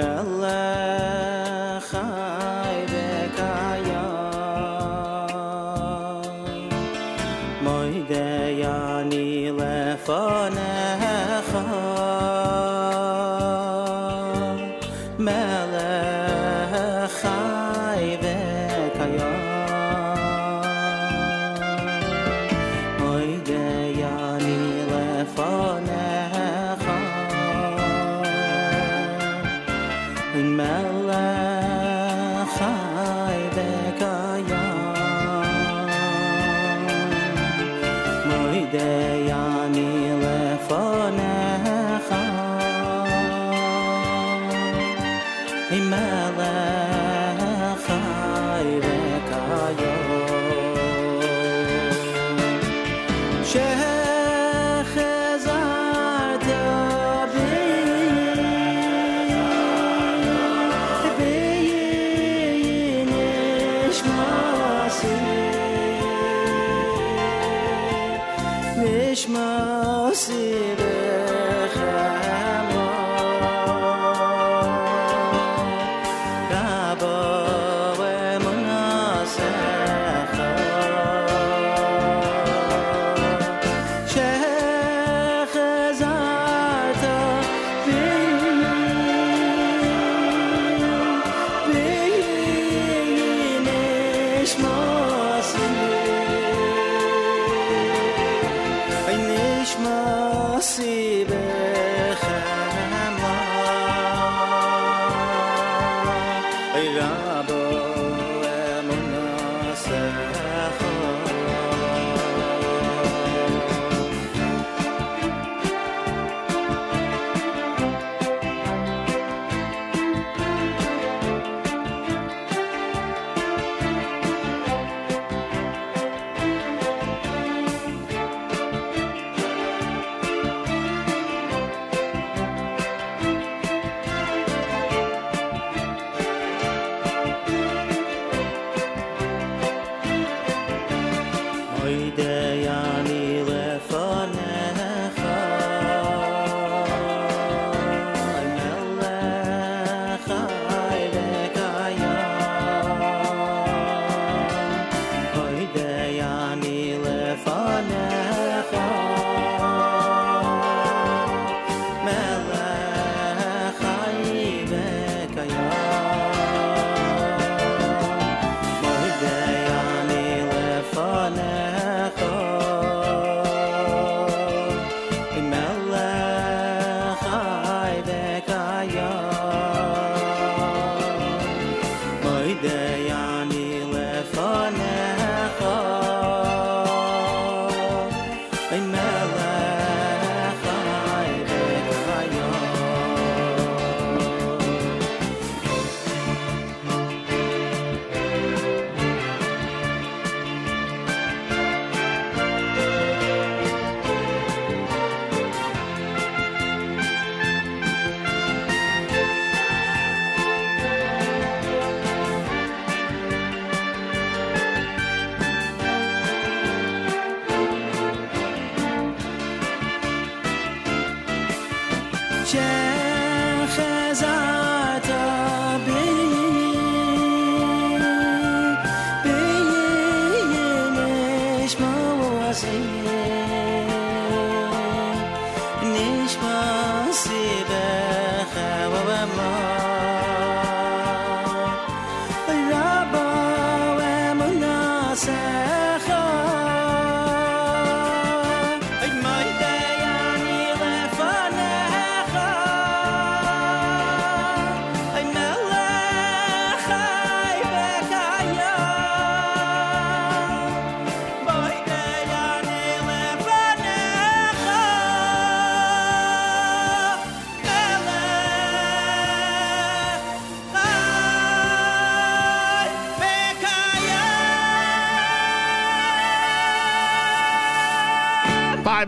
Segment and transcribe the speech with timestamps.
[0.00, 0.39] Mel.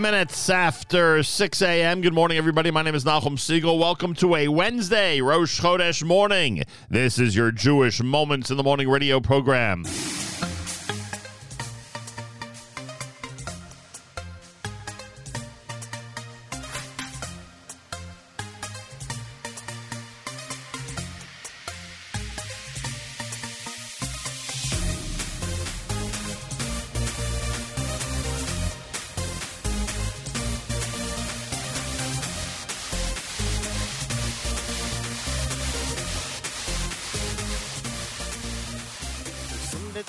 [0.02, 2.00] minutes after 6 a.m.
[2.00, 2.72] Good morning, everybody.
[2.72, 3.78] My name is Nachum Segal.
[3.78, 6.64] Welcome to a Wednesday, Rosh Chodesh morning.
[6.90, 9.84] This is your Jewish Moments in the Morning radio program.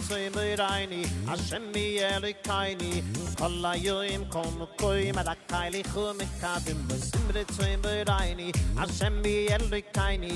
[0.08, 1.02] Tsoy mir reini
[1.34, 2.92] a shem mi ele kaini
[3.40, 6.80] kolla yoim kom koy ma da kaili khum kadim
[7.10, 8.50] simre tsoy mir reini
[8.84, 10.34] a shem mi ele kaini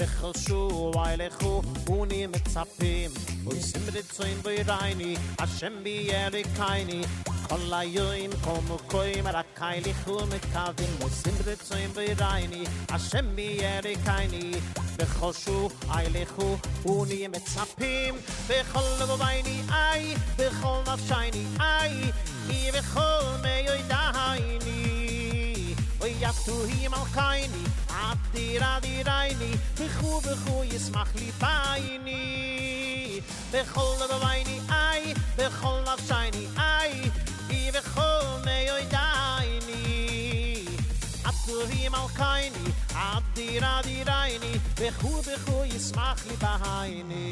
[0.00, 0.60] de khoshu
[0.96, 1.52] waile khu
[1.98, 3.12] uni mit sapim
[3.50, 5.12] und simre tsoy mir reini
[5.46, 7.00] a shem mi ele kaini
[7.48, 12.62] Kolla yoin komu koi mara kai li khum kavin musim de tsoim bei reini
[12.94, 14.44] a shemmi eri kai ni
[14.96, 15.58] be khoshu
[15.96, 16.48] ay li khu
[16.94, 18.14] un ye mit tsapim
[18.48, 19.56] be kholle go bei ni
[19.90, 20.02] ay
[20.38, 21.44] be khol na shaini
[21.76, 21.92] ay
[22.48, 24.04] ye be khol me yoy da
[26.04, 27.64] oy yaftu hi mal kaini ni
[28.06, 29.30] at di ra di rai
[29.78, 32.22] be khu be khu ye smakh li bei ni
[33.52, 35.02] be khol na bei ni ay
[35.36, 36.73] be khol na shaini ay
[41.64, 47.26] Elohim al קייני, adira dira dira ini bechu bechu yismach li li bahaini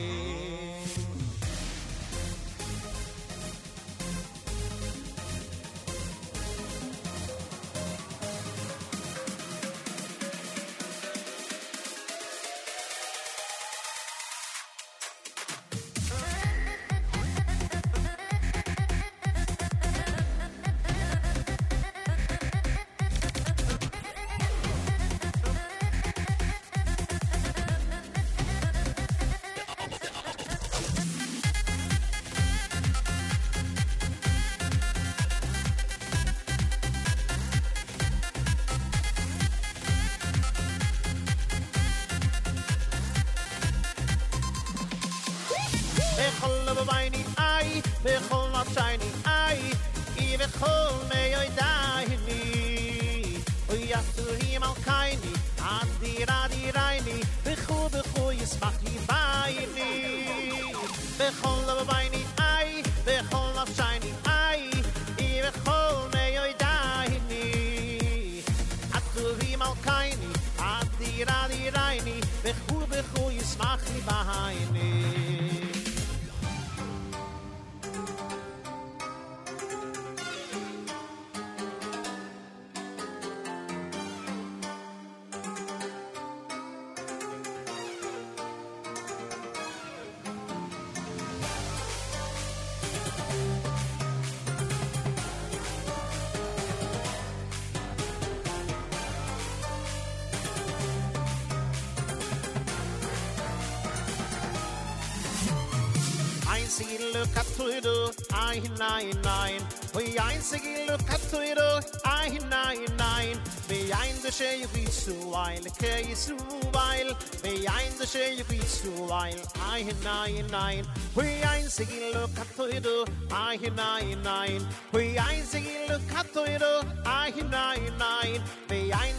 [108.52, 109.60] nein, nein, nein.
[109.94, 113.38] Hoi einzig in lo katoiro, ai, nein, nein.
[113.68, 116.36] Be ein der schee ju bisu weil, ke isu
[116.72, 117.14] weil.
[117.42, 119.40] Be ein der schee ju bisu weil,
[119.70, 120.86] ai, nein, nein.
[121.14, 124.66] Hoi einzig in lo katoiro, ai, nein, nein.
[124.92, 128.42] Hoi einzig in lo katoiro, ai, nein, nein.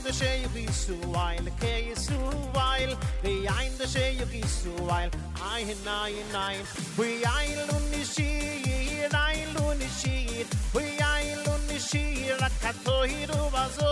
[0.03, 2.17] de shee bi su wail ke su
[2.55, 5.09] weil er we ein de shee bi su wail
[5.57, 6.25] i hin nein.
[6.33, 6.57] Nay
[6.97, 7.07] we
[7.37, 8.29] ein lun ni shi
[8.75, 10.45] i ein lun ni shi
[10.75, 12.03] we ein lun ni shi
[12.41, 13.91] ra ka to hi ru ba zo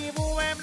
[0.00, 0.58] i bu em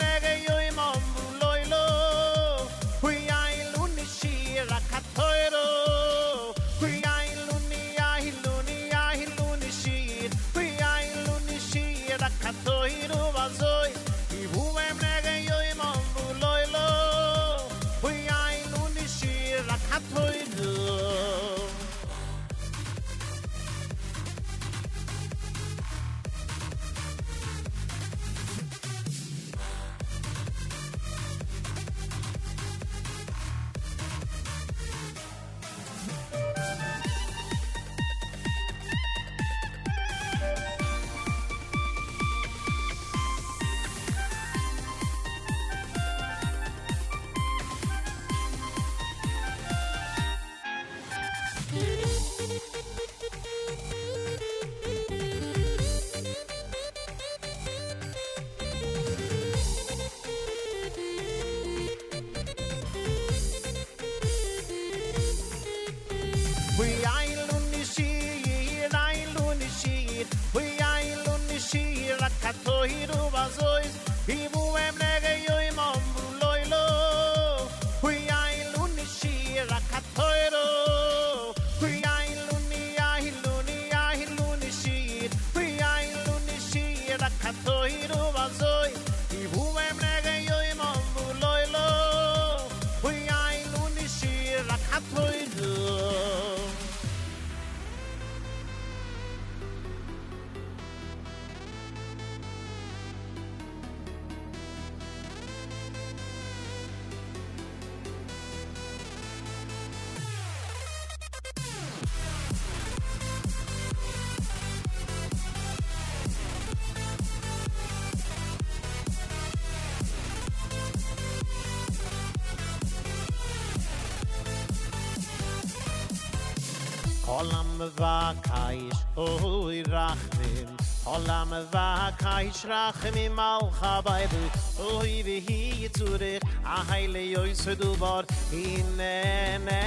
[127.43, 130.69] Olam va kaish oy rachmim.
[131.13, 131.87] Olam va
[132.21, 134.43] kaish rachmim al khabaydu
[134.91, 138.23] oy vi hi tsurikh a hayle yoy sudu var
[138.63, 139.81] in ne ne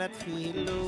[0.00, 0.80] ne tkhilu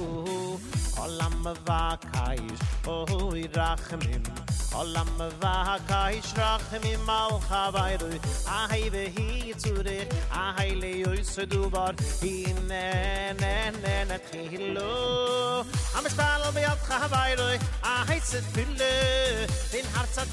[1.05, 2.63] Olam va kaish
[2.99, 4.52] oy rachmim.
[4.81, 5.09] Olam
[5.41, 8.11] va kai shrach mi mal khavayru
[8.59, 8.61] a
[8.95, 9.99] ve hi tsure
[10.43, 12.87] ahay le yus du bar in ne
[13.41, 13.55] ne
[14.11, 14.93] ne khilo
[15.97, 17.49] am stal be at khavayru
[17.95, 18.95] ahay sit fille
[19.73, 20.31] den harz hat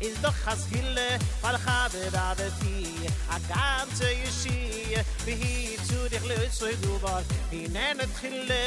[0.00, 2.76] is doch has hille fal khade da de ti
[3.34, 4.58] a ganze yeshi
[5.24, 5.54] bi hi
[5.88, 7.22] zu dir lös so du war
[7.58, 8.64] i nenet khille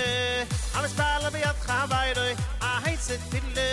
[0.78, 2.28] am spal be at khavayre
[2.70, 3.70] a heitset fille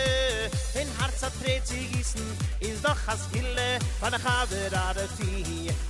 [0.75, 2.29] den hart hat tret gießen
[2.69, 3.71] is doch has hille
[4.01, 5.33] fal khade da de ti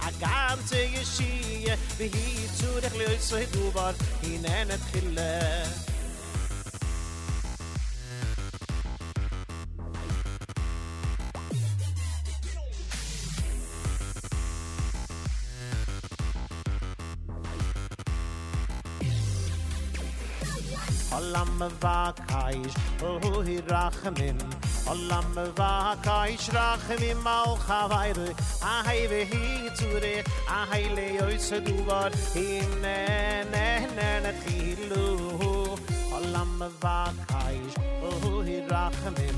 [0.07, 1.33] a ganze yeshi
[1.99, 2.29] bi hi
[2.61, 3.95] zu dir lös so du war
[4.31, 5.31] i nenet khille
[21.17, 22.13] Olam va
[23.09, 24.39] oh ho hi rachmin
[24.93, 25.97] Olam va
[26.57, 28.19] rachmin mal khavair
[28.73, 29.45] a hay ve hi
[29.79, 30.15] tsure
[30.57, 32.99] a hay le yoys du var in ne
[33.55, 35.07] ne ne tilu.
[36.19, 36.99] Olam va
[37.31, 37.81] kaish
[38.49, 39.37] hi rachmin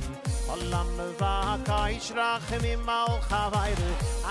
[0.54, 0.90] Olam
[1.20, 3.80] va kai shrach mi mal khavair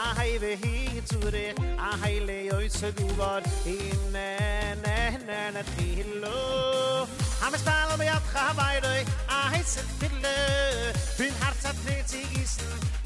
[0.03, 0.75] a hay ve hi
[1.09, 1.45] tsure
[1.87, 2.67] a hay le oy
[3.75, 4.31] in ne
[4.83, 6.37] ne ne ne tilo.
[7.45, 8.85] Am stal mi at khavair
[9.37, 9.63] a hay
[9.99, 10.37] tilo.
[11.17, 12.11] Bin hart zat nit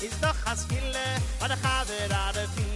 [0.03, 1.07] is doch as kille
[1.39, 2.67] va da khaver ar fi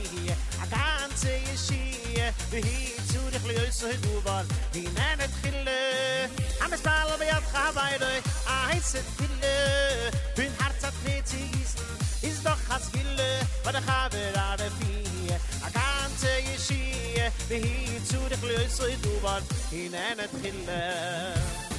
[0.69, 4.43] ganze Geschichte wie hieß zu dich löse so du war
[4.73, 6.29] die nennt Chille
[6.63, 11.77] am Stall bei auf Hawaii a heißt viele bin hart zu tätig ist
[12.21, 13.27] ist doch has viele
[13.63, 18.83] Wa der habe da der vier a ganze Geschichte wie hieß zu dich löse so
[19.03, 19.41] du war
[19.71, 21.74] die nennt viele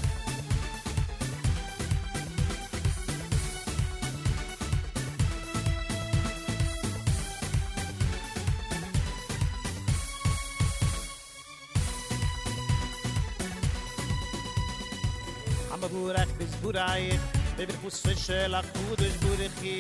[15.76, 17.18] am burach bis burai
[17.56, 19.74] bim khus shel a khudes burachi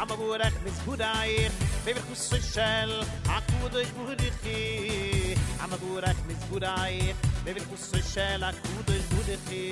[0.00, 1.32] am burach bis burai
[1.84, 2.92] bim khus shel
[3.36, 4.60] a khudes burachi
[5.64, 9.66] am burach bis burai bim khus shel a khudes burachi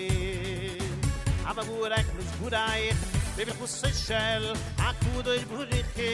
[1.51, 2.83] am burach bis burai
[3.37, 4.45] bim khus shel
[4.89, 6.13] a khudes burachi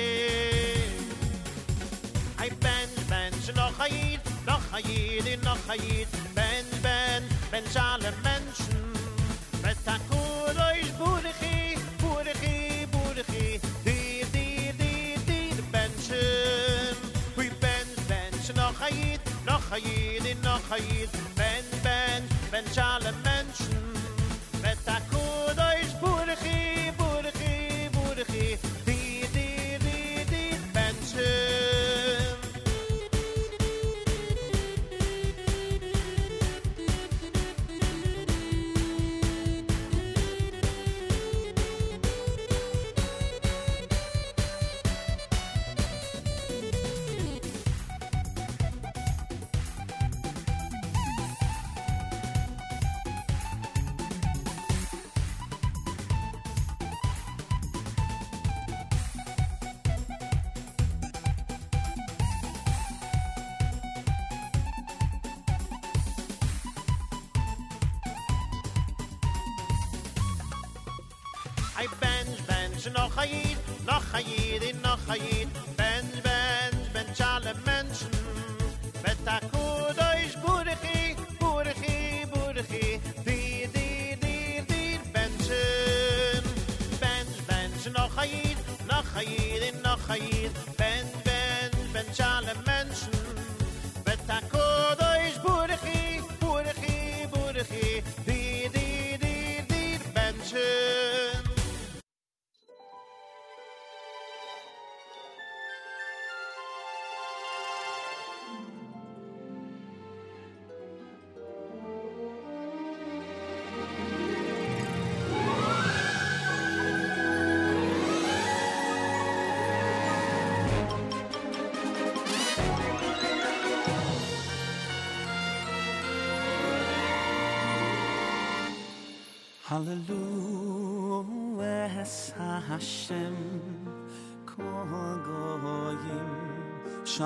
[2.43, 8.83] ay ben ben shnokhayt noch a Jid, noch a Jid, ben, ben, ben alle Menschen.
[9.63, 16.97] Mit a Kuroish Burchi, Burchi, Burchi, di dir, di di Menschen.
[17.37, 22.65] Hui ben, ben noch a Jid, noch a Jid, noch a Jid, ben, ben, ben
[22.79, 23.34] alle Menschen.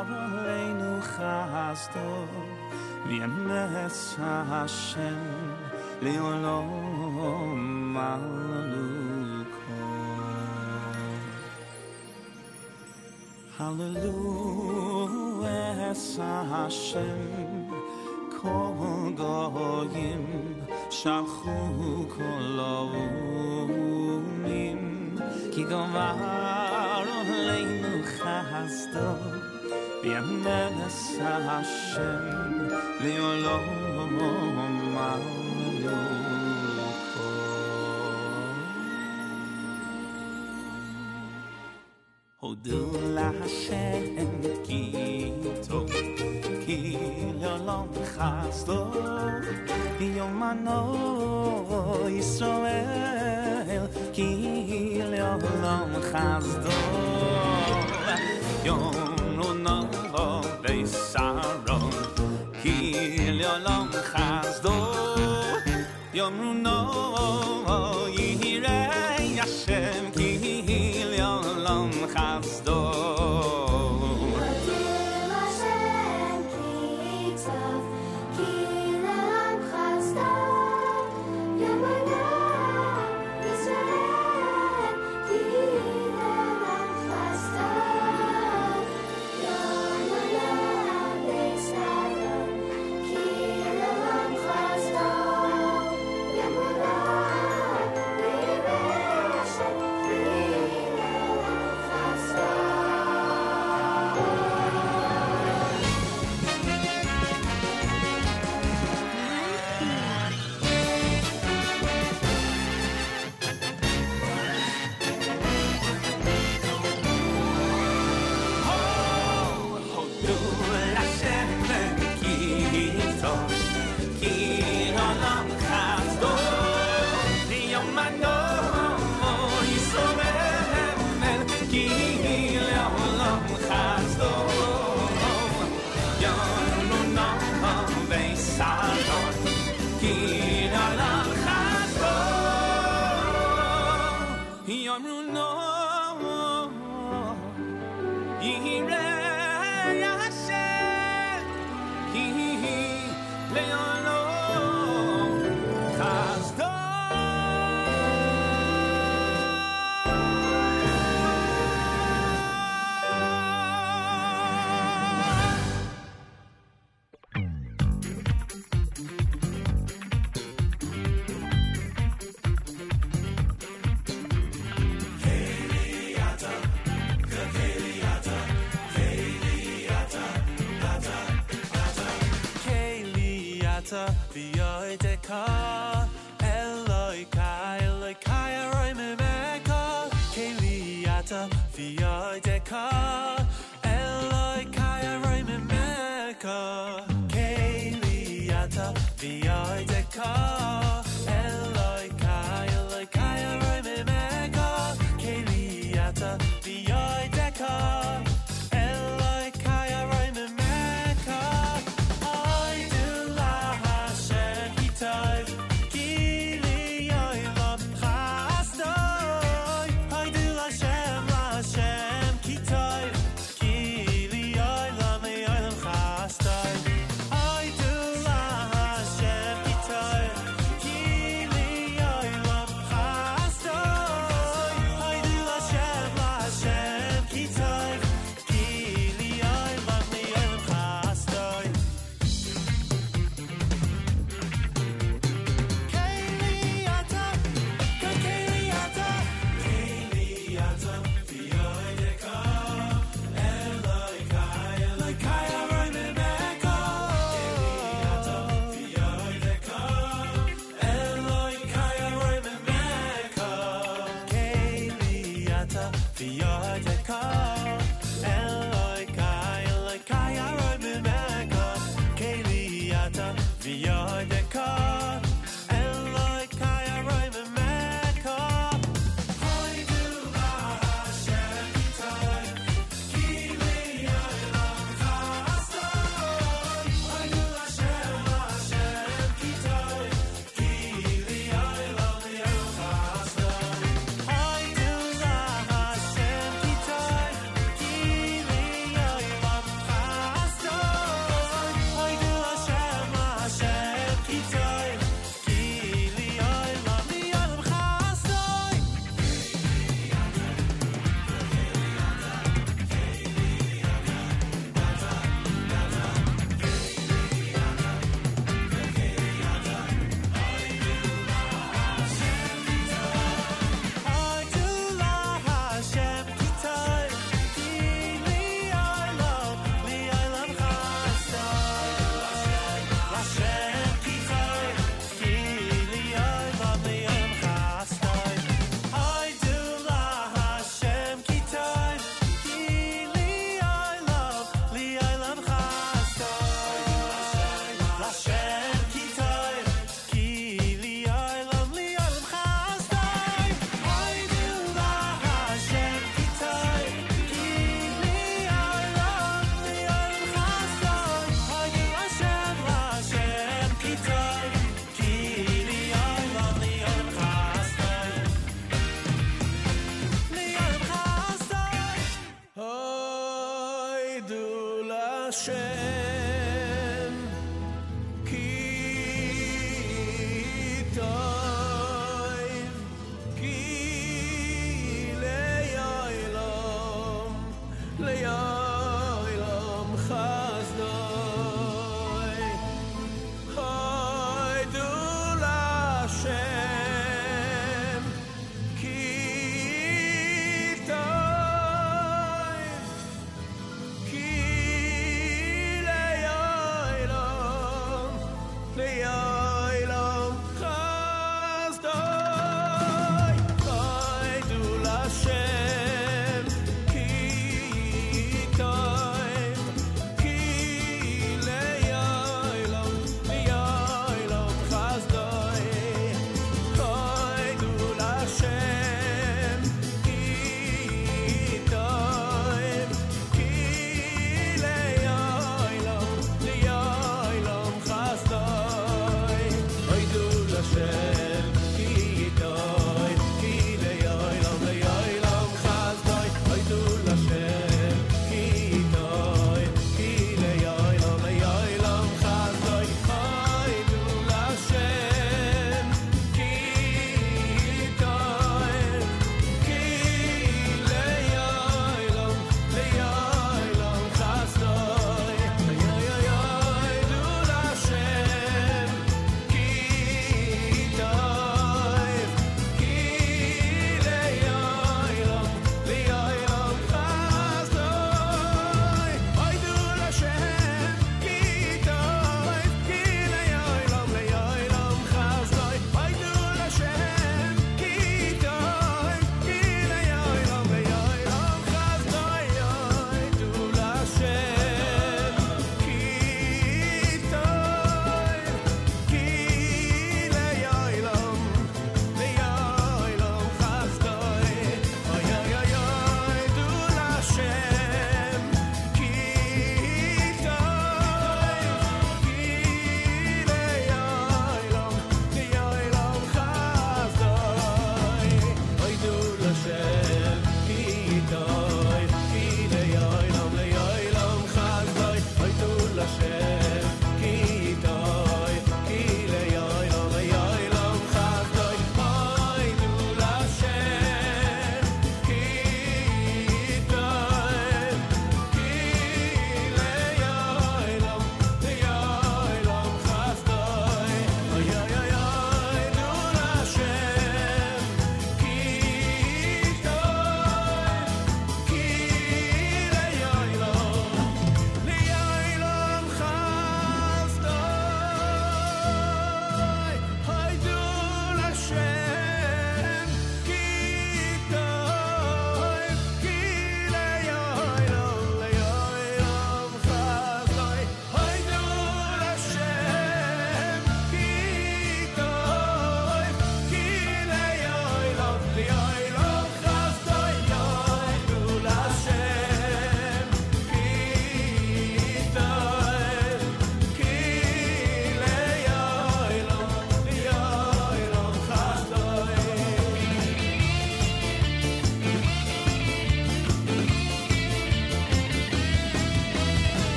[0.00, 2.24] עלינו חסדו,
[3.06, 5.18] ויאמץ השם
[6.02, 6.64] לעולם
[7.94, 9.50] מלכו.
[13.58, 15.08] הללו
[15.44, 15.96] את
[16.50, 17.59] השם
[18.42, 20.24] kogoyim
[20.98, 21.56] shalchu
[22.14, 23.50] kolomim
[25.52, 27.06] ki gomar
[27.46, 29.08] leinu chasto
[30.02, 32.56] v'yamenes ha'ashem
[33.02, 33.66] li'olom
[34.94, 35.39] ma'am
[48.42, 48.78] hast du
[50.16, 50.78] Yo mano
[52.08, 55.92] Israel Kiel yo lom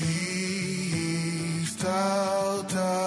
[0.00, 2.97] He's thou.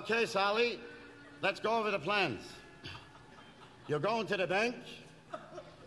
[0.00, 0.80] Okay, Sally,
[1.42, 2.40] let's go over the plans.
[3.86, 4.76] You're going to the bank,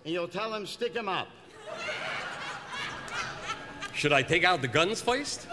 [0.06, 1.30] and you'll tell them stick 'em up.
[3.96, 5.48] Should I take out the guns first?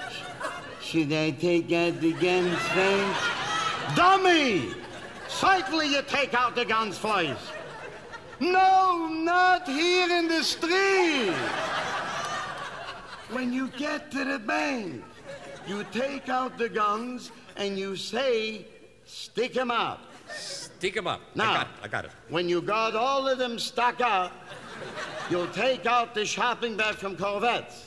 [0.82, 3.96] Should I take out the guns first?
[3.96, 4.74] Dummy!
[5.28, 7.40] Certainly you take out the guns first.
[8.40, 11.32] No, not here in the street.
[13.30, 15.02] When you get to the bank,
[15.66, 18.66] you take out the guns and you say,
[19.04, 20.00] stick 'em up.
[20.34, 21.20] Stick 'em up.
[21.34, 21.50] Now.
[21.50, 21.72] I got it.
[21.82, 22.10] I got it.
[22.30, 24.32] When you got all of them stuck up,
[25.30, 27.84] you'll take out the shopping bag from Korvettes.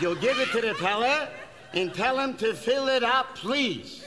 [0.00, 1.28] You'll give it to the teller
[1.74, 4.04] and tell him to fill it up, please.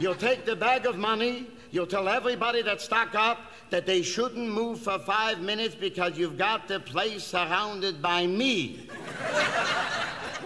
[0.00, 1.46] You'll take the bag of money.
[1.70, 3.38] You'll tell everybody that's stuck up
[3.70, 8.88] that they shouldn't move for five minutes because you've got the place surrounded by me.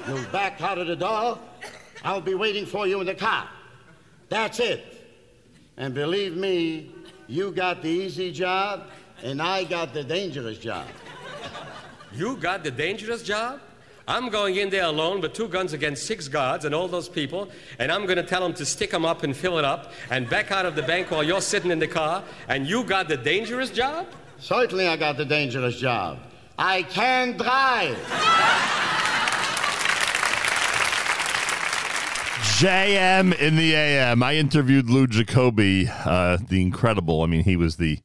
[0.09, 1.39] You'll back out of the door.
[2.03, 3.47] I'll be waiting for you in the car.
[4.31, 4.83] That's it.
[5.77, 6.91] And believe me,
[7.27, 8.85] you got the easy job,
[9.23, 10.87] and I got the dangerous job.
[12.15, 13.61] You got the dangerous job?
[14.07, 17.51] I'm going in there alone with two guns against six guards and all those people,
[17.79, 20.29] and I'm going to tell them to stick them up and fill it up and
[20.31, 23.19] back out of the bank while you're sitting in the car, and you got the
[23.19, 24.07] dangerous job?
[24.39, 26.21] Certainly, I got the dangerous job.
[26.59, 27.99] I can drive.
[32.59, 34.21] JM in the AM.
[34.21, 37.23] I interviewed Lou Jacobi, uh, the incredible.
[37.23, 38.01] I mean, he was the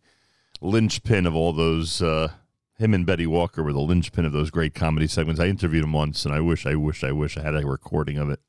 [0.62, 2.34] linchpin of all those uh,
[2.78, 5.42] Him and Betty Walker were the linchpin of those great comedy segments.
[5.42, 8.20] I interviewed him once, and I wish, I wish, I wish I had a recording
[8.20, 8.42] of it.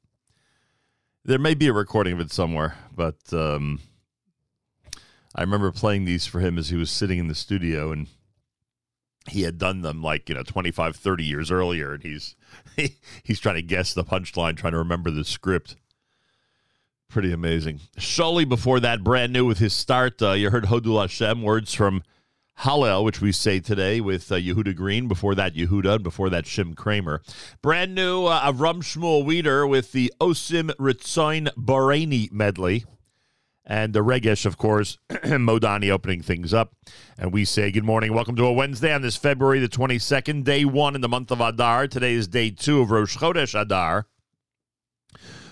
[1.25, 3.81] There may be a recording of it somewhere, but um,
[5.35, 8.09] I remember playing these for him as he was sitting in the studio, and
[9.31, 12.37] he had done them like you know 25 30 years earlier and he's
[12.77, 15.77] he, he's trying to guess the punchline trying to remember the script
[17.15, 21.43] pretty amazing Sholi before that brand new with his start uh, you heard Hodul Hashem
[21.43, 22.03] words from
[22.59, 26.43] Hallel which we say today with uh, Yehuda Green before that Yehuda and before that
[26.43, 27.21] Shim Craimer
[27.63, 32.85] brand new uh, Avram Shmuel Weeder with the Osim Ritzoin Bahraini medley
[33.65, 36.75] and the Regesh, of course, Modani opening things up.
[37.17, 38.13] And we say good morning.
[38.13, 41.41] Welcome to a Wednesday on this February the 22nd, day one in the month of
[41.41, 41.89] Adar.
[41.89, 44.07] Today is day two of Rosh Chodesh Adar.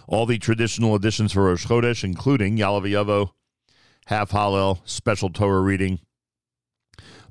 [0.08, 3.30] All the traditional editions for Rosh Chodesh, including Yalav
[4.06, 6.00] Half Hallel, special Torah reading,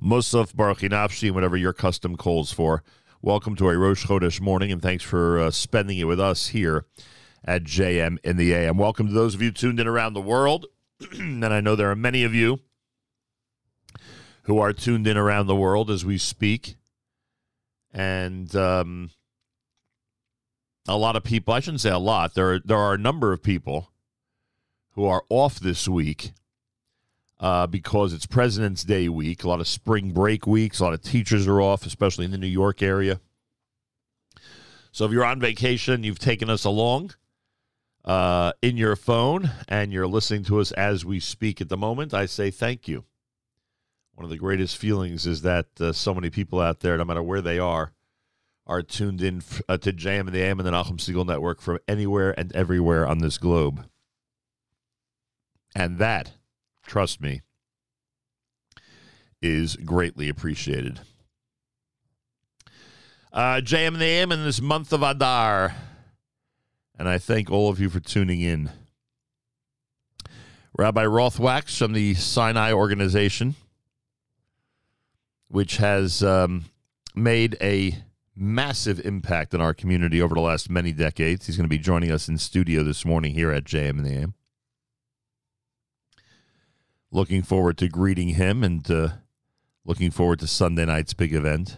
[0.02, 2.84] Musaf, Barchi Nafshi, and whatever your custom calls for.
[3.22, 6.86] Welcome to a Rosh Chodesh morning, and thanks for uh, spending it with us here
[7.44, 8.78] at JM in the AM.
[8.78, 10.68] Welcome to those of you tuned in around the world.
[11.14, 12.60] and I know there are many of you
[14.44, 16.78] who are tuned in around the world as we speak.
[17.94, 19.12] And um,
[20.88, 23.34] a lot of people, I shouldn't say a lot, there are, there are a number
[23.34, 23.92] of people
[24.92, 26.34] who are off this week
[27.40, 31.02] uh, because it's President's Day week, a lot of spring break weeks, a lot of
[31.02, 33.20] teachers are off, especially in the New York area.
[34.92, 37.14] So if you're on vacation, you've taken us along
[38.04, 42.14] uh, in your phone and you're listening to us as we speak at the moment,
[42.14, 43.06] I say thank you.
[44.16, 47.24] One of the greatest feelings is that uh, so many people out there, no matter
[47.24, 47.94] where they are,
[48.68, 51.80] are tuned in uh, to JM and the AM and the Nachum Segal Network from
[51.88, 53.86] anywhere and everywhere on this globe.
[55.76, 56.34] And that,
[56.86, 57.42] trust me,
[59.42, 61.02] is greatly appreciated.
[63.34, 65.74] Uh, JM and the AM in this month of Adar
[67.02, 68.70] and I thank all of you for tuning in.
[70.78, 73.56] Rabbi Rothwachs from the Sinai organization,
[75.48, 76.66] which has um,
[77.16, 77.96] made a
[78.36, 81.46] massive impact in our community over the last many decades.
[81.46, 84.14] He's going to be joining us in studio this morning here at JM and the
[84.14, 84.34] AM.
[87.12, 89.10] Looking forward to greeting him and uh,
[89.84, 91.78] looking forward to Sunday night's big event.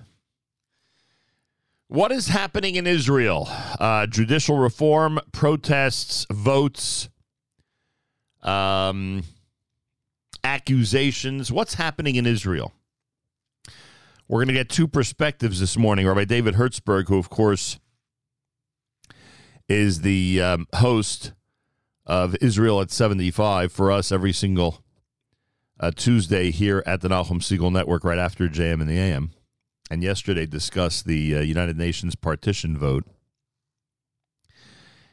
[1.87, 3.47] What is happening in Israel?
[3.79, 7.09] Uh, judicial reform, protests, votes,
[8.41, 9.23] um,
[10.43, 11.51] accusations.
[11.51, 12.73] What's happening in Israel?
[14.33, 16.07] We're going to get two perspectives this morning.
[16.07, 17.79] Rabbi David Hertzberg, who, of course,
[19.69, 21.33] is the um, host
[22.07, 24.83] of Israel at 75 for us every single
[25.79, 29.33] uh, Tuesday here at the Nachum Segal Network right after JM and the AM
[29.91, 33.05] and yesterday discussed the uh, United Nations partition vote.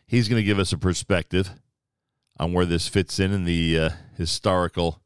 [0.06, 1.50] He's going to give us a perspective
[2.38, 5.02] on where this fits in in the uh, historical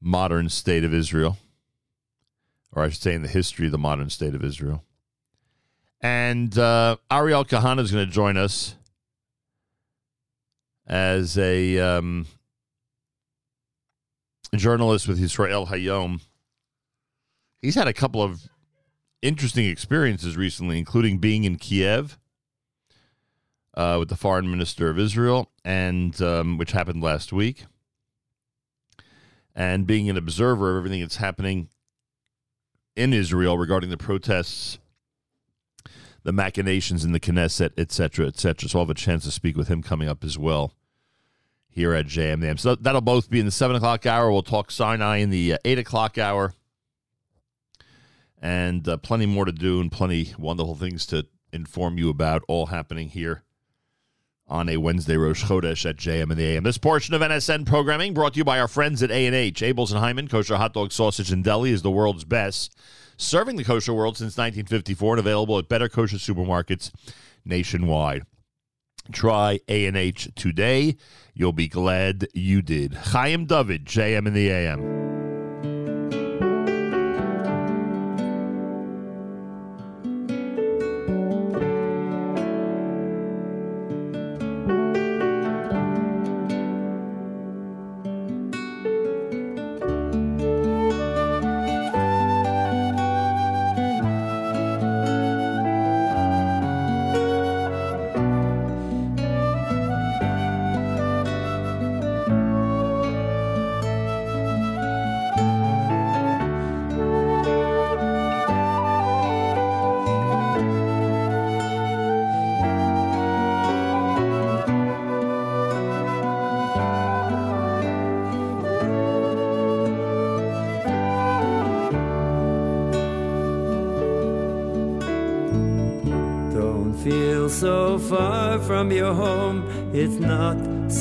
[0.00, 1.36] modern state of Israel,
[2.74, 4.84] or I should say, in the history of the modern state of Israel.
[6.00, 8.76] And uh, Ariel Kahana is going to join us
[10.86, 12.26] as a um,
[14.54, 16.20] journalist with Israel Hayom.
[17.62, 18.48] He's had a couple of
[19.22, 22.18] interesting experiences recently, including being in Kiev
[23.74, 27.64] uh, with the foreign minister of Israel, and um, which happened last week,
[29.54, 31.68] and being an observer of everything that's happening
[32.96, 34.78] in Israel regarding the protests,
[36.22, 38.68] the machinations in the Knesset, etc., cetera, et cetera.
[38.68, 40.72] So I'll have a chance to speak with him coming up as well
[41.68, 42.58] here at JMM.
[42.58, 44.30] So that'll both be in the 7 o'clock hour.
[44.30, 46.54] We'll talk Sinai in the uh, 8 o'clock hour
[48.40, 52.66] and uh, plenty more to do and plenty wonderful things to inform you about, all
[52.66, 53.42] happening here
[54.46, 56.64] on a Wednesday Rosh Chodesh at JM and the AM.
[56.64, 59.62] This portion of NSN programming brought to you by our friends at A&H.
[59.62, 62.76] Abel's and Hyman, kosher hot dog sausage and deli is the world's best.
[63.16, 66.90] Serving the kosher world since 1954 and available at better kosher supermarkets
[67.44, 68.24] nationwide.
[69.12, 70.96] Try A&H today.
[71.34, 72.94] You'll be glad you did.
[72.94, 75.13] Chaim David, JM and the AM.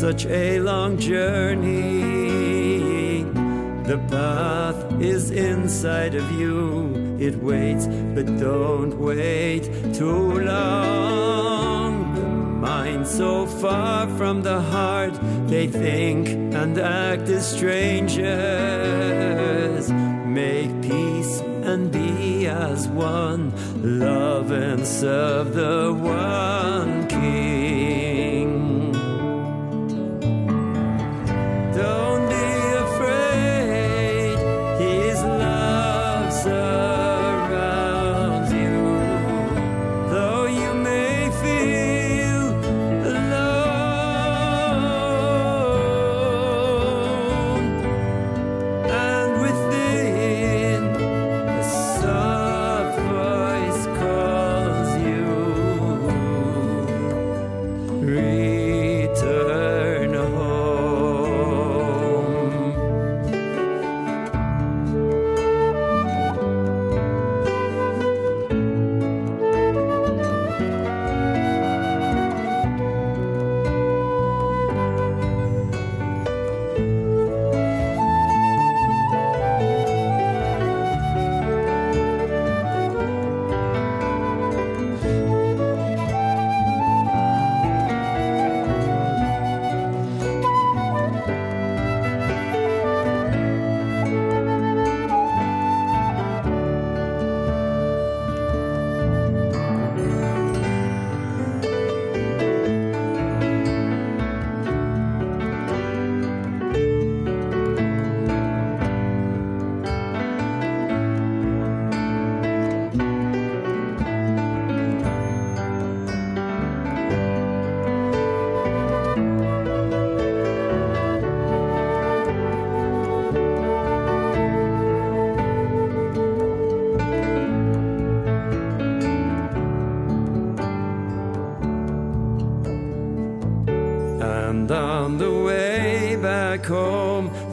[0.04, 2.04] such a long journey.
[3.84, 12.16] The path is inside of you, it waits, but don't wait too long.
[12.16, 12.28] The
[12.68, 18.13] mind so far from the heart, they think and act as strange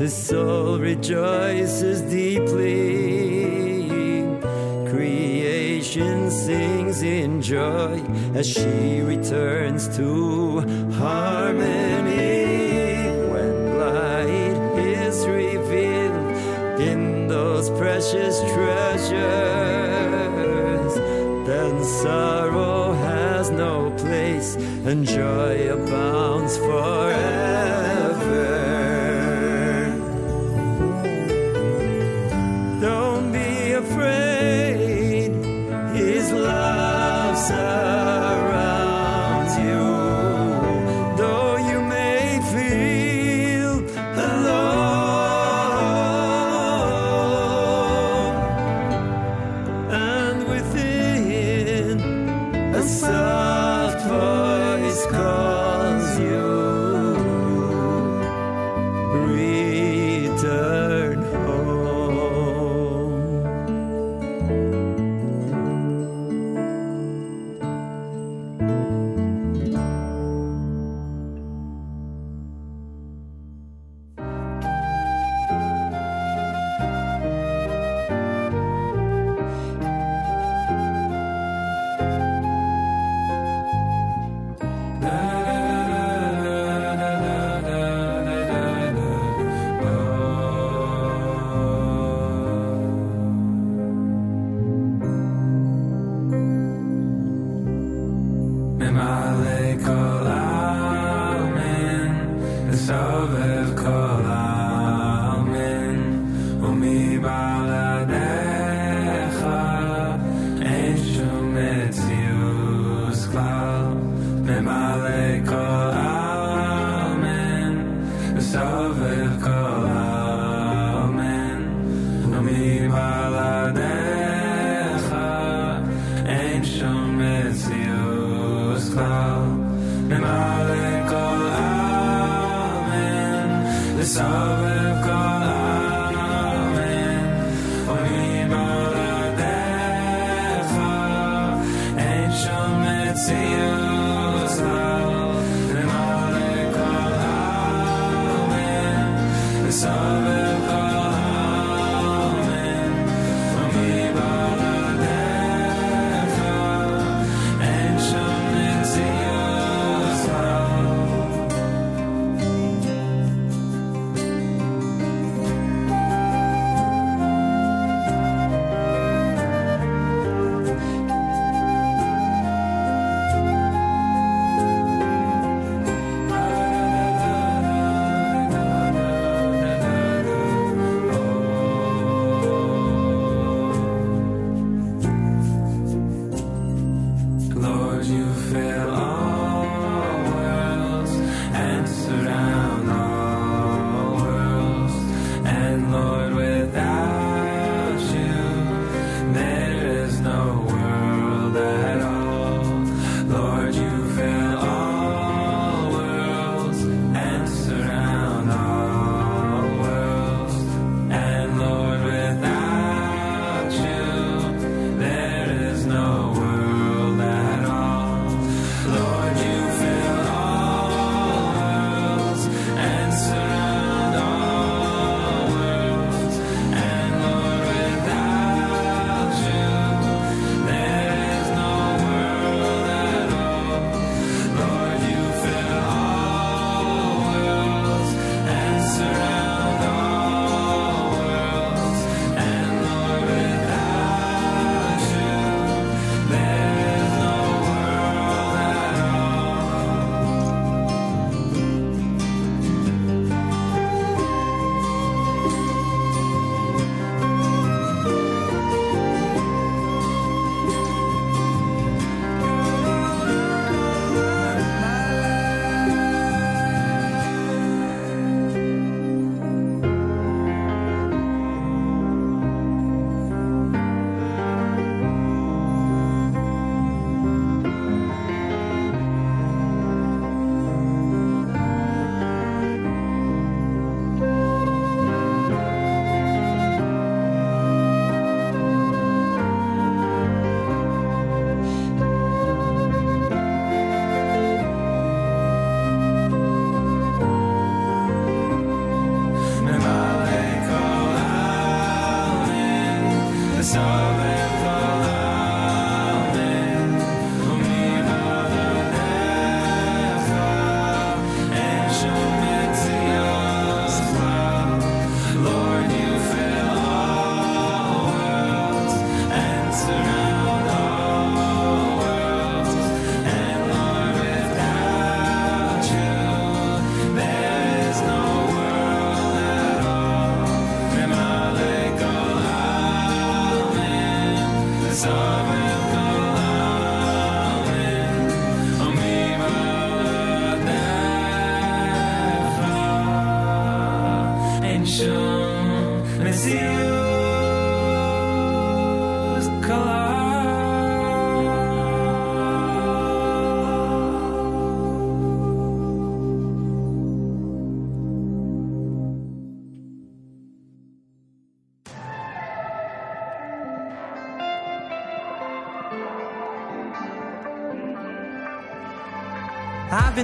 [0.01, 3.44] The soul rejoices deeply.
[4.88, 8.99] Creation sings in joy as she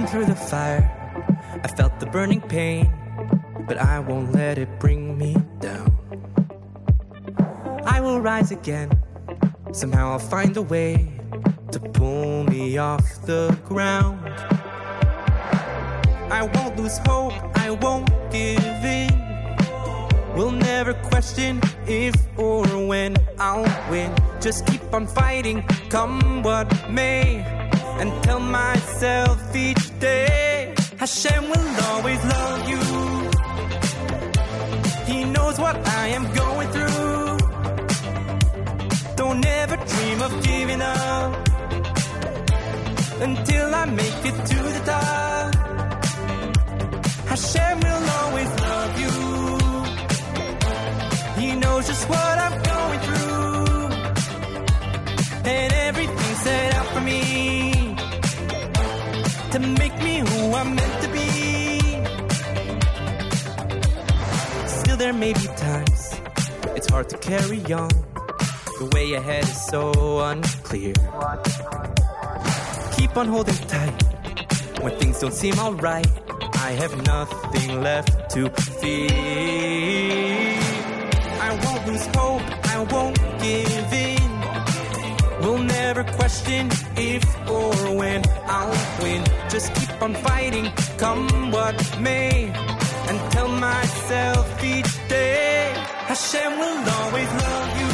[0.05, 0.85] Through the fire,
[1.63, 2.93] I felt the burning pain,
[3.67, 5.91] but I won't let it bring me down.
[7.83, 8.91] I will rise again,
[9.73, 11.11] somehow I'll find a way
[11.71, 14.19] to pull me off the ground.
[16.31, 19.11] I won't lose hope, I won't give in.
[20.35, 24.13] We'll never question if or when I'll win.
[24.39, 27.43] Just keep on fighting, come what may.
[27.99, 32.79] And tell myself each day Hashem will always love you.
[35.05, 37.37] He knows what I am going through.
[39.15, 41.47] Don't ever dream of giving up
[43.21, 45.26] until I make it to the top.
[60.57, 61.79] I'm meant to be.
[64.67, 66.19] Still, there may be times
[66.75, 67.89] it's hard to carry on.
[68.79, 70.93] The way ahead is so unclear.
[72.95, 74.03] Keep on holding tight
[74.81, 76.07] when things don't seem alright.
[76.55, 78.49] I have nothing left to
[78.79, 79.09] fear.
[81.39, 82.41] I won't lose hope,
[82.75, 84.17] I won't give in.
[85.41, 89.23] We'll never question if or when I'll win.
[89.49, 92.51] Just keep on fighting, come what may.
[93.09, 95.73] And tell myself each day
[96.11, 97.91] Hashem will always love you.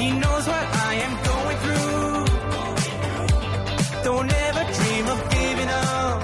[0.00, 2.18] He knows what I am going through.
[4.08, 6.20] Don't ever dream of giving up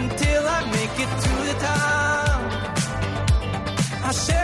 [0.00, 2.40] until I make it to the top.
[4.06, 4.41] Hashem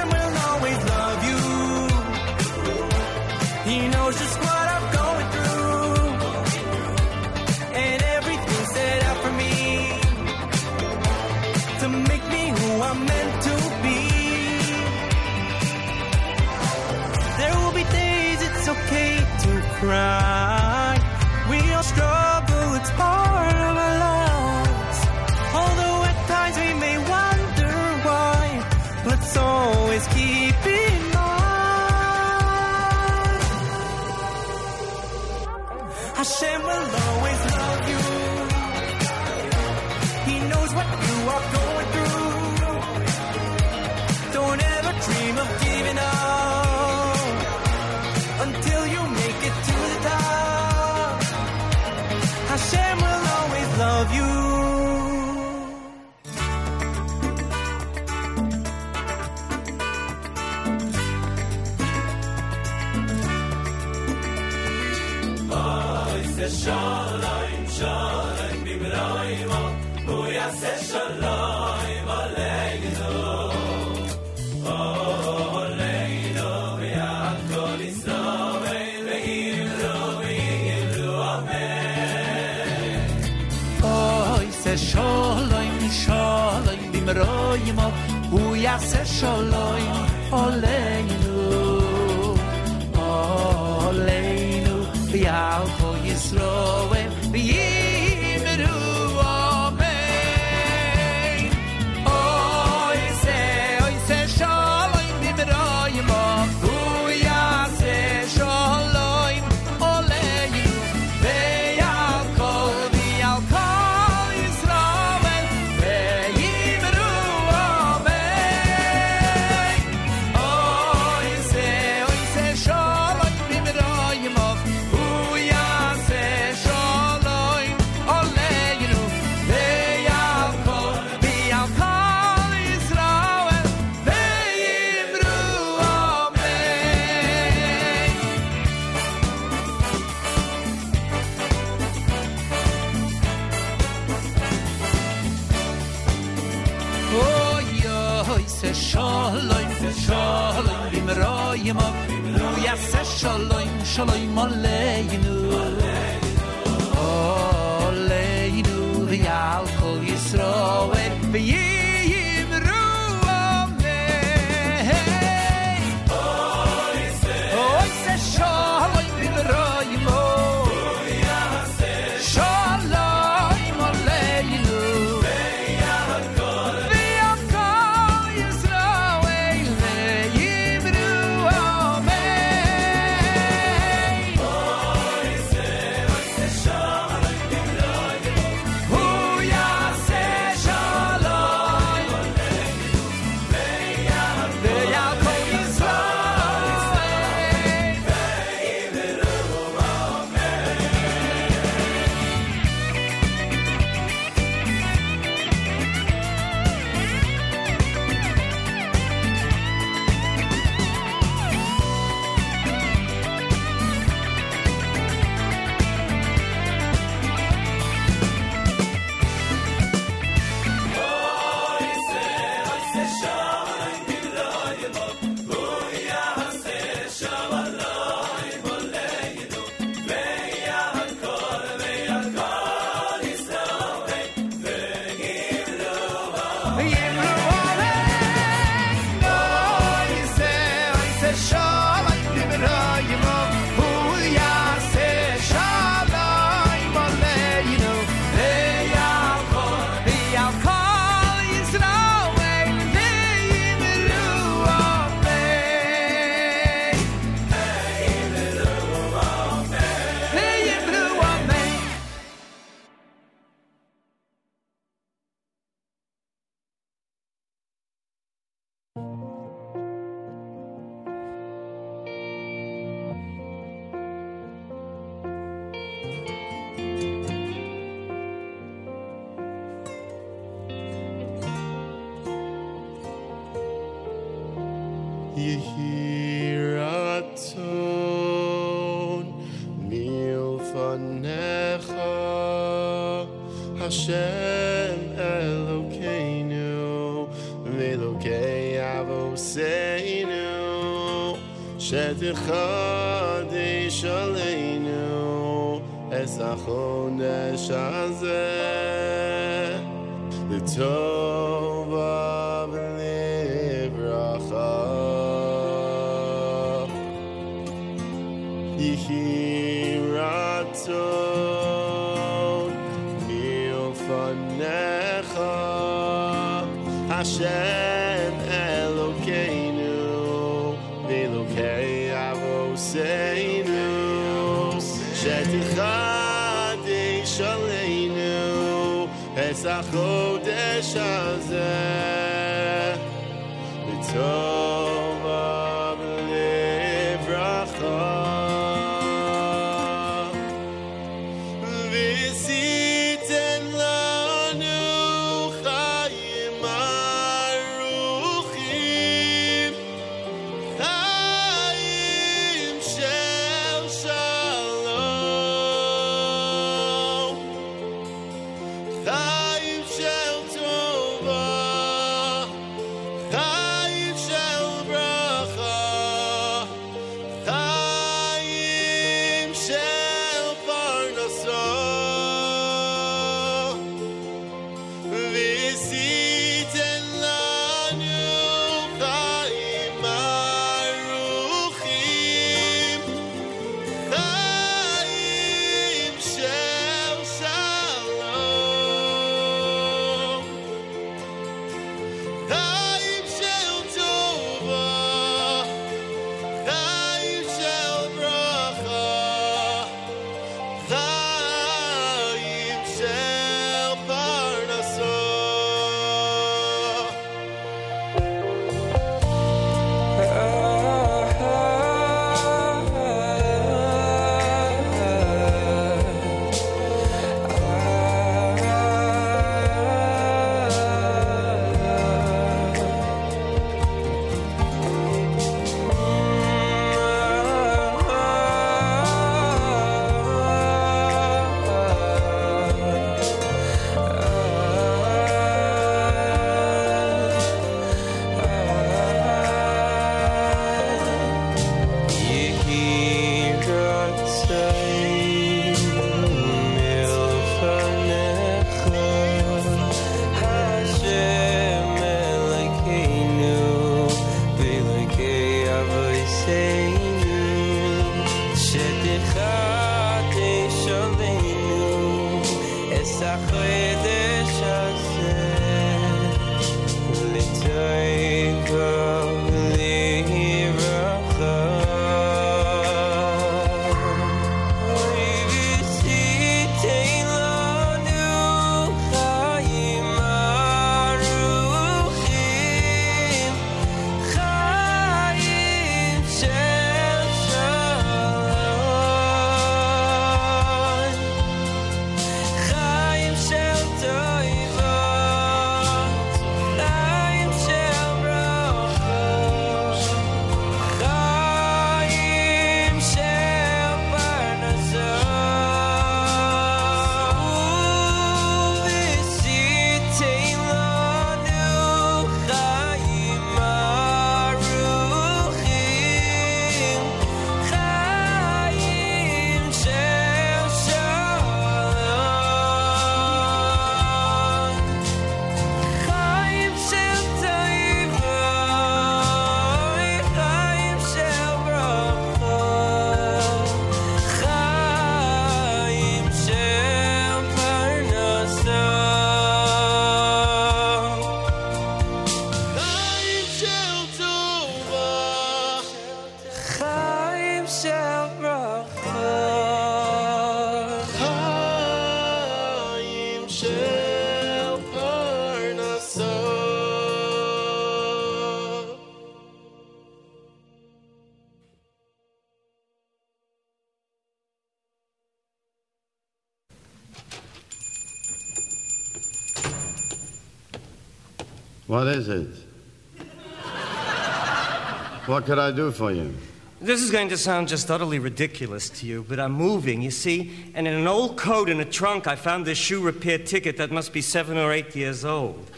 [585.29, 586.35] what could I do for you?
[586.81, 590.53] This is going to sound just utterly ridiculous to you, but I'm moving, you see,
[590.75, 593.91] and in an old coat in a trunk, I found this shoe repair ticket that
[593.91, 595.71] must be seven or eight years old.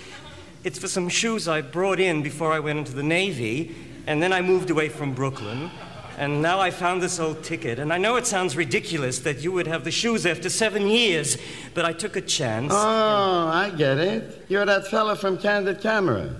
[0.62, 3.74] It's for some shoes I brought in before I went into the Navy,
[4.06, 5.70] and then I moved away from Brooklyn.
[6.18, 9.52] And now I found this old ticket, and I know it sounds ridiculous that you
[9.52, 11.38] would have the shoes after seven years,
[11.72, 12.74] but I took a chance.
[12.74, 14.44] Oh, I get it.
[14.50, 16.36] You're that fella from Candid Camera.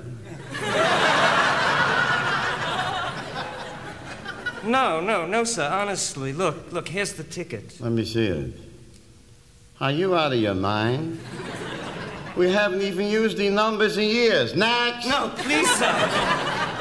[4.71, 5.69] No, no, no, sir.
[5.69, 6.89] Honestly, look, look.
[6.89, 7.81] Here's the ticket.
[7.81, 8.53] Let me see it.
[9.81, 11.19] Are you out of your mind?
[12.37, 14.55] We haven't even used the numbers in years.
[14.55, 15.09] Next!
[15.09, 15.93] No, please, sir.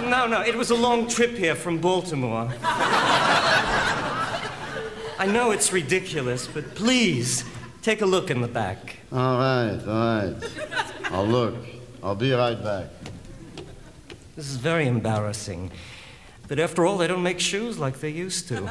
[0.03, 0.41] No, no.
[0.41, 2.53] It was a long trip here from Baltimore.
[5.17, 7.43] I know it's ridiculous, but please
[7.81, 8.97] take a look in the back.
[9.11, 10.35] All right, all right.
[11.05, 11.55] I'll look.
[12.03, 12.89] I'll be right back.
[14.35, 15.71] This is very embarrassing.
[16.49, 18.65] But after all, they don't make shoes like they used to.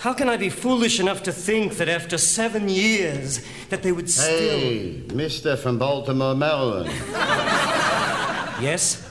[0.00, 3.40] How can I be foolish enough to think that after seven years
[3.70, 6.90] that they would still Hey, Mister from Baltimore, Maryland.
[8.60, 9.10] Yes?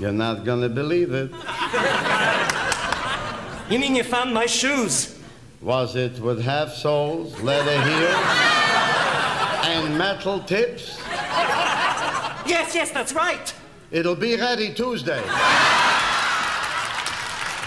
[0.00, 1.30] You're not gonna believe it.
[3.70, 5.16] You mean you found my shoes?
[5.62, 8.16] Was it with half soles, leather heels,
[9.64, 10.98] and metal tips?
[12.46, 13.54] Yes, yes, that's right.
[13.92, 15.22] It'll be ready Tuesday.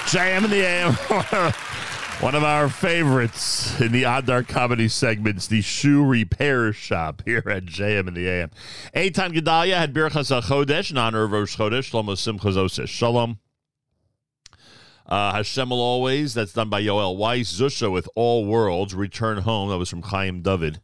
[0.09, 0.93] JM in the AM.
[2.19, 7.43] One of our favorites in the Odd Dark comedy segments, the shoe repair shop here
[7.45, 8.49] at JM in the AM.
[8.95, 13.37] Eitan Gedalia had Birchas HaChodesh in honor of Rosh Chodesh, Shlomo Simchas Oseh Shalom.
[15.05, 17.53] Uh, Hashem will always, that's done by Yoel Weiss.
[17.53, 20.81] Zusha with All Worlds, Return Home, that was from Chaim David.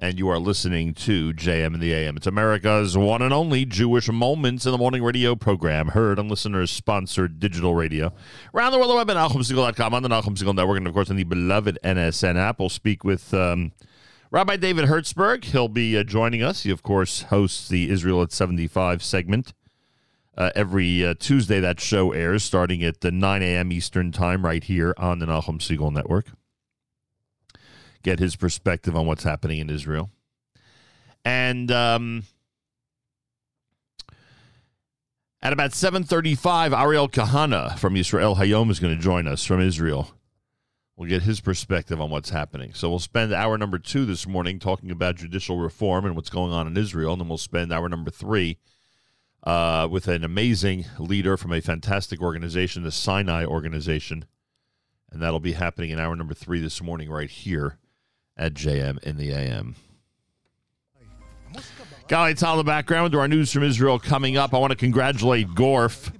[0.00, 2.16] And you are listening to JM in the AM.
[2.16, 6.70] It's America's one and only Jewish Moments in the Morning radio program, heard on listeners
[6.70, 8.12] sponsored digital radio.
[8.54, 11.10] Around the world, the web at NachumSegal.com, on the Nachum Segal Network, and of course
[11.10, 12.60] on the beloved NSN app.
[12.60, 13.72] We'll speak with um,
[14.30, 15.46] Rabbi David Hertzberg.
[15.46, 16.62] He'll be uh, joining us.
[16.62, 19.52] He, of course, hosts the Israel at 75 segment.
[20.36, 23.72] Uh, every uh, Tuesday, that show airs starting at the 9 a.m.
[23.72, 26.26] Eastern Time right here on the Nachum Segal Network
[28.02, 30.10] get his perspective on what's happening in Israel.
[31.24, 32.24] And um,
[35.42, 40.10] at about 7.35, Ariel Kahana from Israel Hayom is going to join us from Israel.
[40.96, 42.74] We'll get his perspective on what's happening.
[42.74, 46.52] So we'll spend hour number two this morning talking about judicial reform and what's going
[46.52, 47.12] on in Israel.
[47.12, 48.58] And then we'll spend hour number three
[49.44, 54.24] uh, with an amazing leader from a fantastic organization, the Sinai Organization.
[55.12, 57.78] And that'll be happening in hour number three this morning right here
[58.38, 59.74] at JM in the AM.
[62.08, 64.54] Galei Tzahal on the background to our news from Israel coming up.
[64.54, 66.10] I want to congratulate Gorf,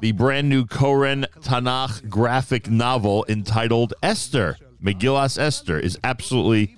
[0.00, 4.56] the brand new Koren Tanakh graphic novel entitled Esther.
[4.82, 6.76] Megillas Esther is absolutely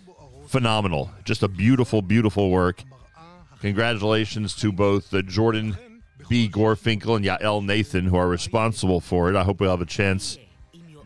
[0.49, 1.13] phenomenal.
[1.25, 2.83] Just a beautiful, beautiful work.
[3.61, 5.77] Congratulations to both uh, Jordan
[6.29, 6.49] B.
[6.49, 9.37] Gorfinkel and Yael Nathan, who are responsible for it.
[9.37, 10.39] I hope we'll have a chance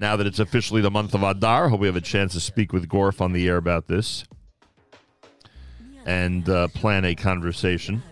[0.04, 1.70] now that it's officially the month of Adar.
[1.70, 4.26] Hope we have a chance to speak with Gorf on the air about this
[6.04, 8.02] and uh, plan a conversation.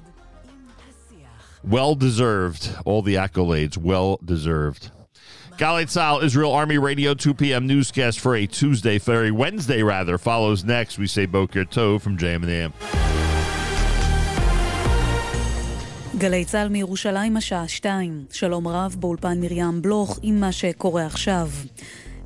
[1.62, 2.74] Well deserved.
[2.86, 3.76] All the accolades.
[3.76, 4.90] Well deserved.
[5.58, 7.66] Galei Tzahal, Israel Army Radio, 2 p.m.
[7.66, 10.98] newscast for a Tuesday, Ferry Wednesday rather, follows next.
[10.98, 13.11] We say Boker Tov from JM and AM.
[16.22, 18.24] גלי צה"ל מירושלים השעה שתיים.
[18.32, 21.48] שלום רב באולפן מרים בלוך עם מה שקורה עכשיו.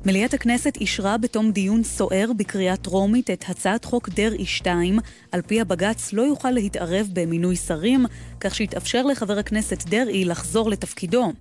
[0.05, 4.99] מליאת הכנסת אישרה בתום דיון סוער בקריאה טרומית את הצעת חוק דרעי 2,
[5.31, 8.05] על פי הבג"ץ לא יוכל להתערב במינוי שרים,
[8.39, 11.31] כך שיתאפשר לחבר הכנסת דרעי לחזור לתפקידו.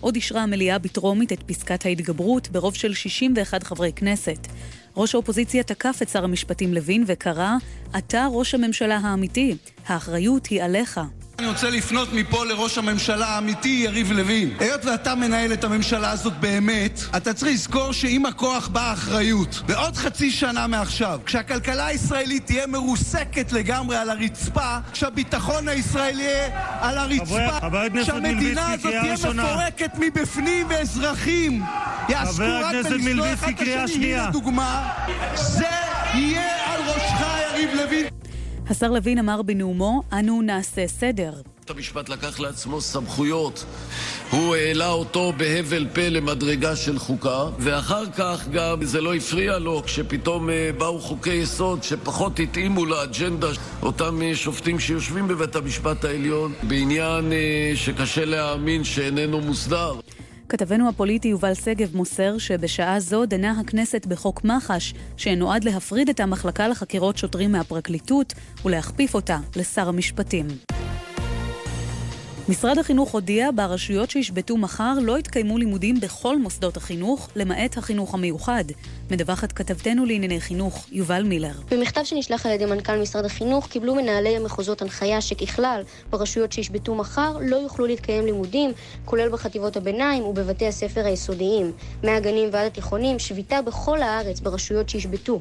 [0.00, 4.46] עוד אישרה המליאה בטרומית את פסקת ההתגברות ברוב של 61 חברי כנסת.
[4.96, 7.52] ראש האופוזיציה תקף את שר המשפטים לוין וקרא,
[7.98, 9.56] אתה ראש הממשלה האמיתי,
[9.86, 11.00] האחריות היא עליך.
[11.40, 14.50] אני רוצה לפנות מפה לראש הממשלה האמיתי יריב לוין.
[14.58, 19.62] היות ואתה מנהל את הממשלה הזאת באמת, אתה צריך לזכור שעם הכוח באה אחריות.
[19.66, 26.48] בעוד חצי שנה מעכשיו, כשהכלכלה הישראלית תהיה מרוסקת לגמרי על הרצפה, כשהביטחון הישראלי יהיה
[26.80, 27.68] על הרצפה,
[28.02, 29.14] כשהמדינה הזאת תהיה.
[29.14, 31.62] מפורקת מבפנים ואזרחים
[32.08, 34.22] יעסקו רק אחד את השני, שנייה.
[34.22, 34.88] הנה דוגמה.
[35.34, 35.64] זה
[36.14, 38.19] יהיה על ראשך, יריב לוין.
[38.70, 41.32] השר לוין אמר בנאומו, אנו נעשה סדר.
[41.60, 43.64] בית המשפט לקח לעצמו סמכויות,
[44.30, 49.82] הוא העלה אותו בהבל פה למדרגה של חוקה, ואחר כך גם זה לא הפריע לו
[49.82, 53.48] כשפתאום אה, באו חוקי יסוד שפחות התאימו לאג'נדה
[53.82, 59.94] אותם אה, שופטים שיושבים בבית המשפט העליון בעניין אה, שקשה להאמין שאיננו מוסדר.
[60.50, 66.68] כתבנו הפוליטי יובל שגב מוסר שבשעה זו דנה הכנסת בחוק מח"ש, שנועד להפריד את המחלקה
[66.68, 68.34] לחקירות שוטרים מהפרקליטות
[68.64, 70.46] ולהכפיף אותה לשר המשפטים.
[72.50, 78.64] משרד החינוך הודיע, ברשויות שישבתו מחר לא יתקיימו לימודים בכל מוסדות החינוך, למעט החינוך המיוחד.
[79.10, 81.52] מדווחת כתבתנו לענייני חינוך, יובל מילר.
[81.70, 87.36] במכתב שנשלח על ידי מנכ"ל משרד החינוך, קיבלו מנהלי המחוזות הנחיה שככלל, ברשויות שישבתו מחר
[87.40, 88.72] לא יוכלו להתקיים לימודים,
[89.04, 91.72] כולל בחטיבות הביניים ובבתי הספר היסודיים.
[92.02, 95.40] מהגנים ועד התיכונים, שביתה בכל הארץ ברשויות שישבתו.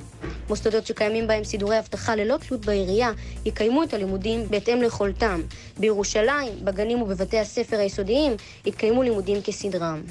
[0.50, 3.12] מוסדות שקיימים בהם סידורי אבטחה ללא תלות בעירייה,
[3.46, 5.42] יקיימו את הלימודים בהתאם ליכולתם.
[5.80, 8.32] בירושלים, בגנים ובבתי הספר היסודיים,
[8.66, 10.02] יתקיימו לימודים כסדרם.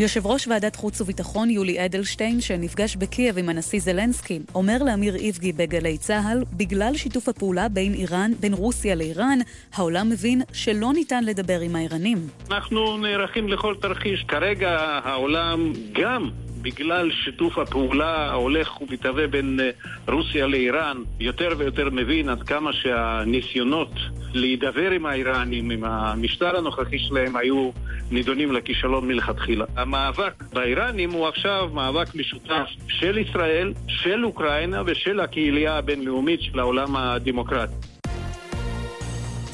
[0.00, 5.52] יושב ראש ועדת חוץ וביטחון יולי אדלשטיין, שנפגש בקייב עם הנשיא זלנסקי, אומר לאמיר איבגי
[5.52, 9.38] בגלי צה"ל, בגלל שיתוף הפעולה בין איראן, בין רוסיה לאיראן,
[9.74, 12.18] העולם מבין שלא ניתן לדבר עם האיראנים.
[12.50, 14.24] אנחנו נערכים לכל תרחיש.
[14.28, 16.30] כרגע העולם גם
[16.62, 19.70] בגלל שיתוף הפעולה ההולך ומתהווה בין אה,
[20.14, 23.92] רוסיה לאיראן, יותר ויותר מבין עד כמה שהניסיונות
[24.34, 27.70] להידבר עם האיראנים, עם המשטר הנוכחי שלהם, היו
[28.10, 29.64] נידונים לכישלון מלכתחילה.
[29.76, 36.96] המאבק באיראנים הוא עכשיו מאבק משותף של ישראל, של אוקראינה ושל הקהילייה הבינלאומית של העולם
[36.96, 37.99] הדמוקרטי.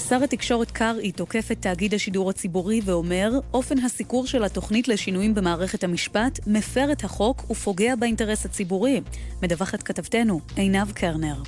[0.08, 5.84] שר התקשורת קרעי תוקף את תאגיד השידור הציבורי ואומר, אופן הסיקור של התוכנית לשינויים במערכת
[5.84, 9.00] המשפט מפר את החוק ופוגע באינטרס הציבורי.
[9.42, 11.42] מדווחת כתבתנו, עינב קרנר.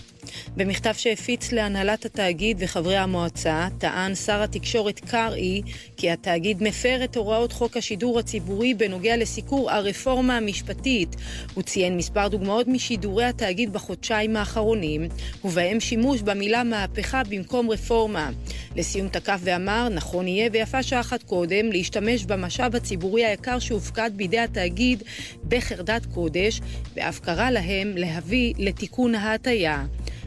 [0.57, 5.63] במכתב שהפיץ להנהלת התאגיד וחברי המועצה, טען שר התקשורת קרעי
[5.97, 11.17] כי התאגיד מפר את הוראות חוק השידור הציבורי בנוגע לסיקור הרפורמה המשפטית.
[11.55, 15.09] הוא ציין מספר דוגמאות משידורי התאגיד בחודשיים האחרונים,
[15.45, 18.31] ובהם שימוש במילה מהפכה במקום רפורמה.
[18.77, 24.39] לסיום תקף ואמר, נכון יהיה ויפה שעה אחת קודם להשתמש במשאב הציבורי היקר שהופקד בידי
[24.39, 25.03] התאגיד
[25.49, 26.61] בחרדת קודש,
[26.97, 29.85] ואף קרא להם להביא לתיקון ההטיה.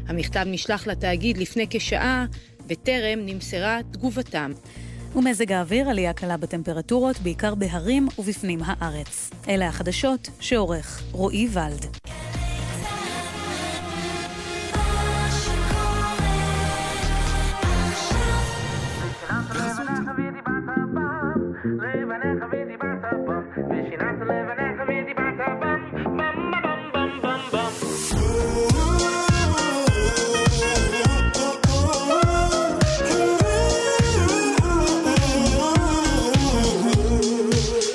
[0.08, 2.26] המכתב נשלח לתאגיד לפני כשעה,
[2.68, 4.52] וטרם נמסרה תגובתם.
[5.16, 9.30] ומזג האוויר, עלייה קלה בטמפרטורות, בעיקר בהרים ובפנים הארץ.
[9.50, 11.98] אלה החדשות שעורך רועי ולד.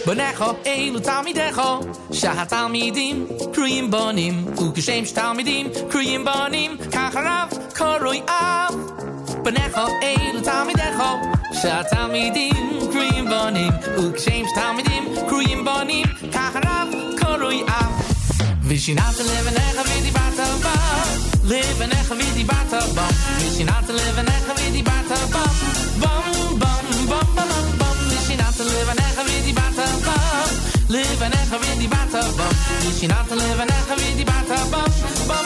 [0.05, 1.61] בניך אלו תלמידיך
[2.11, 8.75] שהתלמידים קרויים בונים וכשם שתלמידים קרויים בונים כך הרב קרוי אב
[9.43, 10.97] בניך אלו תלמידיך
[11.61, 16.87] שהתלמידים קרויים בונים וכשם שתלמידים קרויים בונים כך הרב
[17.17, 17.91] קרוי אב
[18.67, 21.11] ושיננת לבניך ודיברת בם
[21.43, 25.43] לבניך ודיברת בם ושיננת לבניך ודיברת בם
[25.99, 29.64] בם בם בם בם בם ושיננת לבניך ודיברת
[30.88, 32.54] live and echo with the batter bomb.
[32.84, 35.45] You should not live and echo with the batter bomb.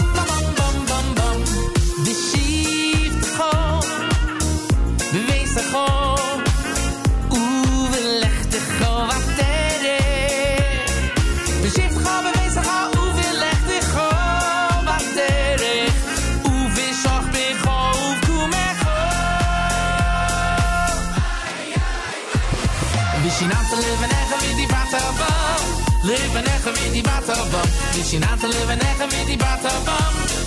[26.10, 27.70] Leven en weer die waterbam.
[27.94, 30.39] Dus je na te leven en weer die waterbam.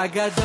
[0.00, 0.39] I got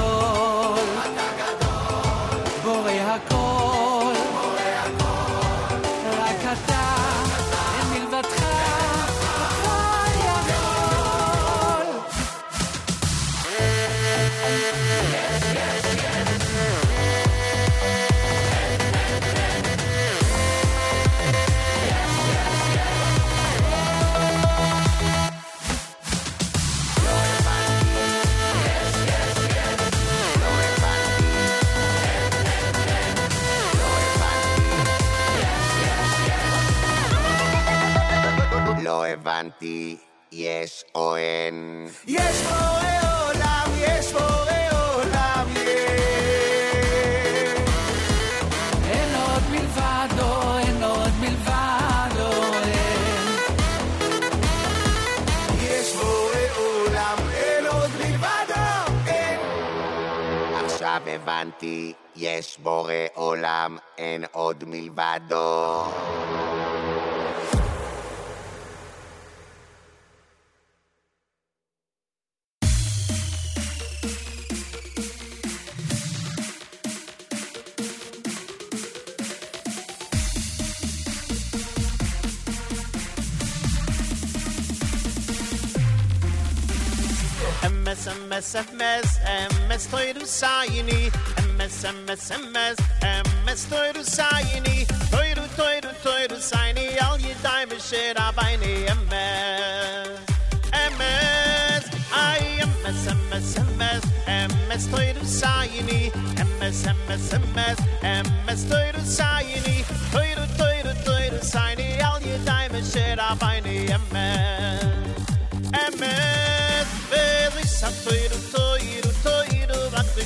[118.04, 120.22] toiru toiru toiru wat de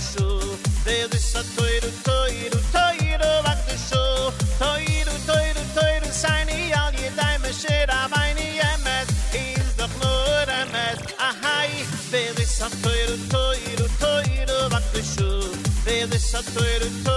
[1.18, 3.60] is a toiru toiru toiru wat
[4.62, 8.08] toiru toiru toiru shiny all your shit i
[9.34, 11.30] is doch nur a mess a
[12.44, 15.00] is a toiru toiru toiru wat de
[16.16, 17.09] is a toiru toiru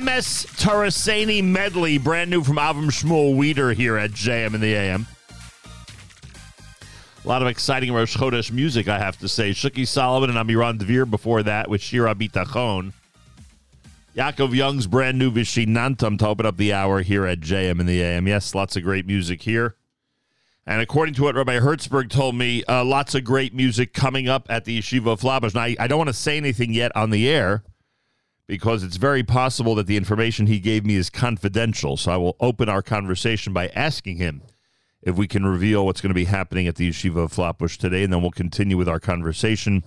[0.00, 5.06] MS Tarasani Medley, brand new from album Shmuel Weeder here at JM in the AM.
[7.22, 9.50] A lot of exciting Rosh Chodesh music, I have to say.
[9.50, 12.94] Shuki Solomon and Amiran Dvir before that with Shira Bitachon.
[14.16, 18.00] Yaakov Young's brand new Vishinantam to open up the hour here at JM in the
[18.00, 18.26] AM.
[18.26, 19.76] Yes, lots of great music here.
[20.66, 24.46] And according to what Rabbi Hertzberg told me, uh, lots of great music coming up
[24.48, 25.52] at the Yeshiva of Flatbush.
[25.52, 27.64] Now, I, I don't want to say anything yet on the air
[28.50, 31.96] because it's very possible that the information he gave me is confidential.
[31.96, 34.42] So I will open our conversation by asking him
[35.02, 38.02] if we can reveal what's going to be happening at the Yeshiva of Flatbush today,
[38.02, 39.84] and then we'll continue with our conversation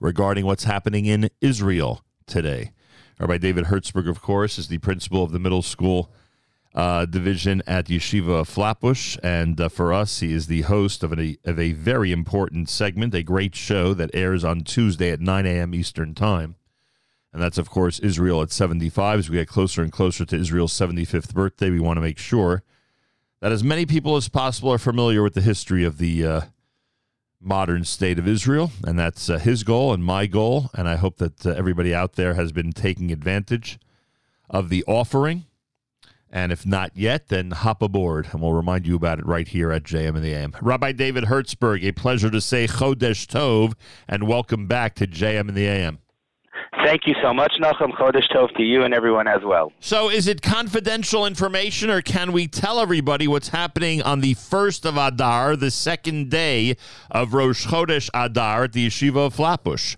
[0.00, 2.72] regarding what's happening in Israel today.
[3.20, 6.10] Rabbi David Hertzberg, of course, is the principal of the middle school
[6.74, 11.36] uh, division at Yeshiva Flatbush, and uh, for us, he is the host of a,
[11.44, 15.74] of a very important segment, a great show that airs on Tuesday at 9 a.m.
[15.74, 16.54] Eastern Time.
[17.38, 19.20] And that's, of course, Israel at 75.
[19.20, 22.64] As we get closer and closer to Israel's 75th birthday, we want to make sure
[23.40, 26.40] that as many people as possible are familiar with the history of the uh,
[27.40, 28.72] modern state of Israel.
[28.84, 30.68] And that's uh, his goal and my goal.
[30.74, 33.78] And I hope that uh, everybody out there has been taking advantage
[34.50, 35.44] of the offering.
[36.28, 39.70] And if not yet, then hop aboard, and we'll remind you about it right here
[39.70, 40.56] at JM in the AM.
[40.60, 43.74] Rabbi David Hertzberg, a pleasure to say Chodesh Tov,
[44.08, 46.00] and welcome back to JM in the AM.
[46.84, 47.90] Thank you so much, Nachum.
[47.92, 49.72] Chodesh Tov to you and everyone as well.
[49.80, 54.86] So, is it confidential information, or can we tell everybody what's happening on the first
[54.86, 56.76] of Adar, the second day
[57.10, 59.96] of Rosh Chodesh Adar at the Yeshiva of Flatbush?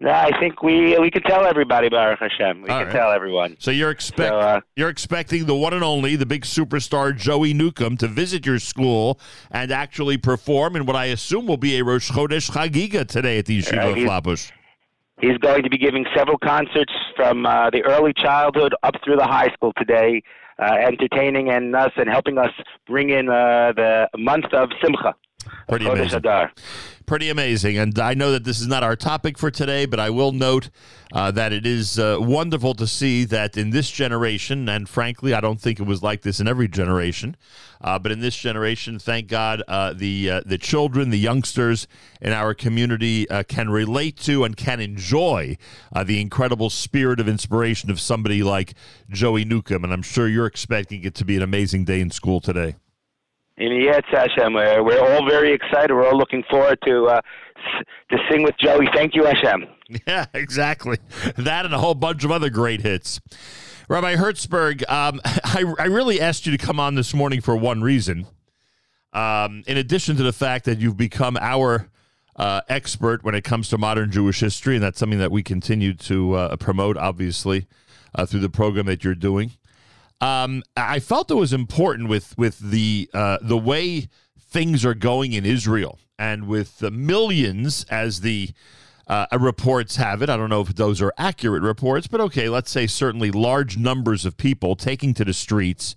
[0.00, 2.62] No, I think we we can tell everybody, Baruch Hashem.
[2.62, 2.92] We All can right.
[2.92, 3.56] tell everyone.
[3.58, 7.54] So you're expect So, uh, you're expecting the one and only, the big superstar Joey
[7.54, 9.20] Newcomb to visit your school
[9.50, 13.46] and actually perform in what I assume will be a Rosh Chodesh Chagiga today at
[13.46, 14.50] the Yeshiva Right, of Flatbush.
[15.24, 19.24] He's going to be giving several concerts from uh, the early childhood up through the
[19.24, 20.22] high school today,
[20.58, 22.50] uh, entertaining and us and helping us
[22.86, 25.14] bring in uh, the month of Simcha.
[25.66, 26.18] Pretty amazing.
[26.18, 26.52] Adar.
[27.06, 27.76] Pretty amazing.
[27.76, 30.70] And I know that this is not our topic for today, but I will note
[31.12, 35.42] uh, that it is uh, wonderful to see that in this generation, and frankly, I
[35.42, 37.36] don't think it was like this in every generation,
[37.82, 41.86] uh, but in this generation, thank God, uh, the uh, the children, the youngsters
[42.22, 45.58] in our community uh, can relate to and can enjoy
[46.06, 48.72] the incredible spirit of inspiration of somebody like
[49.10, 49.84] Joey Newcomb.
[49.84, 52.76] And I'm sure you're expecting it to be an amazing day in school today.
[53.56, 55.92] In Yetz Hashem, we're, we're all very excited.
[55.92, 57.20] We're all looking forward to uh,
[58.10, 58.88] to sing with Joey.
[58.94, 59.66] Thank you, Hashem.
[60.06, 60.96] Yeah, exactly.
[61.36, 63.20] That and a whole bunch of other great hits.
[63.86, 67.82] Rabbi Hertzberg, um, I, I really asked you to come on this morning for one
[67.82, 68.26] reason.
[69.12, 71.90] Um, in addition to the fact that you've become our
[72.36, 75.92] uh, expert when it comes to modern Jewish history, and that's something that we continue
[75.92, 77.66] to uh, promote, obviously,
[78.14, 79.52] uh, through the program that you're doing.
[80.20, 84.08] Um, I felt it was important with with the uh, the way
[84.38, 88.50] things are going in Israel and with the millions, as the
[89.06, 90.30] uh, reports have it.
[90.30, 94.24] I don't know if those are accurate reports, but okay, let's say certainly large numbers
[94.24, 95.96] of people taking to the streets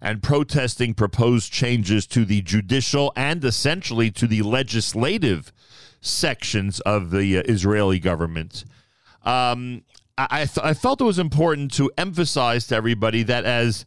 [0.00, 5.52] and protesting proposed changes to the judicial and essentially to the legislative
[6.00, 8.64] sections of the uh, Israeli government.
[9.24, 9.82] Um,
[10.18, 13.86] I, th- I felt it was important to emphasize to everybody that as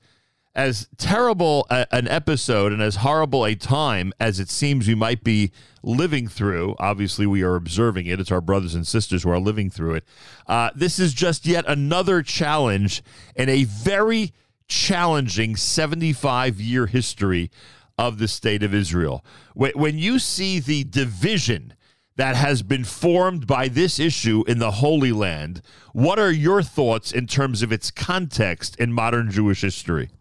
[0.54, 5.24] as terrible a, an episode and as horrible a time as it seems we might
[5.24, 5.52] be
[5.82, 8.20] living through, obviously we are observing it.
[8.20, 10.04] It's our brothers and sisters who are living through it.
[10.48, 13.02] Uh, this is just yet another challenge
[13.36, 14.34] in a very
[14.68, 17.50] challenging 75 year history
[17.98, 19.24] of the state of Israel.
[19.54, 21.74] When, when you see the division
[22.22, 25.60] that has been formed by this issue in the Holy Land,
[25.92, 30.12] what are your thoughts in terms of its context in modern Jewish history?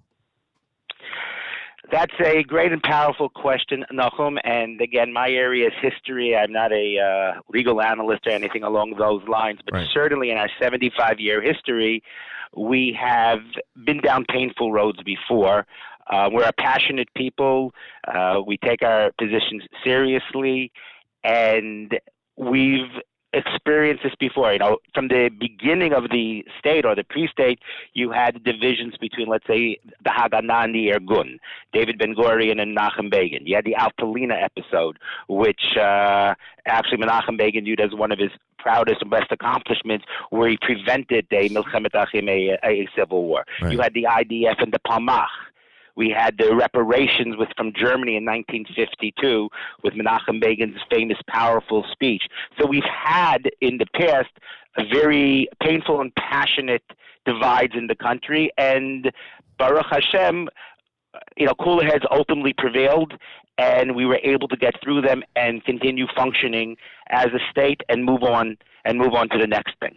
[1.93, 4.39] That's a great and powerful question, Nachum.
[4.45, 6.35] And again, my area is history.
[6.35, 6.99] I'm not a
[7.37, 9.89] uh, legal analyst or anything along those lines, but Right.
[9.93, 12.03] certainly in our 75 year history,
[12.57, 13.41] we have
[13.85, 15.67] been down painful roads before.
[16.09, 17.75] Uh, we're a passionate people.
[18.09, 20.73] Uh, we take our positions seriously,
[21.25, 21.99] and
[22.37, 22.91] we've
[23.33, 24.53] experienced this before.
[24.53, 27.61] You know, from the beginning of the state or the pre-state,
[27.95, 31.39] you had divisions between, let's say, the Haganah and the Irgun,
[31.73, 33.47] David Ben Gurion and Menachem Begin.
[33.47, 34.99] You had the Altalena episode,
[35.29, 36.35] which uh,
[36.67, 41.27] actually Menachem Begin viewed as one of his proudest and best accomplishments, where he prevented
[41.31, 43.45] a Milchemet Achim, a, a civil war.
[43.63, 43.73] Right.
[43.73, 45.29] You had the IDF and the Palmach.
[45.97, 49.49] We had the reparations with from Germany in 1952
[49.83, 52.23] with Menachem Begin's famous, powerful speech.
[52.59, 54.31] So we've had in the past
[54.77, 56.85] a very painful and passionate
[57.27, 59.11] divides in the country, and
[59.59, 60.49] Baruch Hashem,
[61.37, 63.15] you know, cooler heads ultimately prevailed,
[63.59, 66.77] and we were able to get through them and continue functioning
[67.11, 69.97] as a state and move on and move on to the next thing.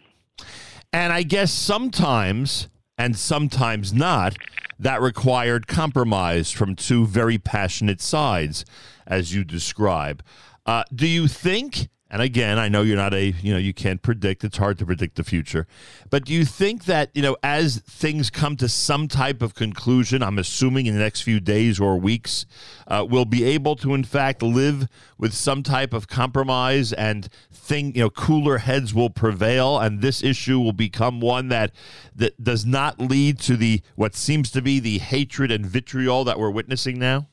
[0.91, 2.67] And I guess sometimes,
[3.03, 4.33] and sometimes not,
[4.79, 8.63] that required compromise from two very passionate sides,
[9.05, 10.23] as you describe.
[10.65, 11.89] Uh, do you think?
[12.13, 14.43] And again, I know you're not a, you know, you can't predict.
[14.43, 15.65] It's hard to predict the future.
[16.11, 20.21] But do you think that, you know, as things come to some type of conclusion,
[20.21, 22.45] I'm assuming in the next few days or weeks,
[22.87, 24.87] uh, we'll be able to, in fact, live
[25.17, 30.23] with some type of compromise and thing, you know, cooler heads will prevail and this
[30.23, 31.71] issue will become one that
[32.15, 36.37] that does not lead to the what seems to be the hatred and vitriol that
[36.37, 37.27] we're witnessing now?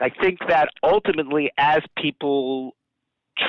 [0.00, 2.74] I think that ultimately, as people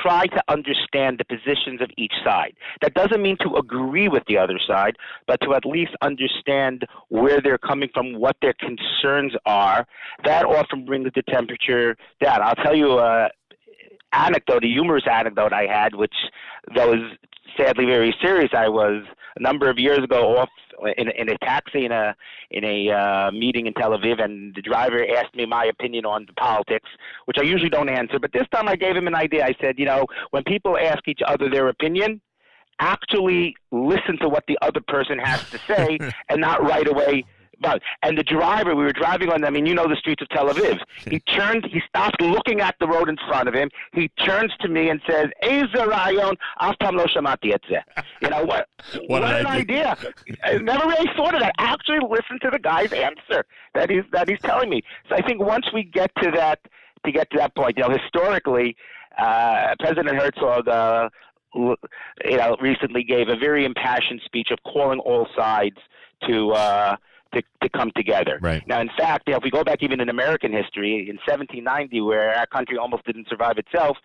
[0.02, 4.38] try to understand the positions of each side, that doesn't mean to agree with the
[4.38, 4.96] other side,
[5.26, 9.86] but to at least understand where they're coming from, what their concerns are.
[10.24, 12.42] That often brings the temperature down.
[12.42, 13.30] I'll tell you a
[14.12, 16.14] anecdote, a humorous anecdote I had, which
[16.74, 17.16] though was
[17.56, 18.50] sadly very serious.
[18.56, 19.04] I was
[19.36, 20.48] a number of years ago off
[20.96, 22.14] in, in a taxi in a
[22.50, 26.26] in a uh, meeting in Tel Aviv, and the driver asked me my opinion on
[26.26, 26.88] the politics,
[27.26, 28.18] which I usually don't answer.
[28.18, 29.44] But this time I gave him an idea.
[29.44, 32.20] I said, you know, when people ask each other their opinion,
[32.80, 35.98] actually listen to what the other person has to say,
[36.28, 37.24] and not right away.
[37.60, 39.44] But and the driver, we were driving on.
[39.44, 40.78] I mean, you know the streets of Tel Aviv.
[41.08, 41.66] He turned.
[41.66, 43.68] He stopped looking at the road in front of him.
[43.92, 47.82] He turns to me and says, "Eze rayon, af tam lo shamati etzeh."
[48.22, 48.68] You know what?
[49.08, 49.96] What an an idea!
[50.44, 51.54] I never really thought of that.
[51.58, 54.82] Actually, listen to the guy's answer that he's that he's telling me.
[55.08, 56.60] So I think once we get to that
[57.04, 58.76] to get to that point, you know, historically,
[59.18, 60.68] uh, President Herzog.
[60.68, 61.08] Uh,
[61.52, 65.78] you know, recently gave a very impassioned speech of calling all sides
[66.28, 66.96] to uh,
[67.34, 68.38] to, to come together.
[68.40, 68.66] Right.
[68.66, 72.46] Now, in fact, if we go back even in American history, in 1790, where our
[72.46, 73.96] country almost didn't survive itself,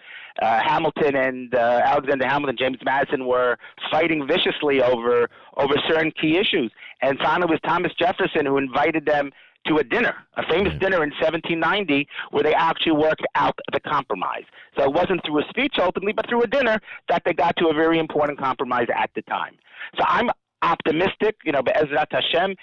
[0.42, 3.58] uh, Hamilton and uh, Alexander Hamilton, James Madison were
[3.92, 6.72] fighting viciously over over certain key issues,
[7.02, 9.32] and finally it was Thomas Jefferson who invited them
[9.68, 14.44] to a dinner, a famous dinner in 1790, where they actually worked out the compromise.
[14.78, 16.80] So it wasn't through a speech ultimately, but through a dinner
[17.10, 19.56] that they got to a very important compromise at the time.
[19.98, 20.30] So I'm
[20.62, 22.56] optimistic, you know, Be'ezrat Hashem,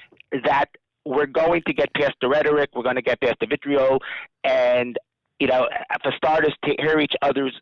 [0.44, 0.66] that
[1.04, 3.98] we're going to get past the rhetoric, we're going to get past the vitriol,
[4.44, 4.96] and,
[5.40, 5.68] you know,
[6.02, 7.52] for starters, to hear each other's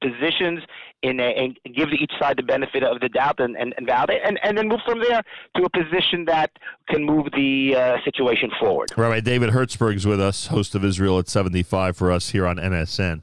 [0.00, 0.60] positions
[1.02, 4.20] in a, and give each side the benefit of the doubt and, and, and validate,
[4.24, 5.22] and, and then move from there
[5.56, 6.50] to a position that
[6.88, 8.90] can move the uh, situation forward.
[8.96, 13.22] Rabbi David Hertzberg's with us, host of Israel at 75 for us here on NSN.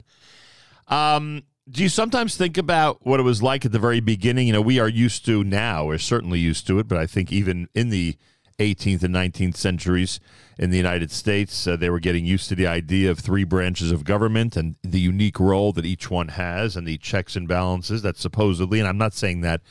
[0.88, 4.46] Um, do you sometimes think about what it was like at the very beginning?
[4.46, 7.32] You know, we are used to now, we're certainly used to it, but I think
[7.32, 8.16] even in the
[8.58, 10.20] 18th and 19th centuries
[10.58, 13.90] in the United States, uh, they were getting used to the idea of three branches
[13.90, 18.02] of government and the unique role that each one has and the checks and balances
[18.02, 19.62] that supposedly, and I'm not saying that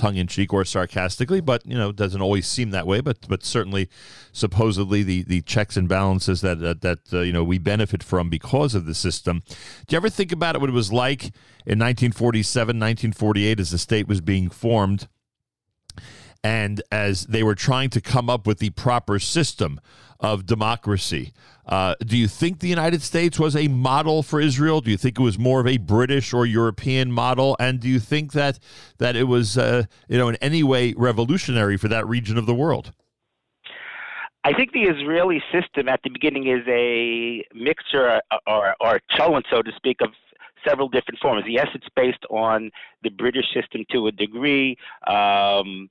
[0.00, 3.44] tongue in cheek or sarcastically, but you know, doesn't always seem that way, but but
[3.44, 3.88] certainly
[4.32, 8.30] supposedly the the checks and balances that that, that uh, you know we benefit from
[8.30, 9.42] because of the system.
[9.86, 11.24] Do you ever think about it what it was like
[11.66, 15.06] in 1947, 1948 as the state was being formed?
[16.42, 19.78] and as they were trying to come up with the proper system
[20.20, 21.34] of democracy.
[21.70, 24.80] Uh, do you think the United States was a model for Israel?
[24.80, 27.56] Do you think it was more of a British or European model?
[27.60, 28.58] And do you think that
[28.98, 32.54] that it was, uh, you know, in any way revolutionary for that region of the
[32.54, 32.92] world?
[34.42, 39.44] I think the Israeli system at the beginning is a mixture or, or a cholent,
[39.50, 40.10] so to speak, of
[40.66, 41.44] several different forms.
[41.46, 42.70] Yes, it's based on
[43.02, 44.76] the British system to a degree.
[45.06, 45.88] Um,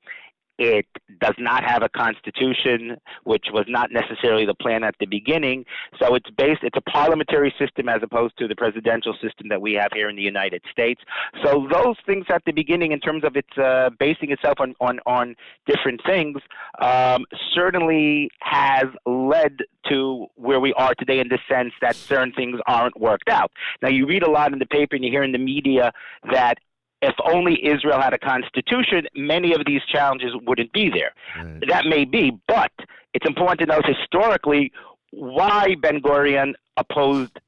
[0.59, 0.85] it
[1.21, 5.65] does not have a constitution, which was not necessarily the plan at the beginning.
[5.99, 9.73] So it's based, it's a parliamentary system as opposed to the presidential system that we
[9.73, 11.01] have here in the United States.
[11.43, 14.99] So those things at the beginning, in terms of its uh, basing itself on, on,
[15.05, 16.37] on different things,
[16.81, 17.25] um,
[17.55, 19.59] certainly has led
[19.89, 23.51] to where we are today in the sense that certain things aren't worked out.
[23.81, 25.93] Now, you read a lot in the paper and you hear in the media
[26.31, 26.57] that
[27.01, 31.13] if only Israel had a constitution, many of these challenges wouldn't be there.
[31.37, 31.63] Right.
[31.67, 32.71] That may be, but
[33.13, 34.71] it's important to note historically
[35.11, 37.39] why Ben Gurion opposed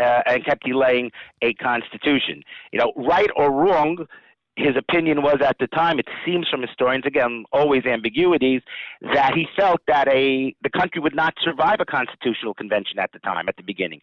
[0.00, 1.10] uh, and kept delaying
[1.42, 2.42] a constitution.
[2.72, 4.06] You know, right or wrong,
[4.56, 8.62] his opinion was at the time, it seems from historians, again, always ambiguities,
[9.14, 13.18] that he felt that a the country would not survive a constitutional convention at the
[13.20, 14.00] time, at the beginning.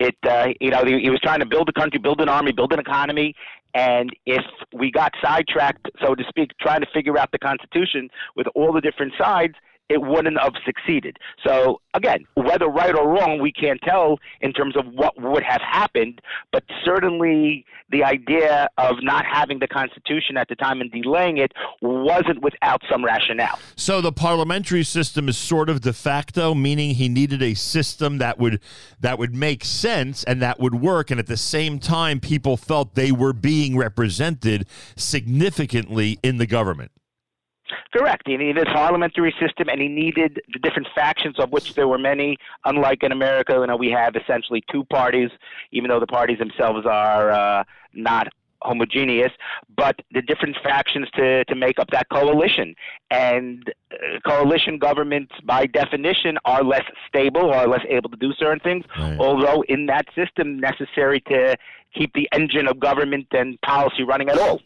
[0.00, 2.72] It, uh, you know, he, was trying to build a country, build an army, build
[2.72, 3.34] an economy,
[3.74, 8.46] and if we got sidetracked, so to speak, trying to figure out the Constitution with
[8.54, 9.54] all the different sides,
[9.88, 11.18] it wouldn't have succeeded.
[11.46, 15.60] So again, whether right or wrong, we can't tell in terms of what would have
[15.60, 16.20] happened,
[16.52, 21.52] but certainly the idea of not having the Constitution at the time and delaying it
[21.82, 23.58] wasn't without some rationale.
[23.76, 28.38] So the parliamentary system is sort of de facto, meaning he needed a system that
[28.38, 28.60] would
[29.00, 32.94] that would make sense and that would work, and at the same time, people felt
[32.94, 34.66] they were being represented
[34.96, 36.90] significantly in the government.
[37.92, 38.22] Correct.
[38.26, 41.98] He needed a parliamentary system, and he needed the different factions, of which there were
[41.98, 42.36] many.
[42.64, 45.30] Unlike in America, you know, we have essentially two parties,
[45.72, 48.28] even though the parties themselves are uh, not
[48.64, 49.32] homogeneous,
[49.76, 52.74] but the different factions to, to make up that coalition.
[53.10, 58.60] And uh, coalition governments, by definition, are less stable or less able to do certain
[58.60, 59.18] things, right.
[59.18, 61.56] although in that system, necessary to
[61.94, 64.60] keep the engine of government and policy running at all.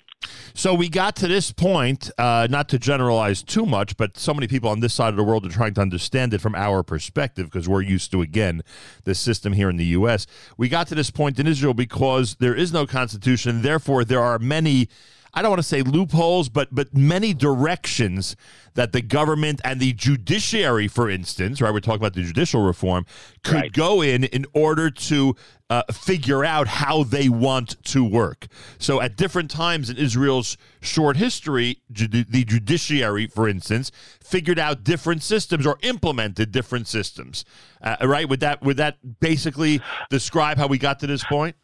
[0.55, 4.49] So we got to this point, uh, not to generalize too much, but so many
[4.49, 7.47] people on this side of the world are trying to understand it from our perspective
[7.47, 8.63] because we're used to, again,
[9.05, 10.27] the system here in the U.S.
[10.57, 13.63] We got to this point in Israel because there is no constitution.
[13.63, 14.89] Therefore, there are many
[15.35, 18.37] I don't want to say loopholes, but but many directions
[18.75, 21.73] that the government and the judiciary, for instance, right?
[21.73, 23.07] We're talking about the judicial reform,
[23.43, 23.73] could right.
[23.73, 25.35] go in in order to
[25.71, 28.47] uh, figure out how they want to work.
[28.79, 33.91] So at different times in Israel's short history, ju- the judiciary, for instance,
[34.23, 37.45] figured out different systems or implemented different systems.
[37.83, 38.29] Uh, right?
[38.29, 41.57] Would that would that basically describe how we got to this point?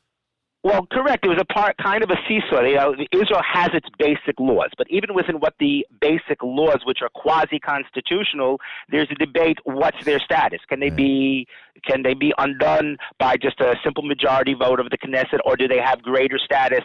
[0.64, 1.26] Well, correct.
[1.26, 2.62] It was a part, kind of a seesaw.
[2.62, 6.78] You uh, know, Israel has its basic laws, but even within what the basic laws,
[6.86, 8.58] which are quasi-constitutional,
[8.88, 10.60] there's a debate: what's their status?
[10.66, 10.96] Can they mm.
[10.96, 11.46] be
[11.86, 15.68] can they be undone by just a simple majority vote of the Knesset, or do
[15.68, 16.84] they have greater status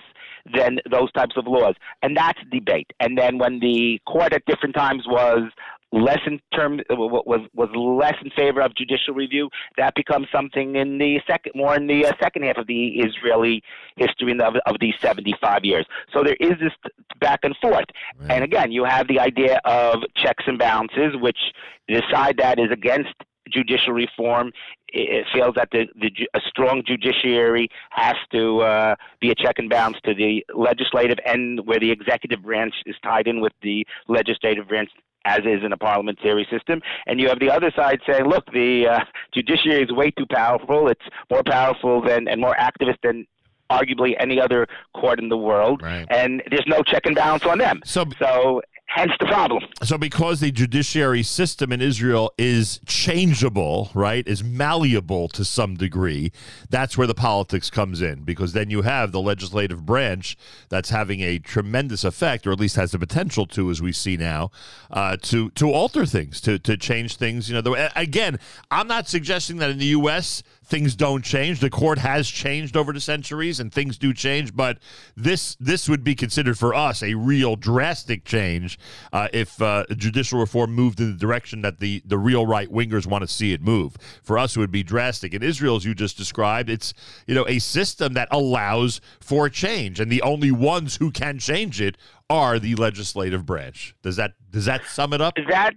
[0.53, 1.75] than those types of laws?
[2.01, 2.91] And that's debate.
[2.99, 5.51] And then when the court at different times was
[5.91, 9.49] less in term was was less in favor of judicial review.
[9.77, 13.63] That becomes something in the second, more in the uh, second half of the Israeli
[13.95, 15.85] history of, of these 75 years.
[16.13, 16.73] So there is this
[17.19, 17.85] back and forth.
[18.19, 18.31] Right.
[18.31, 21.39] And again, you have the idea of checks and balances, which
[21.87, 23.13] the side that is against
[23.51, 24.51] judicial reform
[24.91, 29.69] it feels that the, the a strong judiciary has to uh, be a check and
[29.69, 34.67] balance to the legislative and where the executive branch is tied in with the legislative
[34.67, 34.89] branch
[35.25, 36.81] as is in a parliamentary system.
[37.07, 38.99] And you have the other side saying, look, the uh,
[39.33, 40.87] judiciary is way too powerful.
[40.87, 43.27] It's more powerful than and more activist than
[43.69, 45.81] arguably any other court in the world.
[45.81, 46.07] Right.
[46.09, 47.81] And there's no check and balance on them.
[47.85, 49.63] So, so Hence the problem.
[49.83, 56.31] So, because the judiciary system in Israel is changeable, right, is malleable to some degree,
[56.71, 58.23] that's where the politics comes in.
[58.23, 60.35] Because then you have the legislative branch
[60.69, 64.17] that's having a tremendous effect, or at least has the potential to, as we see
[64.17, 64.49] now,
[64.89, 67.47] uh, to to alter things, to to change things.
[67.47, 68.39] You know, the, again,
[68.71, 71.59] I'm not suggesting that in the U.S things don't change.
[71.59, 74.55] The court has changed over the centuries, and things do change.
[74.55, 74.77] But
[75.17, 78.77] this this would be considered for us a real drastic change
[79.11, 83.07] uh, if uh, judicial reform moved in the direction that the, the real right wingers
[83.07, 83.97] want to see it move.
[84.23, 85.33] For us, it would be drastic.
[85.33, 86.93] In Israel, as you just described, it's
[87.25, 91.81] you know a system that allows for change, and the only ones who can change
[91.81, 91.97] it
[92.29, 93.95] are the legislative branch.
[94.03, 95.33] Does that does that sum it up?
[95.49, 95.73] That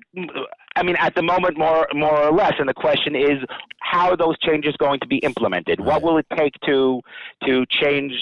[0.77, 3.39] I mean, at the moment, more more or less, and the question is,
[3.81, 5.81] how are those changes going to be implemented?
[5.81, 7.01] What will it take to
[7.47, 8.13] to change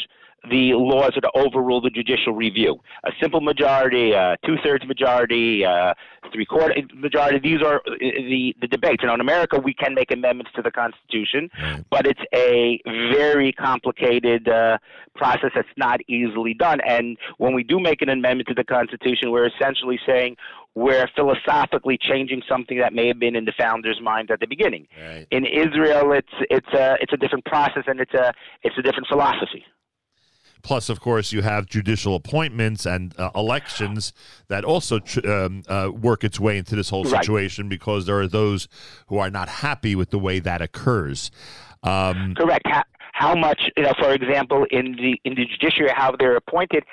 [0.51, 2.81] the laws or to overrule the judicial review?
[3.05, 5.95] A simple majority, a two thirds majority, a
[6.33, 7.39] three quarter majority.
[7.39, 9.03] These are uh, the the debates.
[9.03, 11.51] You know, in America, we can make amendments to the Constitution,
[11.91, 14.79] but it's a very complicated uh,
[15.15, 16.81] process that's not easily done.
[16.81, 20.37] And when we do make an amendment to the Constitution, we're essentially saying
[20.75, 24.87] we're philosophically changing something that may have been in the founders' minds at the beginning.
[25.31, 28.33] In Israel, it's it's a it's a different process and it's a
[28.63, 29.65] it's a different philosophy.
[30.63, 34.13] Plus, of course, you have judicial appointments and uh, elections
[34.49, 37.23] that also tr- um, uh, work its way into this whole Right.
[37.25, 38.69] situation because there are those
[39.07, 41.31] who are not happy with the way that occurs.
[41.83, 42.67] Um, Correct.
[42.67, 42.83] How,
[43.15, 46.85] how much, you know, for example, in the in the judiciary, how they're appointed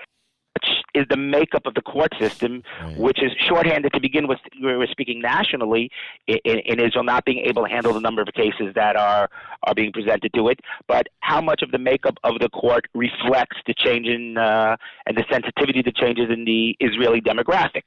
[0.93, 2.63] is the makeup of the court system,
[2.97, 4.39] which is shorthanded to begin with.
[4.61, 5.89] We're speaking nationally
[6.27, 9.29] in, in Israel, not being able to handle the number of cases that are
[9.63, 10.59] are being presented to it.
[10.87, 15.17] But how much of the makeup of the court reflects the change in uh, and
[15.17, 17.83] the sensitivity to changes in the Israeli demographic,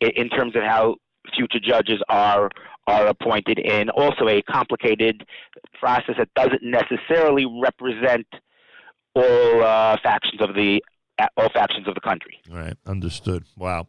[0.00, 0.96] in, in terms of how
[1.36, 2.50] future judges are
[2.86, 5.24] are appointed in also a complicated
[5.78, 8.26] process that doesn't necessarily represent
[9.14, 10.82] all uh, factions of the
[11.36, 12.40] all factions of the country.
[12.50, 13.44] Right, understood.
[13.56, 13.88] Wow.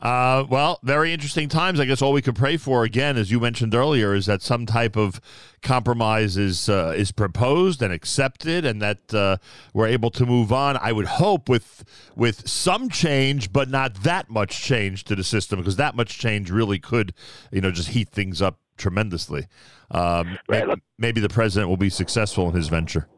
[0.00, 1.80] Uh, well, very interesting times.
[1.80, 4.66] I guess all we could pray for, again, as you mentioned earlier, is that some
[4.66, 5.20] type of
[5.62, 9.36] compromise is uh, is proposed and accepted, and that uh,
[9.72, 10.76] we're able to move on.
[10.76, 11.84] I would hope with
[12.14, 16.50] with some change, but not that much change to the system, because that much change
[16.50, 17.14] really could,
[17.50, 19.46] you know, just heat things up tremendously.
[19.90, 20.64] Um, may-
[20.98, 23.08] maybe the president will be successful in his venture.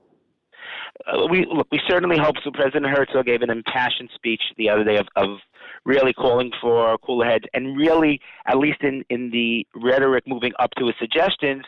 [1.06, 1.68] Uh, we look.
[1.70, 2.51] We certainly hope so.
[2.51, 5.39] President Herzog gave an impassioned speech the other day of, of
[5.85, 10.70] really calling for cooler heads, and really, at least in in the rhetoric moving up
[10.78, 11.64] to his suggestions,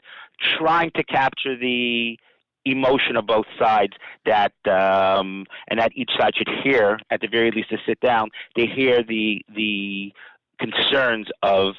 [0.59, 2.19] trying to capture the
[2.65, 3.93] emotion of both sides
[4.27, 8.29] that um, and that each side should hear at the very least to sit down
[8.57, 10.13] they hear the the
[10.59, 11.75] concerns of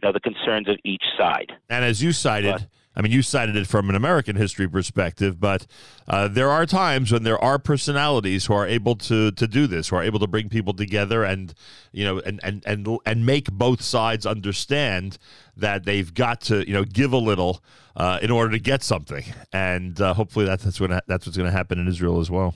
[0.00, 2.68] you know the concerns of each side And as you cited,
[3.00, 5.66] I mean, you cited it from an American history perspective, but
[6.06, 9.88] uh, there are times when there are personalities who are able to to do this,
[9.88, 11.54] who are able to bring people together and
[11.92, 15.16] you know and and and and make both sides understand
[15.56, 17.64] that they've got to you know give a little
[17.96, 21.50] uh, in order to get something, and uh, hopefully that's that's what that's what's going
[21.50, 22.54] to happen in Israel as well.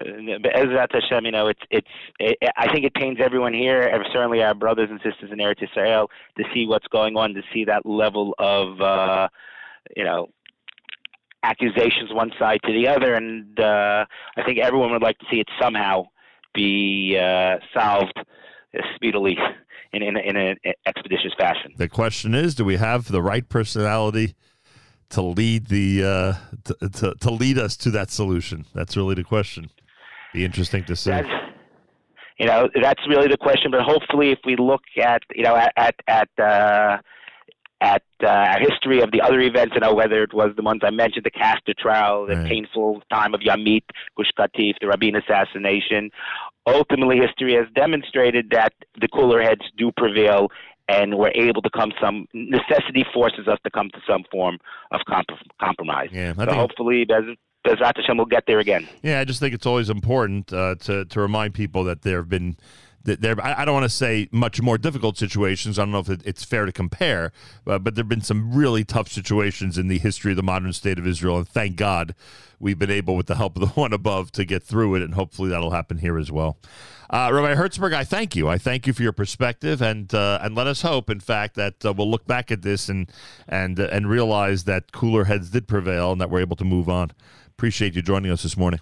[0.00, 1.88] Uh, but Ezrat Hashem, you know, it's it's.
[2.18, 6.10] It, I think it pains everyone here, certainly our brothers and sisters in Eretz Israel,
[6.38, 9.28] to see what's going on, to see that level of, uh,
[9.96, 10.28] you know,
[11.42, 14.04] accusations one side to the other, and uh,
[14.36, 16.06] I think everyone would like to see it somehow
[16.54, 18.18] be uh, solved
[18.94, 19.38] speedily
[19.92, 20.56] in in, in an
[20.86, 21.72] expeditious fashion.
[21.76, 24.34] The question is, do we have the right personality
[25.10, 26.32] to lead the uh,
[26.64, 28.66] to, to to lead us to that solution?
[28.74, 29.70] That's really the question.
[30.36, 31.18] Be interesting to see.
[32.38, 35.72] you know that's really the question but hopefully if we look at you know at
[35.76, 36.98] at at uh
[37.80, 40.80] at uh, our history of the other events, you know, whether it was the ones
[40.82, 43.82] I mentioned, the Kastner trial, the painful time of Yamit,
[44.16, 46.10] Gush Katif, the Rabin assassination,
[46.66, 50.48] ultimately history has demonstrated that the cooler heads do prevail
[50.88, 54.56] and we're able to come some necessity forces us to come to some form
[54.92, 55.26] of comp-
[55.60, 56.08] compromise.
[56.12, 57.36] Yeah, I so hopefully Bez-
[57.66, 58.88] Bezrat Hashem will get there again.
[59.02, 62.28] Yeah, I just think it's always important uh, to to remind people that there have
[62.28, 62.56] been
[63.06, 63.34] that there.
[63.44, 65.78] I don't want to say much more difficult situations.
[65.78, 67.32] I don't know if it, it's fair to compare,
[67.66, 70.98] uh, but there've been some really tough situations in the history of the modern state
[70.98, 72.14] of Israel, and thank God
[72.58, 75.14] we've been able, with the help of the one above, to get through it, and
[75.14, 76.58] hopefully that'll happen here as well.
[77.08, 78.48] Uh, Rabbi Hertzberg, I thank you.
[78.48, 81.84] I thank you for your perspective, and uh, and let us hope, in fact, that
[81.84, 83.10] uh, we'll look back at this and
[83.48, 86.88] and uh, and realize that cooler heads did prevail, and that we're able to move
[86.88, 87.12] on.
[87.58, 88.80] Appreciate you joining us this morning.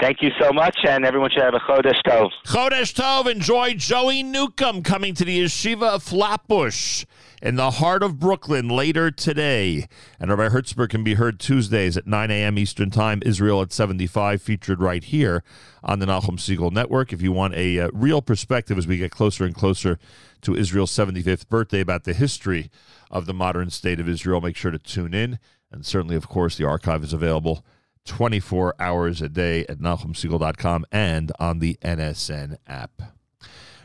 [0.00, 2.28] Thank you so much, and everyone should have a Chodesh Tov.
[2.44, 7.06] Chodesh Tov, enjoy Joey Newcomb coming to the Yeshiva of Flatbush
[7.40, 9.86] in the heart of Brooklyn later today.
[10.20, 12.58] And Rabbi Hertzberg can be heard Tuesdays at 9 a.m.
[12.58, 15.42] Eastern Time, Israel at 75, featured right here
[15.82, 17.12] on the Nachum Segal Network.
[17.12, 19.98] If you want a uh, real perspective as we get closer and closer
[20.42, 22.70] to Israel's 75th birthday about the history
[23.10, 25.38] of the modern state of Israel, make sure to tune in.
[25.74, 27.64] And certainly, of course, the archive is available
[28.04, 33.02] 24 hours a day at NachumSegal.com and on the NSN app.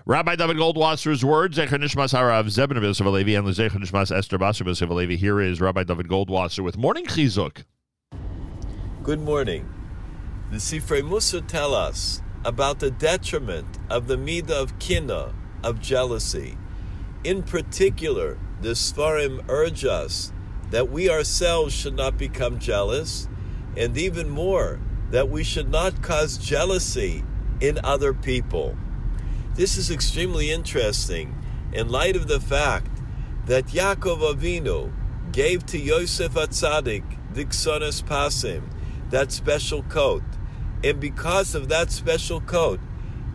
[0.06, 5.60] Rabbi David Goldwasser's words, Zecher Nishmas Harav Zebin Alevi, and Nishmas Esther Yosef Here is
[5.60, 7.64] Rabbi David Goldwasser with Morning Chizuk.
[9.02, 9.68] Good morning.
[10.52, 15.34] The Sifrei Mussar tell us about the detriment of the midah of kina,
[15.64, 16.56] of jealousy.
[17.24, 20.32] In particular, the Sfarim urge us
[20.72, 23.28] that we ourselves should not become jealous,
[23.76, 24.80] and even more,
[25.12, 27.24] that we should not cause jealousy
[27.60, 28.78] in other people.
[29.56, 31.36] This is extremely interesting
[31.74, 33.02] in light of the fact
[33.46, 34.92] that Yaakov Avinu
[35.32, 38.64] gave to Yosef Hatzadik Ksonas Pasim,
[39.10, 40.24] that special coat.
[40.84, 42.80] And because of that special coat,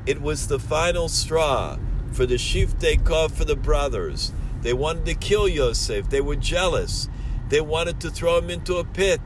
[0.07, 1.79] it was the final straw
[2.13, 2.75] for the Shif
[3.05, 4.33] Kov for the brothers.
[4.63, 6.09] They wanted to kill Yosef.
[6.09, 7.09] They were jealous.
[7.55, 9.21] They wanted to throw him into a pit.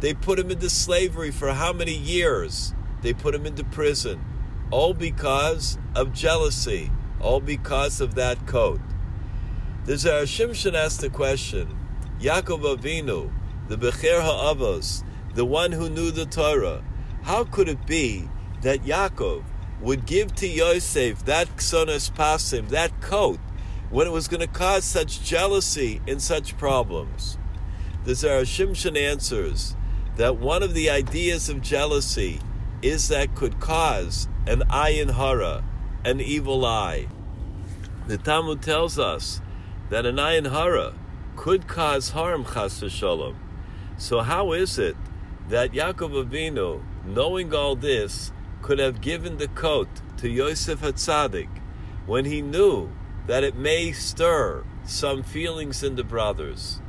[0.00, 2.74] They put him into slavery for how many years?
[3.02, 4.20] They put him into prison.
[4.72, 6.90] All because of jealousy.
[7.20, 8.80] All because of that coat.
[9.84, 11.78] The Zera Shimshon asked the question
[12.18, 13.30] Yaakov Avinu,
[13.68, 15.04] the Bechir HaAvos,
[15.36, 16.82] the one who knew the Torah,
[17.22, 18.28] how could it be
[18.62, 19.44] that Yaakov
[19.80, 23.38] would give to Yosef that Ksonas Pasim, that coat,
[23.88, 27.37] when it was going to cause such jealousy and such problems?
[28.08, 29.76] The Zera Shimshon answers
[30.16, 32.40] that one of the ideas of jealousy
[32.80, 35.62] is that could cause an ayin hara,
[36.06, 37.08] an evil eye.
[38.06, 39.42] The Talmud tells us
[39.90, 40.94] that an ayin hara
[41.36, 43.36] could cause harm, chas v'shalom.
[43.98, 44.96] So how is it
[45.50, 48.32] that Yaakov Avinu, knowing all this,
[48.62, 51.60] could have given the coat to Yosef Hatzadik
[52.06, 52.88] when he knew
[53.26, 56.80] that it may stir some feelings in the brothers?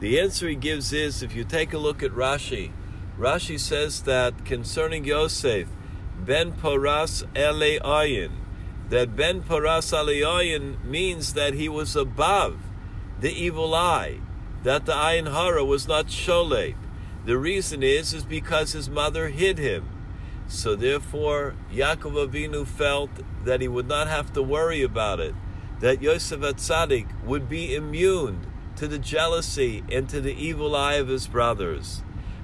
[0.00, 2.70] The answer he gives is if you take a look at Rashi,
[3.18, 5.66] Rashi says that concerning Yosef,
[6.24, 8.30] Ben Paras Ele Ayin,
[8.90, 12.58] that Ben Paras Ele Ayin means that he was above
[13.20, 14.20] the evil eye,
[14.62, 16.76] that the Ayin Hara was not Sholeh.
[17.24, 19.88] The reason is is because his mother hid him.
[20.46, 23.10] So therefore, Yaakov Avinu felt
[23.44, 25.34] that he would not have to worry about it,
[25.80, 28.46] that Yosef Hatzadik would be immune
[28.78, 32.02] to the jealousy and to the evil eye of his brothers.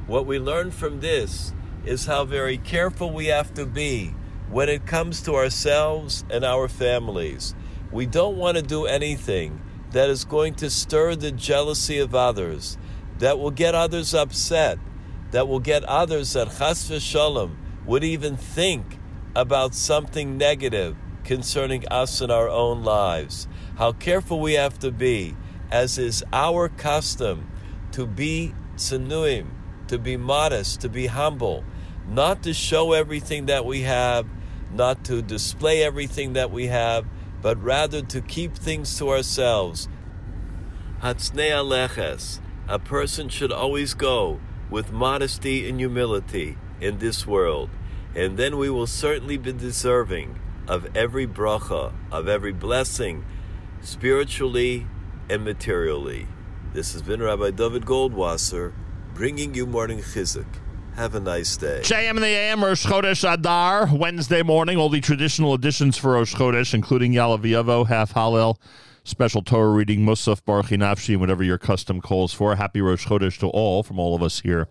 [0.08, 1.54] What we learn from this
[1.86, 4.14] is how very careful we have to be
[4.50, 7.54] when it comes to ourselves and our families.
[7.92, 9.62] We don't want to do anything
[9.92, 12.78] that is going to stir the jealousy of others,
[13.20, 14.80] that will get others upset,
[15.30, 17.54] that will get others that chas v'shalom
[17.86, 18.98] would even think
[19.36, 23.46] about something negative concerning us and our own lives.
[23.78, 25.36] How careful we have to be,
[25.70, 27.50] as is our custom,
[27.92, 29.46] to be tsanuim,
[29.88, 31.64] to be modest, to be humble,
[32.08, 34.26] not to show everything that we have,
[34.72, 37.06] not to display everything that we have,
[37.40, 39.88] but rather to keep things to ourselves.
[41.02, 47.70] Hatznei aleches, a person should always go with modesty and humility in this world,
[48.14, 53.24] and then we will certainly be deserving of every bracha, of every blessing,
[53.82, 54.86] spiritually
[55.28, 56.26] and materially.
[56.72, 58.72] This has been Rabbi David Goldwasser
[59.14, 60.46] bringing you morning chizuk.
[60.96, 61.80] Have a nice day.
[61.82, 64.76] JM in the AM, Rosh Chodesh Adar, Wednesday morning.
[64.76, 68.56] All the traditional editions for Rosh Chodesh, including Ya'aleh V'yavo, Half Hallel,
[69.02, 72.54] special Torah reading, Musaf, Baruch and whatever your custom calls for.
[72.56, 74.68] Happy Rosh Chodesh to all from all of us here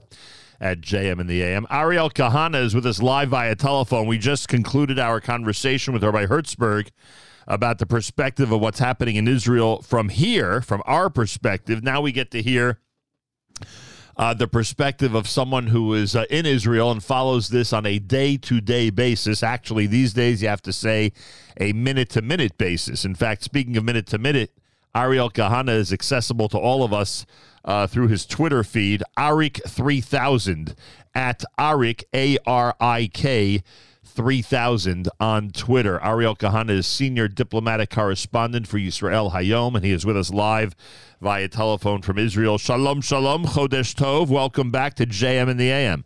[0.61, 1.67] at JM in the AM.
[1.69, 4.07] Ariel Kahana is with us live via telephone.
[4.07, 6.89] We just concluded our conversation with Rabbi Hertzberg
[7.47, 11.83] about the perspective of what's happening in Israel from here, from our perspective.
[11.83, 12.79] Now we get to hear
[14.15, 17.99] uh, the perspective of someone who is uh, in Israel and follows this on a
[17.99, 19.41] day to day basis.
[19.41, 21.11] Actually, these days you have to say
[21.59, 23.05] a minute to minute basis.
[23.05, 24.51] In fact, speaking of minute to minute,
[24.95, 27.25] Ariel Kahana is accessible to all of us
[27.65, 30.75] uh, through his Twitter feed, Arik3000,
[31.15, 33.63] at Arik, A R I K.
[34.13, 35.99] 3000 on Twitter.
[36.03, 40.75] Ariel Kahana is senior diplomatic correspondent for Yisrael Hayom, and he is with us live
[41.19, 42.57] via telephone from Israel.
[42.57, 44.27] Shalom, shalom, Chodesh Tov.
[44.27, 46.05] Welcome back to JM in the AM.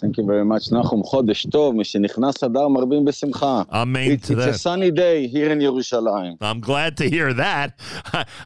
[0.00, 1.02] Thank you very much, נחום.
[1.04, 3.62] חודש טוב, משנכנס אדר מרבים בשמחה.
[3.70, 4.58] Amen It's, to it's a that.
[4.60, 6.36] sunny day here in Yerushalayim.
[6.40, 7.78] I'm glad to hear that.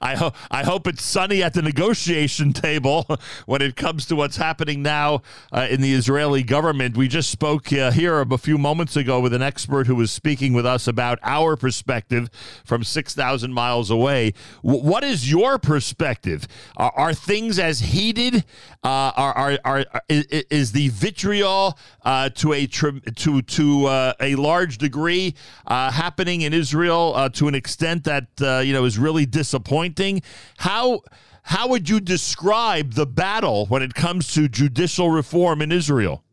[0.02, 3.06] I, ho- I hope it's sunny at the negotiation table
[3.46, 5.22] when it comes to what's happening now
[5.52, 6.98] uh, in the Israeli government.
[6.98, 10.52] We just spoke uh, here a few moments ago with an expert who was speaking
[10.52, 12.28] with us about our perspective
[12.64, 14.34] from 6,000 miles away.
[14.62, 16.46] W- what is your perspective?
[16.76, 18.44] Are, are things as heated?
[18.84, 20.24] Uh, are, are, are, is,
[20.60, 25.33] is the vitriol uh, to a to to uh, a large degree,
[25.65, 30.21] uh, happening in Israel uh, to an extent that uh, you know is really disappointing.
[30.57, 31.01] How
[31.43, 36.23] how would you describe the battle when it comes to judicial reform in Israel?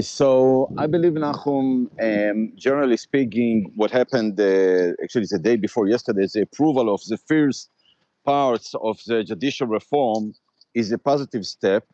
[0.00, 6.26] So I believe, Nachum, um, generally speaking, what happened uh, actually the day before yesterday,
[6.32, 7.68] the approval of the first
[8.24, 10.34] parts of the judicial reform
[10.74, 11.84] is a positive step.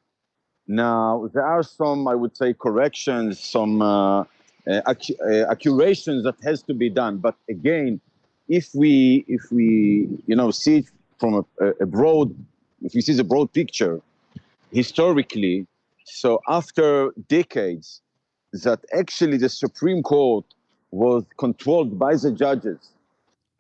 [0.67, 4.25] Now, there are some, I would say, corrections, some uh, uh,
[4.67, 4.95] uh,
[5.51, 7.19] accurations that has to be done.
[7.19, 8.01] But again,
[8.49, 10.87] if we, if we, you know, see it
[11.19, 12.35] from a, a broad,
[12.83, 14.01] if we see the broad picture,
[14.73, 15.67] historically,
[16.05, 18.01] so after decades
[18.53, 20.45] that actually the Supreme Court
[20.91, 22.79] was controlled by the judges,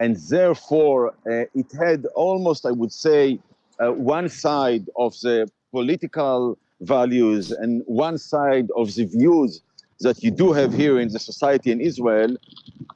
[0.00, 3.38] and therefore uh, it had almost, I would say,
[3.78, 9.62] uh, one side of the political values and one side of the views
[10.00, 12.36] that you do have here in the society in Israel.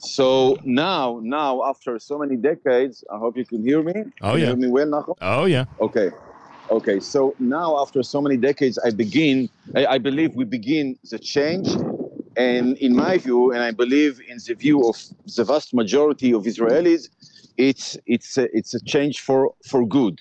[0.00, 3.94] So now, now after so many decades, I hope you can hear me.
[4.22, 4.46] Oh, Can you yeah.
[4.46, 5.14] hear me well, Nachum?
[5.20, 5.64] Oh yeah.
[5.80, 6.10] Okay.
[6.70, 7.00] Okay.
[7.00, 11.68] So now, after so many decades, I begin, I, I believe we begin the change.
[12.36, 14.96] And in my view, and I believe in the view of
[15.36, 17.08] the vast majority of Israelis,
[17.56, 20.20] it's, it's, a, it's a change for, for good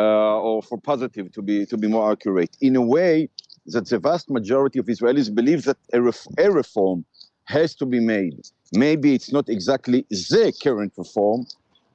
[0.00, 2.56] or for positive, to be, to be more accurate.
[2.60, 3.28] In a way
[3.66, 7.04] that the vast majority of Israelis believe that a, ref, a reform
[7.44, 8.40] has to be made.
[8.74, 11.46] Maybe it's not exactly the current reform,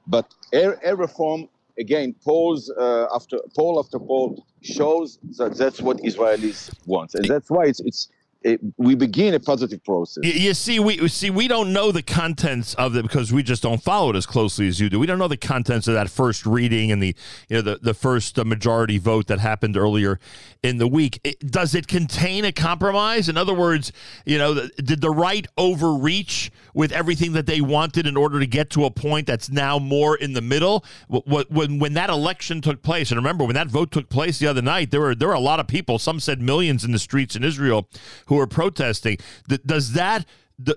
[0.06, 1.48] but a, a reform
[1.78, 7.50] again polls uh, after poll after poll shows that that's what Israelis want, and that's
[7.50, 8.08] why it's it's
[8.42, 10.22] it, we begin a positive process.
[10.24, 13.82] You, see, we see we don't know the contents of it because we just don't
[13.82, 14.98] follow it as closely as you do.
[15.00, 17.16] We don't know the contents of that first reading and the
[17.48, 20.20] you know the the first uh, majority vote that happened earlier
[20.62, 21.20] in the week.
[21.24, 23.28] It, does it contain a compromise?
[23.28, 23.92] In other words,
[24.24, 28.46] you know, the, did the right overreach with everything that they wanted in order to
[28.46, 30.84] get to a point that's now more in the middle?
[31.12, 34.38] Wh- wh- When when that election took place, and remember when that vote took place
[34.38, 35.98] the other night, there were there were a lot of people.
[35.98, 37.88] Some said millions in the streets in Israel
[38.28, 39.18] who are protesting.
[39.66, 40.24] Does that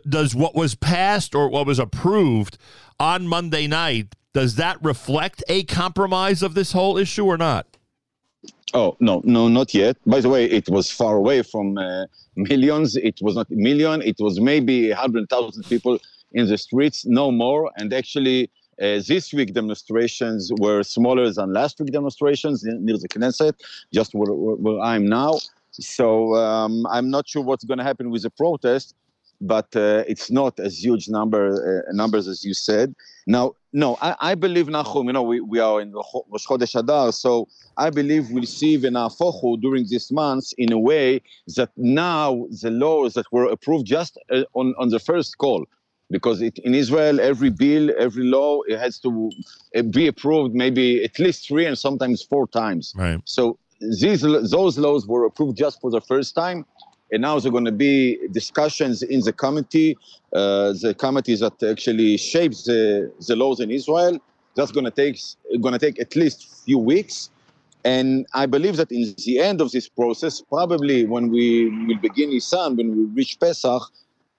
[0.07, 2.57] does what was passed or what was approved
[2.99, 7.67] on Monday night does that reflect a compromise of this whole issue or not?
[8.73, 9.97] Oh no, no, not yet.
[10.05, 12.05] By the way, it was far away from uh,
[12.37, 12.95] millions.
[12.95, 14.01] It was not a million.
[14.01, 15.99] It was maybe hundred thousand people
[16.31, 17.69] in the streets, no more.
[17.75, 18.49] And actually,
[18.81, 23.55] uh, this week demonstrations were smaller than last week demonstrations near the Knesset,
[23.93, 25.39] just where, where, where I'm now.
[25.71, 28.95] So um, I'm not sure what's going to happen with the protest,
[29.39, 32.93] but uh, it's not as huge number uh, numbers as you said.
[33.25, 35.05] Now, no, I, I believe Nachum.
[35.05, 39.61] You know, we, we are in Rosh Chodesh Adar, so I believe we'll see Venafochu
[39.61, 41.21] during this month in a way
[41.55, 45.65] that now the laws that were approved just uh, on on the first call.
[46.09, 49.31] Because it, in Israel, every bill, every law, it has to
[49.77, 52.93] uh, be approved maybe at least three and sometimes four times.
[52.97, 53.21] Right.
[53.23, 56.65] So these those laws were approved just for the first time,
[57.11, 59.97] and now there are going to be discussions in the committee,
[60.33, 64.19] uh, the committee that actually shapes the, the laws in Israel.
[64.55, 65.19] That's going to take
[65.61, 67.29] going to take at least a few weeks,
[67.83, 72.29] and I believe that in the end of this process, probably when we will begin
[72.29, 73.81] Nisan, when we reach Pesach,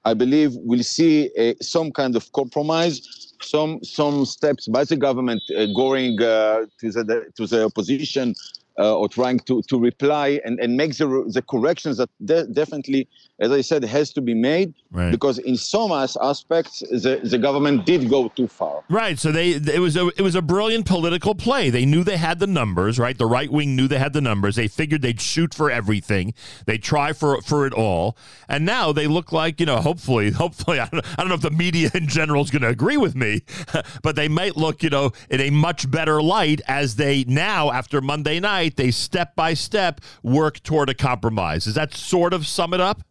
[0.04, 5.42] I believe we'll see uh, some kind of compromise, some some steps by the government
[5.56, 8.34] uh, going uh, to the to the opposition
[8.78, 13.08] uh, or trying to to reply and, and make the the corrections that de- definitely,
[13.40, 15.10] as I said, has to be made Right.
[15.10, 18.84] because in some aspects the, the government did go too far.
[18.90, 19.18] Right.
[19.18, 21.70] So they it was a it was a brilliant political play.
[21.70, 23.16] They knew they had the numbers, right?
[23.16, 24.56] The right wing knew they had the numbers.
[24.56, 26.34] They figured they'd shoot for everything.
[26.66, 28.18] They try for for it all.
[28.50, 31.40] And now they look like, you know, hopefully, hopefully I don't, I don't know if
[31.40, 33.40] the media in general is going to agree with me,
[34.02, 38.00] but they might look, you know, in a much better light as they now after
[38.02, 41.64] Monday night, they step by step work toward a compromise.
[41.64, 43.02] Does that sort of sum it up?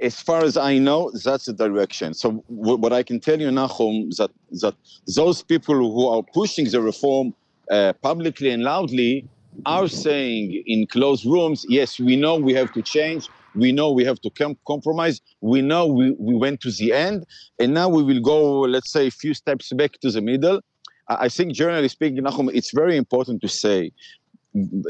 [0.00, 2.14] as far as I know, that's the direction.
[2.14, 4.30] So w- what I can tell you, Nachum, that
[4.62, 4.74] that
[5.14, 7.34] those people who are pushing the reform
[7.70, 9.28] uh, publicly and loudly
[9.66, 13.28] are saying in closed rooms, yes, we know we have to change.
[13.54, 15.20] We know we have to com- compromise.
[15.40, 17.26] We know we, we went to the end,
[17.58, 20.60] and now we will go, let's say, a few steps back to the middle.
[21.08, 23.92] I I think, generally speaking, Nachum, it's very important to say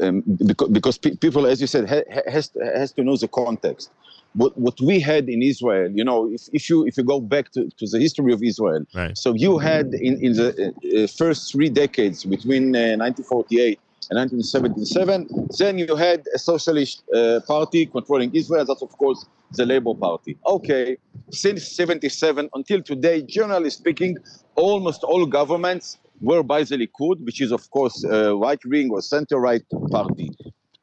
[0.01, 3.27] um, because, because pe- people, as you said, ha- ha- has has to know the
[3.27, 3.91] context.
[4.33, 7.51] What what we had in Israel, you know, if, if you if you go back
[7.51, 9.17] to, to the history of Israel, Right.
[9.17, 13.79] so you had in in the uh, uh, first three decades between uh, 1948
[14.09, 15.27] and 1977.
[15.57, 18.65] Then you had a socialist uh, party controlling Israel.
[18.65, 20.37] That's, of course, the Labour Party.
[20.45, 20.97] Okay,
[21.31, 24.17] since 77 until today, generally speaking,
[24.55, 29.01] almost all governments were by the Likud, which is, of course, a right wing or
[29.01, 30.31] center right party.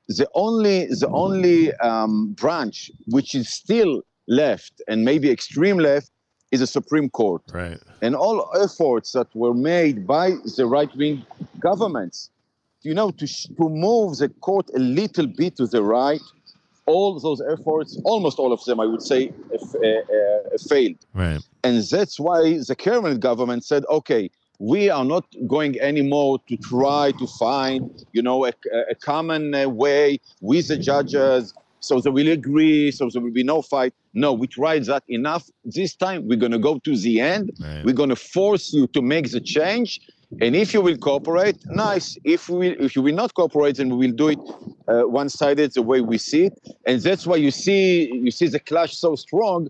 [0.08, 6.10] The only, the only um, branch which is still left and maybe extreme left
[6.50, 7.42] is the Supreme Court.
[7.52, 7.78] Right.
[8.00, 11.24] And all efforts that were made by the right wing
[11.60, 12.30] governments,
[12.82, 16.22] you know, to, sh- to move the court a little bit to the right,
[16.86, 20.96] all those efforts, almost all of them, I would say, f- uh, uh, failed.
[21.12, 21.40] Right.
[21.62, 27.12] And that's why the current government said, okay, we are not going anymore to try
[27.12, 28.52] to find, you know, a,
[28.90, 33.44] a common uh, way with the judges, so they will agree, so there will be
[33.44, 33.94] no fight.
[34.14, 35.48] No, we tried that enough.
[35.64, 37.52] This time we're going to go to the end.
[37.84, 40.00] We're going to force you to make the change.
[40.40, 42.18] And if you will cooperate, nice.
[42.24, 44.38] If we if you will not cooperate, then we will do it
[44.88, 46.58] uh, one-sided the way we see it.
[46.84, 49.68] And that's why you see you see the clash so strong,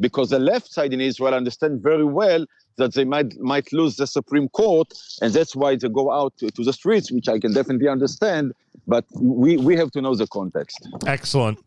[0.00, 2.44] because the left side in Israel understand very well
[2.76, 4.92] that they might might lose the Supreme Court,
[5.22, 8.52] and that's why they go out to, to the streets, which I can definitely understand.
[8.86, 10.88] But we we have to know the context.
[11.06, 11.58] Excellent.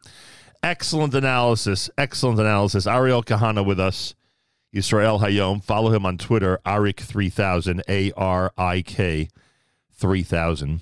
[0.61, 1.89] Excellent analysis.
[1.97, 2.87] Excellent analysis.
[2.87, 4.15] Ariel Kahana with us.
[4.73, 5.63] Israel Hayom.
[5.63, 9.29] Follow him on Twitter, Arik3000, A R I K
[9.93, 10.81] 3000.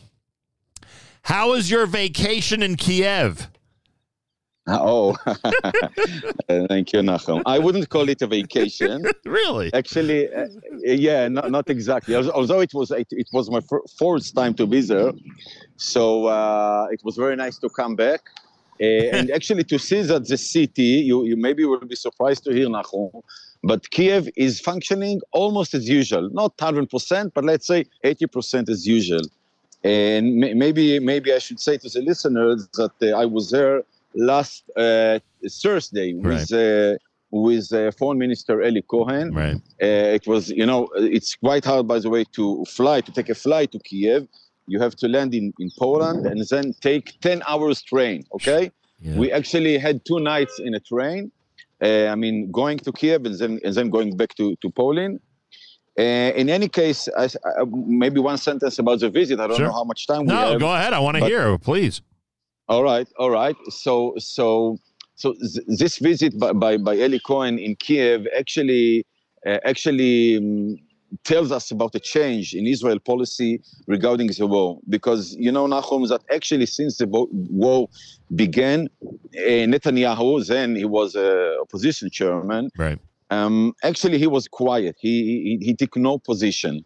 [1.23, 3.50] How is your vacation in Kiev?
[4.67, 5.15] Oh,
[6.47, 7.41] thank you, Nachum.
[7.45, 9.03] I wouldn't call it a vacation.
[9.25, 9.73] really?
[9.73, 10.45] Actually, uh,
[10.83, 12.15] yeah, not, not exactly.
[12.15, 13.61] Although it was it, it was my
[13.97, 15.11] fourth time to be there,
[15.77, 18.21] so uh, it was very nice to come back.
[18.79, 18.83] Uh,
[19.17, 22.67] and actually, to see that the city, you, you maybe will be surprised to hear,
[22.67, 23.09] Nachum,
[23.63, 26.29] but Kiev is functioning almost as usual.
[26.31, 29.21] Not 100%, but let's say 80% as usual.
[29.83, 33.81] And may- maybe maybe I should say to the listeners that uh, I was there
[34.15, 35.19] last uh,
[35.61, 36.97] Thursday with uh,
[37.31, 39.33] with uh, Foreign Minister Eli Cohen.
[39.33, 39.55] Right.
[39.81, 43.29] Uh, it was, you know, it's quite hard, by the way, to fly to take
[43.29, 44.27] a flight to Kiev.
[44.67, 48.23] You have to land in, in Poland and then take 10 hours train.
[48.33, 48.71] Okay.
[49.15, 51.31] We actually had two nights in a train.
[51.81, 55.19] Uh, I mean, going to Kiev and then and then going back to to Poland.
[55.97, 56.03] Uh,
[56.41, 57.65] in any case, I, I-
[58.03, 59.39] maybe one sentence about the visit.
[59.39, 59.67] I don't Sure.
[59.67, 60.59] know how much time we No, have.
[60.59, 60.93] go ahead.
[60.93, 61.57] I want to hear.
[61.57, 62.01] Please.
[62.71, 63.57] All right, all right.
[63.67, 64.77] So, so,
[65.15, 69.05] so th- this visit by, by, by Eli Cohen in Kiev actually,
[69.45, 70.77] uh, actually um,
[71.25, 74.79] tells us about a change in Israel policy regarding the war.
[74.87, 77.89] Because you know, Nachum, that actually since the bo- war
[78.35, 82.69] began, uh, Netanyahu, then he was a opposition chairman.
[82.77, 82.99] Right.
[83.31, 84.95] Um, actually, he was quiet.
[84.97, 86.85] He, he he took no position.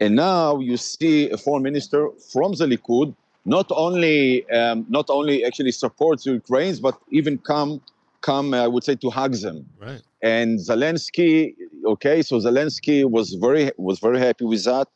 [0.00, 3.14] And now you see a foreign minister from the Likud
[3.44, 7.80] not only um, not only actually supports the Ukrainians, but even come
[8.20, 9.66] come I would say to hug them.
[9.80, 10.02] Right.
[10.22, 11.54] And Zelensky,
[11.86, 14.88] okay, so Zelensky was very was very happy with that.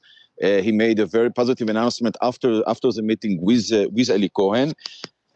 [0.43, 4.29] Uh, he made a very positive announcement after after the meeting with uh, with Eli
[4.29, 4.75] Cohen.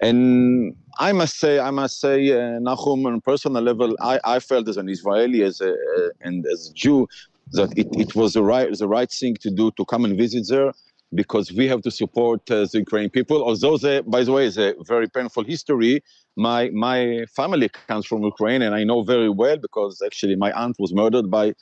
[0.01, 4.39] And I must say, I must say, uh, Nachum, on a personal level, I, I
[4.39, 7.09] felt as an Israeli, as a, uh, and as a Jew,
[7.51, 10.47] that it, it was the right the right thing to do to come and visit
[10.49, 10.73] there
[11.15, 13.43] because we have to support uh, the Ukrainian people.
[13.43, 16.03] Although, the, by the way, it's a very painful history.
[16.37, 20.77] My my family comes from Ukraine, and I know very well because actually my aunt
[20.79, 21.55] was murdered by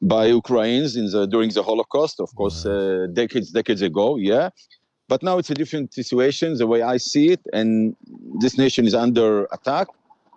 [0.00, 4.16] by Ukrainians in the during the Holocaust, of course, uh, decades decades ago.
[4.16, 4.50] Yeah,
[5.08, 7.94] but now it's a different situation, the way I see it, and
[8.40, 9.88] this nation is under attack.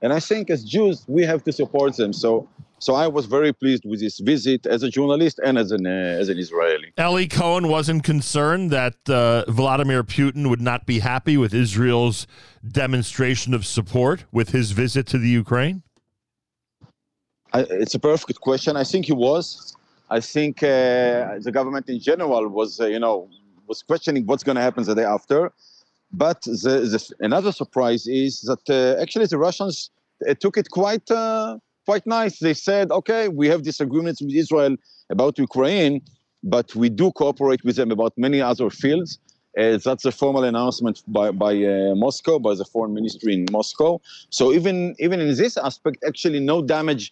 [0.02, 2.14] And I think as Jews, we have to support them.
[2.14, 2.48] So,
[2.80, 6.22] so I was very pleased with this visit as a journalist and as an uh,
[6.22, 6.94] as an Israeli.
[7.00, 12.28] Eli Cohen wasn't concerned that uh, Vladimir Putin would not be happy with Israel's
[12.68, 15.84] demonstration of support with his visit to the Ukraine.
[17.54, 18.76] I, it's a perfect question.
[18.78, 19.76] I think he was.
[20.10, 20.68] I think uh,
[21.40, 23.30] the government in general was, uh, you know,
[23.68, 25.52] was questioning what's going to happen the day after.
[26.12, 29.92] But the, the, another surprise is that uh, actually the Russians
[30.28, 31.58] uh, took it quite uh,
[31.90, 32.36] quite nice.
[32.48, 34.74] They said, okay, we have disagreements with Israel
[35.16, 35.96] about Ukraine,
[36.56, 39.12] but we do cooperate with them about many other fields.
[39.62, 43.92] Uh, that's a formal announcement by, by uh, Moscow, by the foreign ministry in Moscow.
[44.38, 47.06] So even even in this aspect, actually, no damage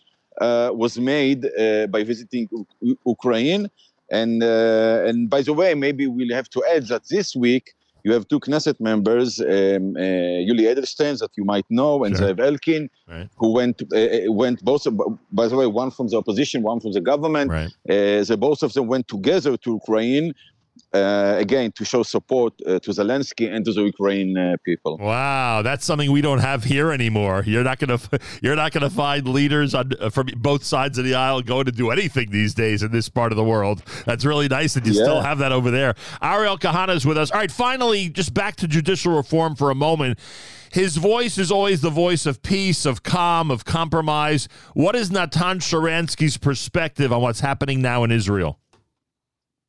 [0.45, 2.43] uh, was made uh, by visiting
[2.89, 3.63] U- Ukraine.
[4.21, 7.65] And uh, and by the way, maybe we'll have to add that this week
[8.05, 12.27] you have two Knesset members, um, uh, Yuli Edelstein, that you might know, and Sure.
[12.33, 12.83] Zev Elkin,
[13.13, 13.29] Right.
[13.41, 14.83] who went uh, uh, went both.
[15.39, 17.47] By the way, one from the opposition, one from the government.
[17.59, 17.71] Right.
[17.93, 20.27] Uh, the both of them went together to Ukraine
[20.95, 24.97] uh, again to show support uh, to Zelensky and to the Ukraine uh, people.
[24.97, 27.43] Wow, that's something we don't have here anymore.
[27.45, 27.99] You're not gonna
[28.43, 31.71] you're not gonna find leaders on uh, from both sides of the aisle going to
[31.71, 33.83] do anything these days in this part of the world.
[34.05, 35.03] That's really nice that you Yeah.
[35.03, 35.95] still have that over there.
[36.21, 37.31] Ariel Kahana is with us.
[37.31, 40.17] All right, finally, just back to judicial reform for a moment.
[40.71, 44.49] His voice is always the voice of peace, of calm, of compromise.
[44.73, 48.59] What is Natan Sharansky's perspective on what's happening now in Israel?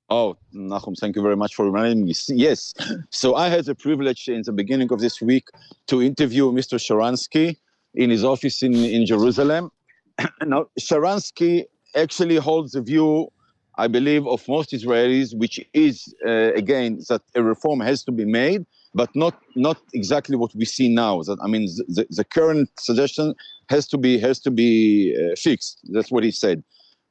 [0.09, 2.15] Oh, Nachum, thank you very much for reminding me.
[2.29, 2.75] Yes.
[3.11, 5.49] So I had the privilege in the beginning of this week
[5.89, 6.79] to interview Mr.
[6.79, 7.57] Sharansky
[7.95, 9.71] in his office in, in Jerusalem.
[10.43, 11.65] now, Sharansky
[11.97, 13.29] actually holds the view,
[13.79, 18.25] I believe, of most Israelis, which is, uh, again, that a reform has to be
[18.25, 18.65] made,
[18.95, 21.23] but not not exactly what we see now.
[21.23, 23.35] That I mean, the, the current suggestion
[23.71, 25.81] has to be has to be uh, fixed.
[25.93, 26.63] That's what he said.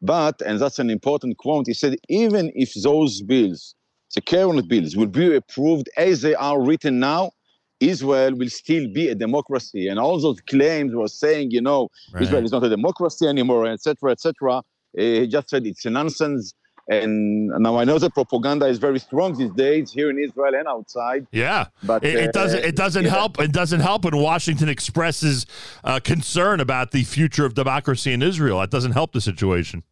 [0.06, 3.76] But, and that's an important quote, he said, even if those bills,
[4.14, 7.32] the current bills, will be approved as they are written now,
[7.80, 9.88] Israel will still be a democracy.
[9.88, 12.24] And all those claims were saying, you know, Right.
[12.24, 14.62] Israel is not a democracy anymore, etc., etc.
[14.98, 16.54] Eh, he just said it's nonsense.
[16.88, 20.68] And now I know that propaganda is very strong these days here in Israel and
[20.68, 21.26] outside.
[21.32, 22.64] Yeah, But, it, it uh, doesn't.
[22.64, 23.10] It doesn't yeah.
[23.10, 23.40] help.
[23.40, 25.48] It doesn't help when Washington expresses
[25.84, 28.60] uh, concern about the future of democracy in Israel.
[28.60, 29.84] That doesn't help the situation.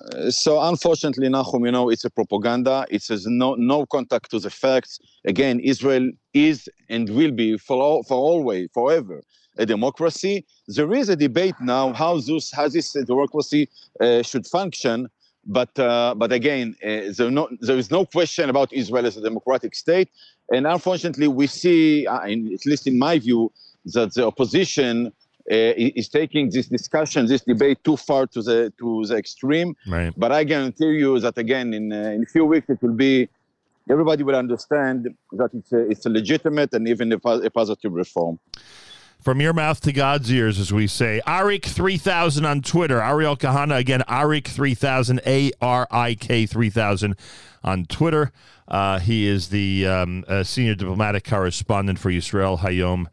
[0.00, 2.86] Uh, so unfortunately, Nachum, you know, it's a propaganda.
[2.88, 5.00] It says no no contact to the facts.
[5.24, 9.22] Again, Israel is and will be for all, for always, forever,
[9.56, 10.46] a democracy.
[10.68, 13.68] There is a debate now how this how this democracy
[14.00, 15.08] uh, should function.
[15.48, 19.22] But uh, but again, uh, there, no, there is no question about Israel as a
[19.22, 20.10] democratic state.
[20.52, 23.50] And unfortunately, we see, uh, in, at least in my view,
[23.86, 25.06] that the opposition
[25.50, 29.74] uh, is taking this discussion, this debate too far to the to the extreme.
[29.86, 30.12] Right.
[30.16, 33.28] But I guarantee you that again, in uh, in a few weeks, it will be
[33.88, 38.38] everybody will understand that it's a, it's a legitimate and even a, a positive reform.
[39.28, 41.20] From your mouth to God's ears, as we say.
[41.26, 43.02] Arik three thousand on Twitter.
[43.02, 44.02] Ariel Kahana again.
[44.08, 45.20] Arik three thousand.
[45.26, 47.14] A R I K three thousand
[47.62, 48.32] on Twitter.
[48.66, 53.04] Uh, he is the um, uh, senior diplomatic correspondent for Yisrael Hayom.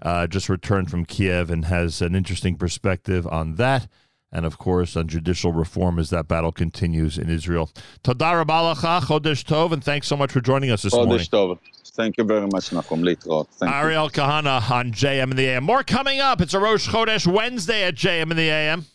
[0.00, 3.88] Uh, just returned from Kiev and has an interesting perspective on that.
[4.32, 7.70] And of course, on judicial reform as that battle continues in Israel.
[8.02, 11.18] Todar Chodesh Tov, and thanks so much for joining us this morning.
[11.18, 11.58] Chodesh Tov.
[11.98, 13.48] Thank you very much, Nachum, Leitrot.
[13.58, 14.10] Thank Ariel you.
[14.12, 15.64] Kahana on JM in the AM.
[15.64, 16.40] More coming up.
[16.40, 18.86] It's a Rosh Chodesh Wednesday at JM in the AM.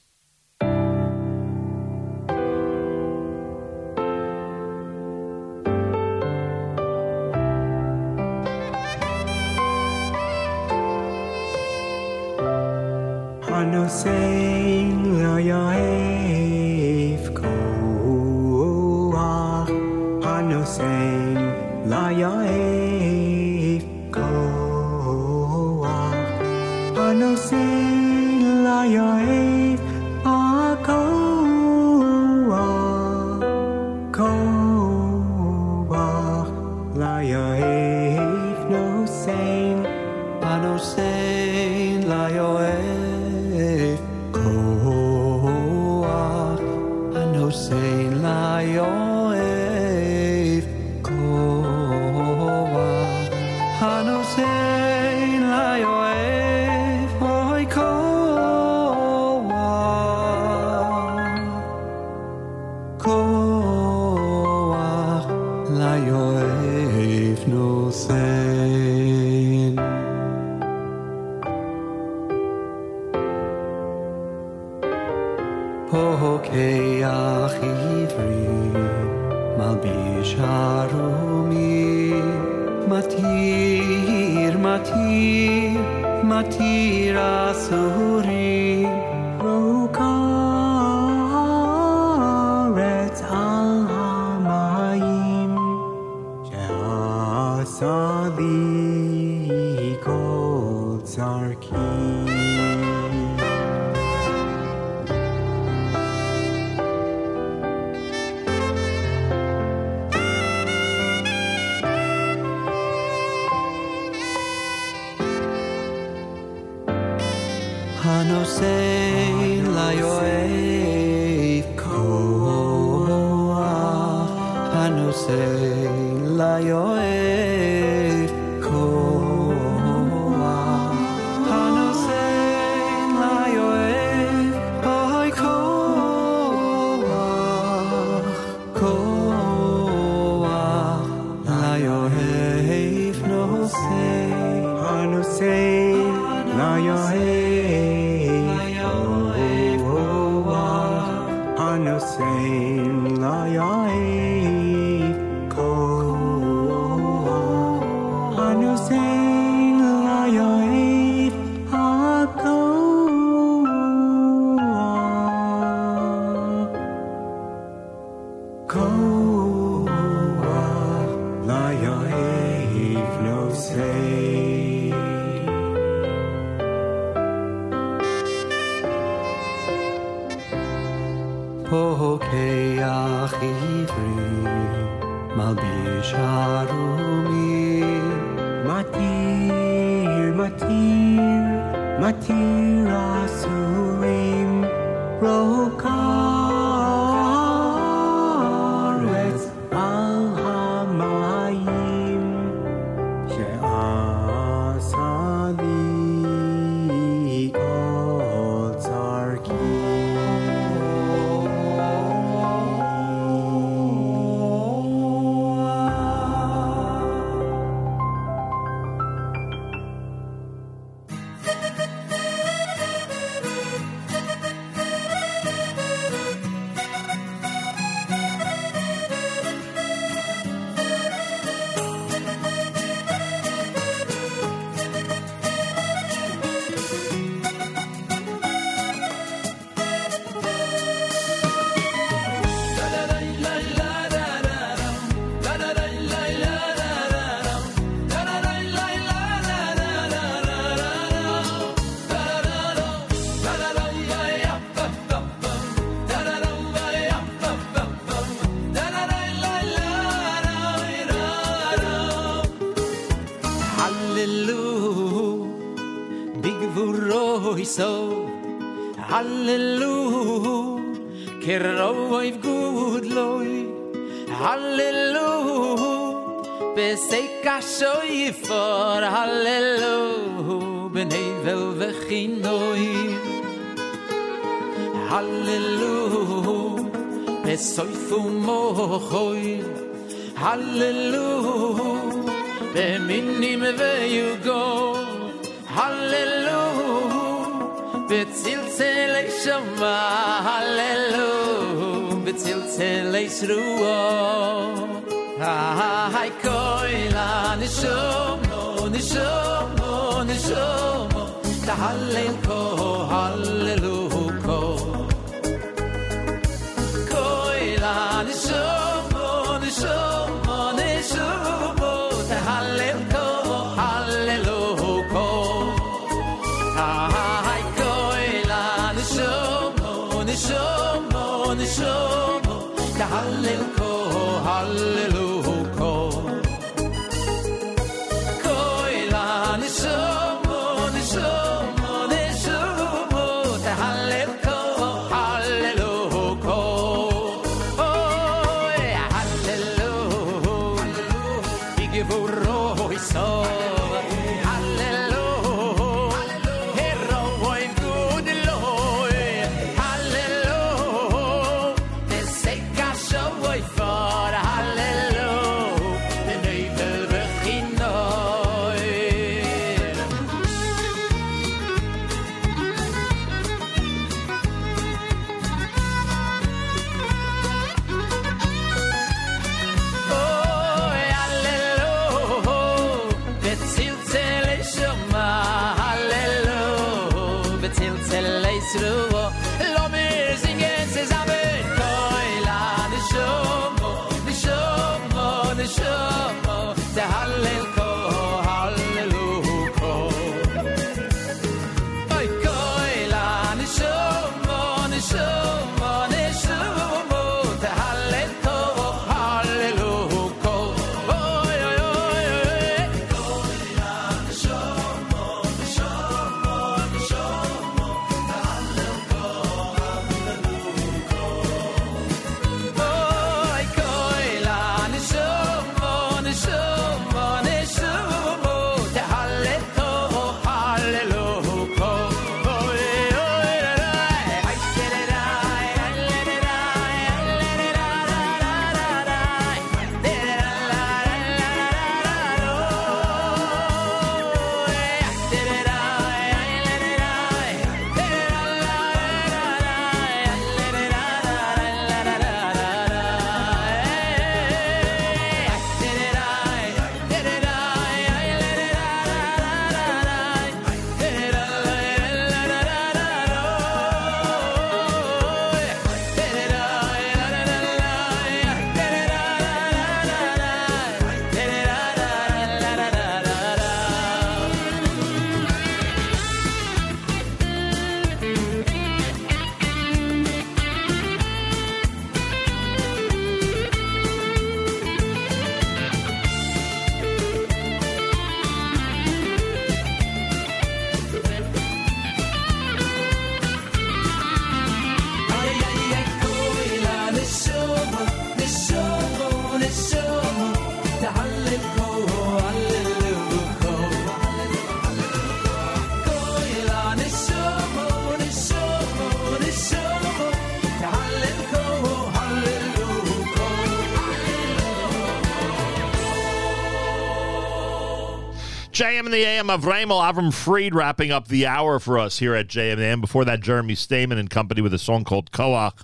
[519.14, 522.72] The AM of Ramel Avram Fried wrapping up the hour for us here at JM
[522.72, 523.00] in the AM.
[523.00, 525.84] Before that, Jeremy Stamen and company with a song called Koach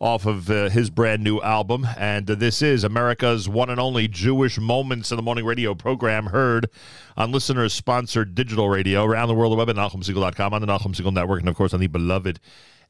[0.00, 1.86] off of uh, his brand new album.
[1.98, 6.28] And uh, this is America's one and only Jewish Moments in the Morning radio program
[6.28, 6.70] heard
[7.18, 10.94] on listeners sponsored digital radio around the world, the web at NachumSegal.com, on the Nachum
[10.94, 12.40] Segal Network, and of course on the beloved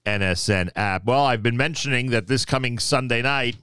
[0.06, 1.04] NSN app.
[1.04, 3.56] Well, I've been mentioning that this coming Sunday night,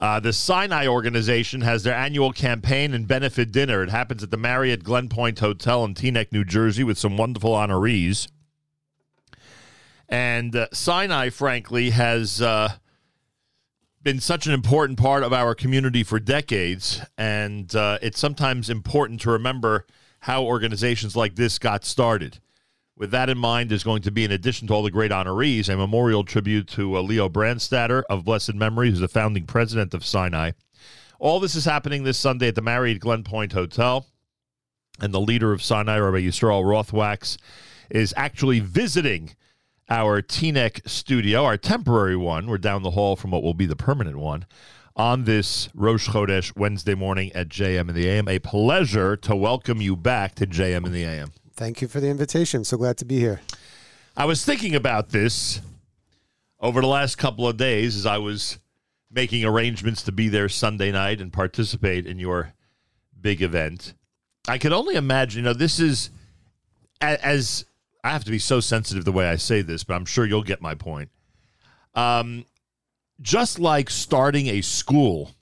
[0.00, 3.82] uh, the Sinai organization has their annual campaign and benefit dinner.
[3.82, 7.52] It happens at the Marriott Glen Point Hotel in Teaneck, New Jersey, with some wonderful
[7.52, 8.28] honorees.
[10.08, 12.74] And uh, Sinai, frankly, has uh,
[14.02, 17.00] been such an important part of our community for decades.
[17.18, 19.84] And uh, it's sometimes important to remember
[20.20, 22.38] how organizations like this got started.
[22.98, 25.68] With that in mind, there's going to be, in addition to all the great honorees,
[25.68, 30.04] a memorial tribute to uh, Leo Brandstatter of blessed memory, who's the founding president of
[30.04, 30.50] Sinai.
[31.20, 34.04] All this is happening this Sunday at the Marriott Glen Point Hotel.
[35.00, 37.38] And the leader of Sinai, Rabbi Yisrael Rothwachs,
[37.88, 39.36] is actually visiting
[39.88, 42.48] our Teaneck studio, our temporary one.
[42.48, 44.44] We're down the hall from what will be the permanent one
[44.96, 48.28] on this Rosh Chodesh Wednesday morning at JM in the AM.
[48.28, 51.30] A pleasure to welcome you back to JM in the AM.
[51.58, 52.62] Thank you for the invitation.
[52.62, 53.40] So glad to be here.
[54.16, 55.60] I was thinking about this
[56.60, 58.60] over the last couple of days as I was
[59.10, 62.52] making arrangements to be there Sunday night and participate in your
[63.20, 63.94] big event.
[64.46, 66.10] I could only imagine, you know, this is
[67.00, 67.64] as
[68.04, 70.44] I have to be so sensitive the way I say this, but I'm sure you'll
[70.44, 71.10] get my point.
[71.96, 72.44] Um,
[73.20, 75.32] just like starting a school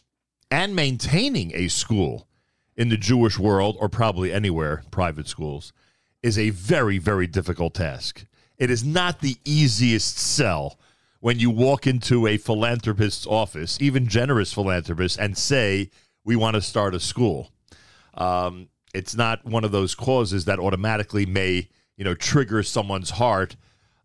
[0.51, 2.27] and maintaining a school
[2.75, 5.75] in the Jewish world, or probably anywhere, private schools,
[6.23, 8.25] is a very, very difficult task.
[8.59, 10.79] It is not the easiest sell
[11.21, 15.91] when you walk into a philanthropist's office, even generous philanthropists, and say,
[16.25, 17.51] We want to start a school.
[18.15, 23.57] Um, it's not one of those causes that automatically may, you know, trigger someone's heart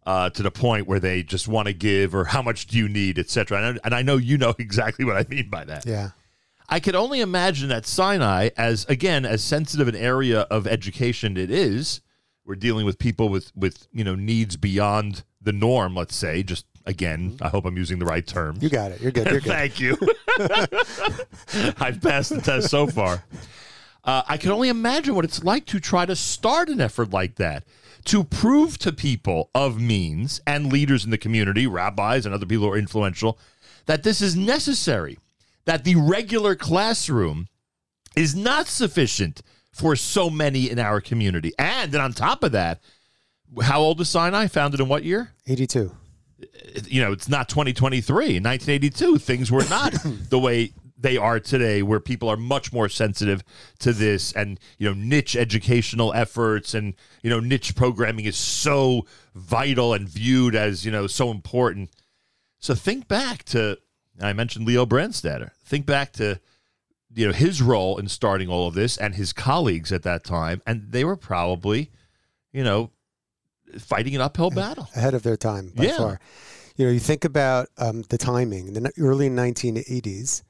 [0.05, 2.89] uh, to the point where they just want to give or how much do you
[2.89, 3.57] need, etc.
[3.57, 5.85] And, I- and I know you know exactly what I mean by that.
[5.85, 6.09] Yeah.
[6.71, 11.51] I could only imagine that Sinai, as again, as sensitive an area of education it
[11.51, 11.99] is,
[12.45, 15.95] we're dealing with people with with you know needs beyond the norm.
[15.95, 18.63] Let's say, just again, I hope I'm using the right terms.
[18.63, 19.01] You got it.
[19.01, 19.27] You're good.
[19.27, 19.51] You're good.
[19.51, 19.97] Thank you.
[21.79, 23.23] I've passed the test so far.
[24.03, 27.35] Uh, I can only imagine what it's like to try to start an effort like
[27.35, 27.65] that
[28.05, 32.65] to prove to people of means and leaders in the community, rabbis and other people
[32.65, 33.37] who are influential,
[33.85, 35.19] that this is necessary,
[35.65, 37.47] that the regular classroom
[38.15, 39.41] is not sufficient
[39.73, 41.53] for so many in our community.
[41.57, 42.81] And then on top of that,
[43.61, 44.47] how old is Sinai?
[44.47, 45.31] Founded in what year?
[45.47, 45.95] 82.
[46.85, 48.37] You know, it's not 2023.
[48.37, 49.93] In 1982, things were not
[50.29, 53.43] the way they are today, where people are much more sensitive
[53.79, 56.93] to this and, you know, niche educational efforts and,
[57.23, 61.89] you know, niche programming is so vital and viewed as, you know, so important.
[62.59, 63.79] So think back to,
[64.21, 65.51] I mentioned Leo Brandstatter.
[65.65, 66.39] Think back to,
[67.13, 70.61] you know, his role in starting all of this and his colleagues at that time.
[70.65, 71.89] And they were probably,
[72.53, 72.91] you know,
[73.79, 74.87] fighting an uphill battle.
[74.95, 75.97] Ahead of their time by Yeah.
[75.97, 76.19] far.
[76.77, 80.41] You know, you think about um, the timing in the early 1980s.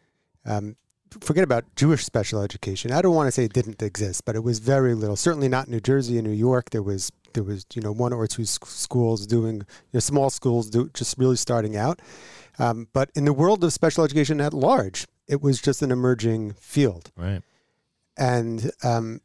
[0.45, 0.76] Um,
[1.19, 2.91] forget about Jewish special education.
[2.91, 5.15] I don't want to say it didn't exist, but it was very little.
[5.15, 6.69] Certainly not New Jersey and New York.
[6.69, 10.30] There was there was you know one or two sc- schools doing you know, small
[10.30, 12.02] schools do, just really starting out.
[12.61, 16.53] Um, but in the world of special education at large, it was just an emerging
[16.53, 17.11] field.
[17.17, 17.41] Right.
[18.17, 19.21] And um,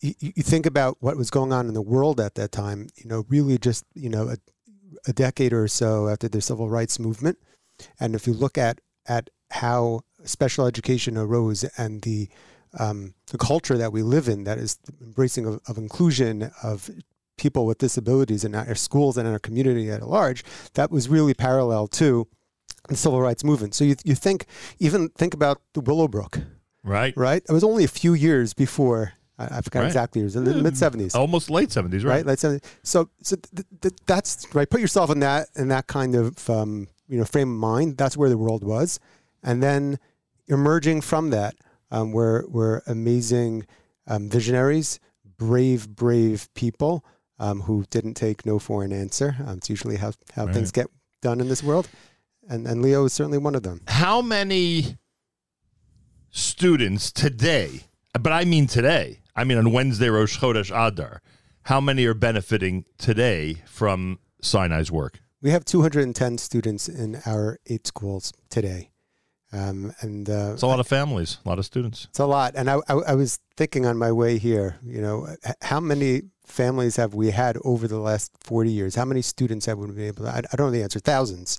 [0.00, 2.88] you, you think about what was going on in the world at that time.
[2.94, 4.36] You know, really just you know a,
[5.08, 7.38] a decade or so after the civil rights movement,
[7.98, 12.28] and if you look at at how special education arose and the
[12.78, 16.88] um, the culture that we live in that is embracing of, of inclusion of
[17.36, 20.44] people with disabilities in our schools and in our community at large,
[20.74, 22.28] that was really parallel to
[22.88, 23.74] the civil rights movement.
[23.74, 24.46] So you, you think
[24.78, 26.38] even think about the Willowbrook,
[26.84, 27.16] Right.
[27.16, 27.42] right?
[27.48, 29.86] It was only a few years before I, I forgot Right.
[29.86, 30.20] exactly.
[30.22, 32.16] It was in the mid seventies, Almost late 70s, right?
[32.16, 32.26] right?
[32.26, 32.68] Late seventies.
[32.82, 34.68] So so th- th- that's right.
[34.70, 37.96] Put yourself in that in that kind of um, you know frame of mind.
[37.98, 38.98] That's where the world was,
[39.42, 39.98] and then
[40.48, 41.54] emerging from that
[41.90, 43.66] um, were were amazing
[44.06, 45.00] um, visionaries,
[45.36, 47.04] brave brave people
[47.38, 49.36] um, who didn't take no for an answer.
[49.46, 50.86] Um, it's usually how how things get
[51.20, 51.88] done in this world,
[52.48, 53.80] and and Leo is certainly one of them.
[53.86, 54.96] How many
[56.30, 57.82] students today,
[58.18, 61.22] but I mean today, I mean on Wednesday, Rosh Chodesh Adar,
[61.62, 65.20] how many are benefiting today from Sinai's work?
[65.42, 68.90] We have 210 students in our eight schools today.
[69.52, 72.06] Um, and uh, It's a lot of families, a lot of students.
[72.10, 72.54] it's a lot.
[72.56, 75.28] And I, I, I was thinking on my way here, you know,
[75.62, 78.94] how many families have we had over the last 40 years?
[78.96, 80.30] How many students have we been able to?
[80.30, 80.98] I, I don't know the answer.
[80.98, 81.58] Thousands,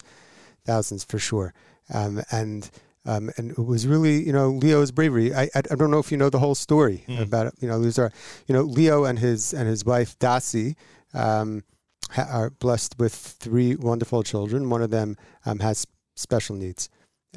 [0.67, 1.53] thousands for sure.
[1.93, 2.69] Um, and
[3.07, 5.33] um, and it was really, you know, Leo's bravery.
[5.33, 7.53] I, I, I don't know if you know the whole story about it.
[7.61, 10.75] You know, these you know, Leo and his and his wife Dasi
[11.13, 11.63] um,
[12.11, 14.69] ha- are blessed with three wonderful children.
[14.69, 15.15] One of them
[15.45, 16.89] um, has special needs,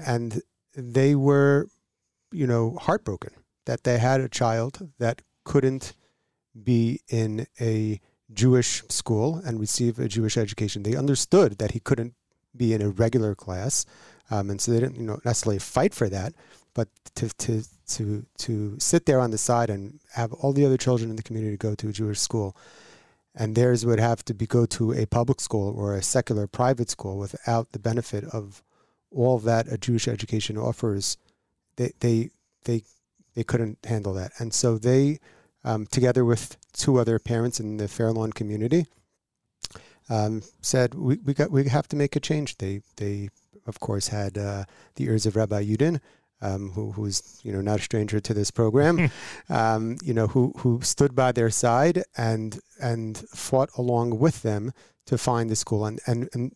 [0.05, 0.43] and
[0.75, 1.69] they were,
[2.33, 3.31] you know, heartbroken
[3.67, 5.95] that they had a child that couldn't
[6.61, 8.01] be in a
[8.33, 10.83] Jewish school and receive a Jewish education.
[10.83, 12.15] They understood that he couldn't
[12.57, 13.87] be in a regular class,
[14.31, 16.33] um, and so they didn't, you know, necessarily fight for that,
[16.75, 20.77] but to to to to sit there on the side and have all the other
[20.77, 22.57] children in the community go to a Jewish school,
[23.35, 26.91] and theirs would have to be go to a public school or a secular private
[26.91, 28.63] school without the benefit of
[29.11, 31.17] all that a Jewish education offers.
[31.77, 32.31] They they
[32.65, 32.83] they
[33.35, 35.19] they couldn't handle that, and so they,
[35.65, 38.87] um, together with two other parents in the Fairlawn community,
[40.11, 42.59] um, said we, we got we have to make a change.
[42.59, 43.31] They they
[43.67, 44.65] of course had uh,
[44.97, 46.01] the ears of Rabbi Yudin,
[46.43, 49.11] um, who who's you know not a stranger to this program,
[49.49, 54.73] um, you know who who stood by their side and and fought along with them
[55.07, 56.53] to find the school and and, and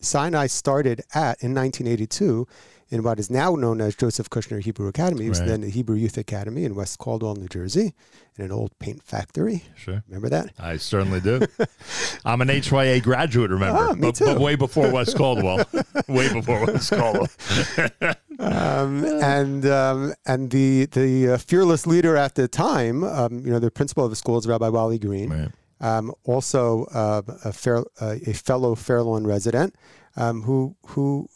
[0.00, 2.46] Sinai started at in 1982
[2.94, 5.26] in what is now known as Joseph Kushner Hebrew Academy.
[5.26, 5.48] It was Right.
[5.48, 7.92] then the Hebrew Youth Academy in West Caldwell, New Jersey,
[8.38, 9.64] in an old paint factory.
[9.74, 10.04] Sure.
[10.06, 10.50] Remember that?
[10.60, 11.40] I certainly do.
[12.24, 13.76] I'm an HYA graduate, remember?
[13.90, 15.64] Ah, but, but way before West Caldwell.
[16.06, 17.26] way before West Caldwell.
[18.38, 23.58] um, and um, and the the uh, fearless leader at the time, um, you know,
[23.58, 25.50] the principal of the school is Rabbi Wally Green,
[25.80, 29.74] um, also uh, a, fair, uh, a fellow Fairlawn resident,
[30.16, 31.28] um, who who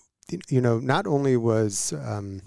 [0.49, 2.41] you know not only was um,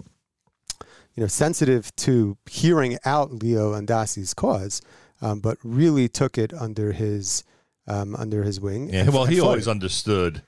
[1.14, 4.80] you know sensitive to hearing out Leo and Dasi's cause,
[5.20, 7.44] um, but really took it under his
[7.86, 8.88] um, under his wing.
[8.90, 9.70] Yeah, and- well, and he always it.
[9.70, 10.42] understood,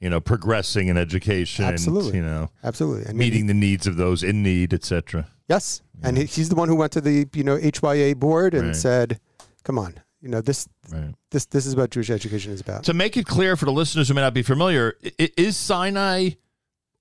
[0.00, 2.16] you know, progressing in education, Absolutely.
[2.18, 3.04] you know, Absolutely.
[3.06, 5.28] And meeting the needs of those in need, etc.
[5.48, 8.68] Yes, and he, he's the one who went to the you know HYA board and
[8.68, 8.76] Right.
[8.76, 9.20] said,
[9.64, 11.14] "Come on, you know this Right.
[11.30, 14.08] this this is what Jewish education is about." To make it clear for the listeners
[14.08, 16.30] who may not be familiar, is Sinai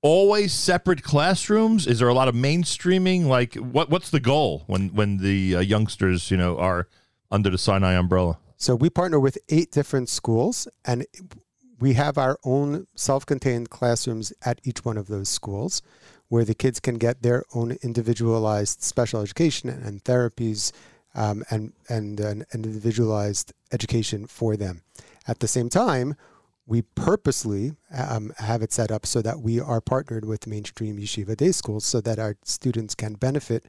[0.01, 1.87] always separate classrooms?
[1.87, 3.25] Is there a lot of mainstreaming?
[3.25, 6.87] Like, what what's the goal when when the uh, youngsters, you know, are
[7.31, 8.39] under the Sinai umbrella?
[8.57, 11.05] So we partner with eight different schools, and
[11.79, 15.83] we have our own self-contained classrooms at each one of those schools,
[16.27, 20.71] where the kids can get their own individualized special education and therapies,
[21.13, 24.81] um, and and an individualized education for them.
[25.27, 26.15] At the same time,
[26.67, 31.35] we purposely um, have it set up so that we are partnered with mainstream yeshiva
[31.35, 33.65] day schools, so that our students can benefit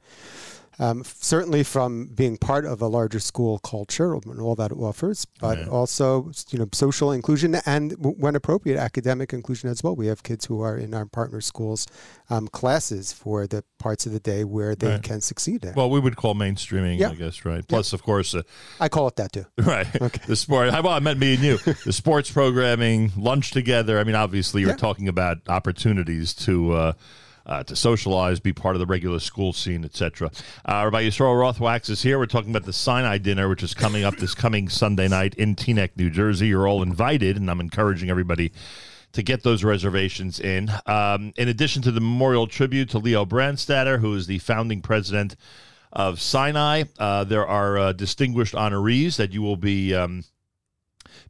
[0.79, 5.25] um, certainly from being part of a larger school culture and all that it offers,
[5.39, 5.67] but Right.
[5.67, 9.95] also you know social inclusion and when appropriate academic inclusion as well.
[9.95, 11.85] We have kids who are in our partner schools
[12.29, 15.03] um, classes for the parts of the day where they Right.
[15.03, 15.65] can succeed.
[15.75, 17.09] Well, we would call mainstreaming, Yeah.
[17.09, 17.67] I guess, right?
[17.67, 18.43] Plus, of course, uh,
[18.79, 19.45] I call it that too.
[19.57, 19.87] Right.
[20.27, 20.71] The sport.
[20.71, 21.57] Well, I meant me and you.
[21.85, 23.99] The sports programming, lunch together.
[23.99, 24.75] I mean, obviously, you're Yeah.
[24.77, 26.93] talking about opportunities to uh,
[27.49, 30.29] uh, to socialize, be part of the regular school scene, etc.
[30.65, 32.19] Uh, Rabbi Yisrael Rothwachs is here.
[32.19, 35.55] We're talking about the Sinai dinner, which is coming up this coming Sunday night in
[35.55, 36.47] Teaneck, New Jersey.
[36.47, 38.53] You're all invited, and I'm encouraging everybody
[39.13, 40.69] to get those reservations in.
[40.85, 45.35] Um, in addition to the memorial tribute to Leo Brandstatter, who is the founding president
[45.91, 50.23] of Sinai, uh, there are uh, distinguished honorees that you will be um,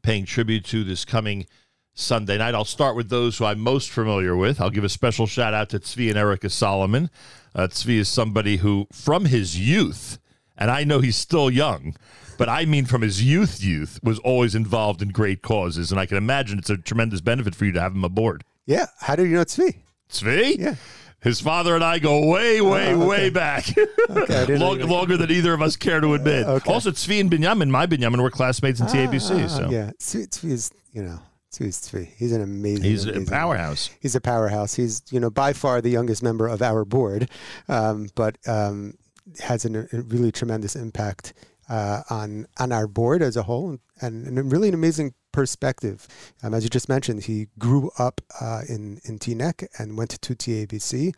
[0.01, 1.47] paying tribute to this coming
[1.93, 2.55] Sunday night.
[2.55, 4.61] I'll start with those who I'm most familiar with.
[4.61, 7.09] I'll give a special shout out to Tzvi and Erica Solomon.
[7.53, 10.17] Uh, Tzvi is somebody who, from his youth,
[10.57, 11.95] and I know he's still young,
[12.37, 15.91] but I mean from his youth, youth, was always involved in great causes.
[15.91, 18.43] And I can imagine it's a tremendous benefit for you to have him aboard.
[18.65, 18.85] Yeah.
[18.99, 19.75] How do you know Tzvi?
[20.09, 20.57] Tzvi?
[20.57, 20.75] Yeah.
[21.21, 23.05] His father and I go way, way, Oh, okay.
[23.07, 23.65] way back.
[24.07, 26.45] didn't Long, longer than either of us care to admit.
[26.47, 26.71] Okay.
[26.71, 29.43] Also, Tzvi and Binyamin, my Binyamin, were classmates in TABC.
[29.43, 31.19] Ah, So yeah, Tzvi is you know
[31.51, 32.13] Tzvi.
[32.15, 32.83] He's an amazing.
[32.83, 33.89] he's a powerhouse.
[33.99, 34.75] He's a powerhouse.
[34.75, 37.29] He's you know by far the youngest member of our board,
[37.67, 38.95] um, but um,
[39.39, 41.33] has an, a really tremendous impact
[41.69, 46.07] uh, on on our board as a whole, and, and really an amazing perspective.
[46.43, 50.35] Um, as you just mentioned, he grew up uh, in in Teaneck and went to
[50.35, 51.13] TABC,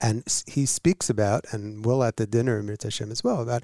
[0.00, 3.62] and he speaks about and will at the dinner Mir Hashem as well about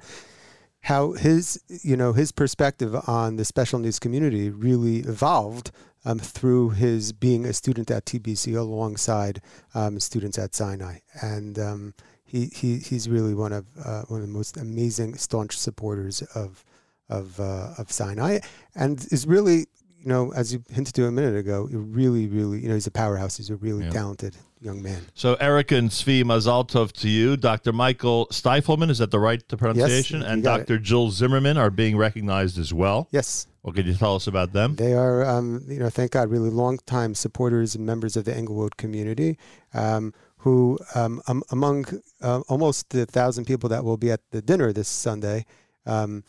[0.81, 5.71] how his you know his perspective on the special needs community really evolved
[6.05, 9.41] um, through his being a student at TABC alongside
[9.75, 11.93] um, students at Sinai, and um,
[12.23, 16.63] he, he he's really one of uh, one of the most amazing staunch supporters of
[17.09, 18.39] of uh, of Sinai,
[18.75, 19.57] and is really
[19.99, 22.91] you know as you hinted to a minute ago, really really you know he's a
[22.91, 23.35] powerhouse.
[23.37, 23.89] He's a really Yeah.
[23.91, 25.01] talented young man.
[25.13, 27.37] So Erica and Tzvi Mazaltov to you.
[27.37, 27.71] Dr.
[27.71, 30.21] Michael Steifelman, is that the right pronunciation?
[30.21, 30.67] you and got it.
[30.67, 30.79] Dr.
[30.79, 33.07] Jill Zimmerman are being recognized as well.
[33.11, 33.47] Yes.
[33.61, 34.75] What could you tell us about them?
[34.75, 38.77] They are, um, you know, thank God, really long-time supporters and members of the Englewood
[38.77, 39.37] community,
[39.73, 41.21] um, who, um,
[41.51, 41.85] among
[42.21, 45.45] uh, almost the thousand people that will be at the dinner this Sunday,
[45.85, 46.23] um,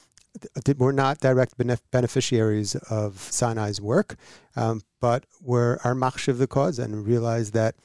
[0.77, 4.17] were not direct benef- beneficiaries of Sinai's work,
[4.57, 7.77] um, but were our machshav of the cause and realized that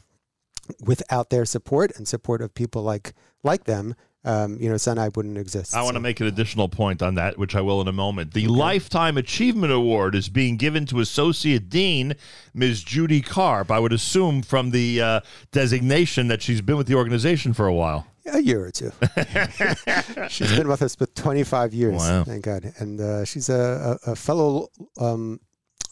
[0.81, 3.13] without their support and support of people like
[3.43, 5.75] like them, um, you know, Sinai wouldn't exist.
[5.75, 8.33] I want to make an additional point on that, which I will in a moment.
[8.33, 12.15] The Lifetime Achievement Award is being given to Associate Dean
[12.53, 12.83] Ms.
[12.83, 13.69] Judy Karp.
[13.69, 15.19] I would assume from the uh,
[15.51, 18.07] designation that she's been with the organization for a while.
[18.33, 18.91] A year or two.
[20.29, 22.01] she's been with us for 25 years.
[22.01, 22.23] Wow.
[22.23, 22.73] Thank God.
[22.79, 24.69] And uh, she's a, a, a fellow
[24.99, 25.39] um,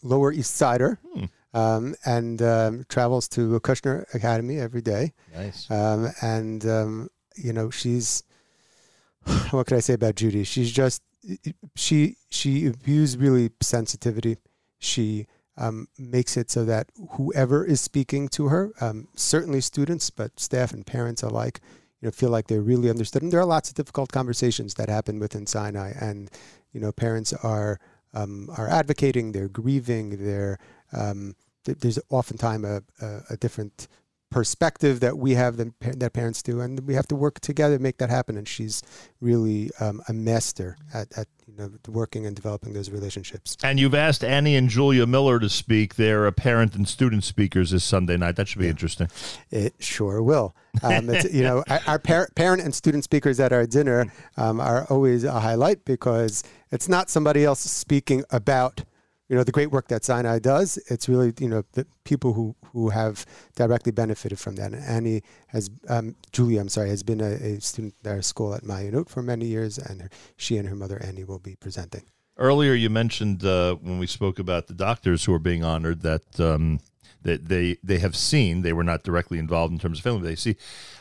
[0.02, 1.26] Lower East Sider Hmm.
[1.54, 5.14] Um, and um, travels to Kushner Academy every day.
[5.36, 5.70] Nice.
[5.70, 8.24] Um, and, um, you know, she's,
[9.52, 10.44] what could I say about Judy?
[10.44, 11.02] She's just,
[11.76, 14.38] she, she views really sensitivity.
[14.80, 15.28] She
[15.58, 20.74] um, makes it so that whoever is speaking to her, um, certainly students, but staff
[20.74, 21.62] and parents alike,
[22.02, 23.22] you know, feel like they're really understood.
[23.22, 26.30] And there are lots of difficult conversations that happen within Sinai, and
[26.74, 27.80] you know, parents are
[28.14, 30.60] um, are advocating, they're grieving, they're
[30.92, 31.36] um,
[31.66, 33.88] th- there's oftentimes a, a, a different
[34.34, 37.78] perspective that we have than pa- that parents do, and we have to work together
[37.78, 38.36] to make that happen.
[38.36, 38.82] And she's
[39.22, 43.56] really um, a master at, at you know working and developing those relationships.
[43.64, 45.96] And you've asked Annie and Julia Miller to speak.
[45.96, 48.36] They're uh, parent and student speakers this Sunday night.
[48.36, 49.08] That should be interesting.
[49.52, 50.56] It sure will.
[50.82, 54.60] Um, it's, you know, our, our par- parent and student speakers at our dinner um,
[54.60, 56.44] are always a highlight because
[56.74, 58.84] it's not somebody else speaking about,
[59.30, 60.78] you know, the great work that Sinai does.
[60.90, 64.74] It's really, you know, the people who, who have directly benefited from that.
[64.74, 68.56] And Annie has, um, Julia, I'm sorry, has been a, a student at our school
[68.56, 72.06] at Ma'ayanot for many years, and she and her mother Annie will be presenting.
[72.38, 76.40] Earlier, you mentioned uh, when we spoke about the doctors who are being honored that
[76.40, 76.80] um,
[77.22, 80.24] that they they have seen they were not directly involved in terms of filming.
[80.24, 80.56] They see.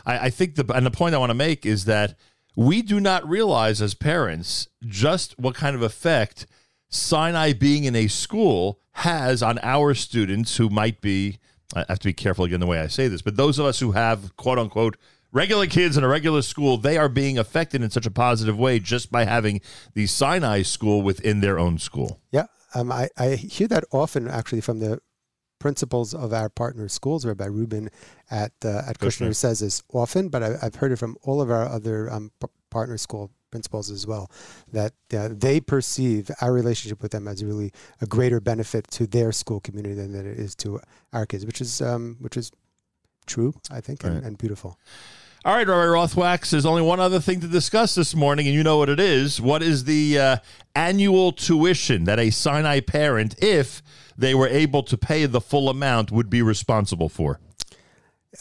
[0.05, 2.19] I, I think the and the point I want to make is that
[2.57, 6.47] we do not realize as parents just what kind of effect
[6.89, 11.39] Sinai being in a school has on our students who might be.
[11.75, 13.81] I have to be careful again the way I say this, but those of us
[13.81, 14.99] who have quote unquote
[15.33, 18.79] regular kids in a regular school, they are being affected in such a positive way
[18.79, 19.63] just by having
[19.95, 22.21] the Sinai school within their own school.
[22.31, 25.01] Yeah, um, I, I hear that often actually from the
[25.63, 27.25] principals of our partner schools.
[27.25, 27.89] Rabbi Rubin
[28.31, 29.37] at uh, at Kushner, Kushner.
[29.37, 32.49] says this often, but I, I've heard it from all of our other um, p-
[32.69, 34.31] partner school principals as well.
[34.73, 39.31] That uh, they perceive our relationship with them as really a greater benefit to their
[39.31, 40.81] school community than that it is to
[41.13, 42.51] our kids, which is um, which is
[43.27, 44.79] true, I think, and, and beautiful.
[45.45, 48.63] All right, Rabbi Rothwachs, there's only one other thing to discuss this morning, and you
[48.63, 49.41] know what it is.
[49.41, 50.37] What is the uh,
[50.77, 53.83] annual tuition that a Sinai parent, if
[54.17, 57.41] they were able to pay the full amount, would be responsible for?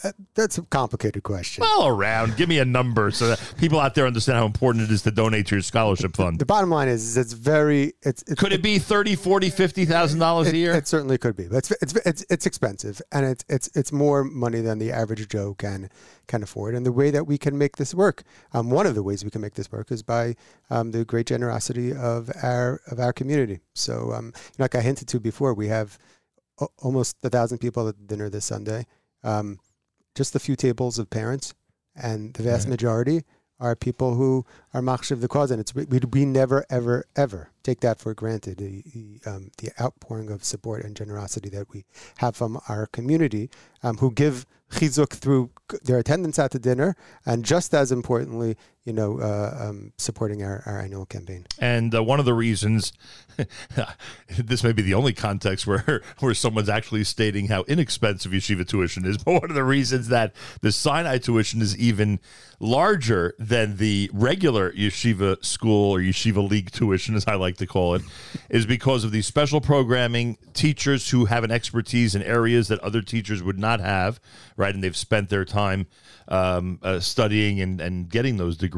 [0.04, 1.64] Uh, that's a complicated question.
[1.66, 4.90] All around, give me a number so that people out there understand how important it
[4.92, 6.38] is to donate to your scholarship fund.
[6.38, 9.84] The bottom line is, is it's very it's, it's Could it be thirty, forty, fifty
[9.84, 10.72] thousand dollars a It- year?
[10.72, 14.24] It certainly could be, but it's it's it's, it's expensive, and it's it's it's more
[14.24, 15.90] money than the average Joe can
[16.32, 16.70] can afford.
[16.76, 18.18] And the way that we can make this work,
[18.54, 20.24] um, one of the ways we can make this work is by
[20.74, 22.20] um, the great generosity of
[22.52, 23.58] our of our community.
[23.74, 24.26] So, um,
[24.62, 25.88] like I hinted to before, we have
[26.64, 28.82] a- almost a thousand people at dinner this Sunday.
[29.32, 29.48] Um,
[30.20, 31.46] just a few tables of parents,
[32.08, 32.74] and the vast Right.
[32.76, 33.18] majority
[33.66, 34.44] are people who
[34.74, 38.54] are machshav the cause, and it's we, we never ever ever take that for granted.
[38.62, 41.80] The the, um, the outpouring of support and generosity that we
[42.22, 43.44] have from our community,
[43.84, 44.36] um, who give
[44.76, 45.44] chizuk through
[45.84, 46.96] their attendance at the dinner,
[47.26, 51.46] and just as importantly, you know, uh, um, supporting our, our annual campaign.
[51.58, 52.92] And uh, one of the reasons,
[54.38, 59.04] this may be the only context where where someone's actually stating how inexpensive yeshiva tuition
[59.04, 62.18] is, but one of the reasons that the Sinai tuition is even
[62.58, 67.94] larger than the regular yeshiva school or yeshiva league tuition, as I like to call
[67.94, 68.02] it,
[68.50, 73.02] is because of the special programming, teachers who have an expertise in areas that other
[73.02, 74.20] teachers would not have,
[74.56, 74.74] right?
[74.74, 75.86] And they've spent their time
[76.28, 78.71] um, uh, studying and, and getting those degrees.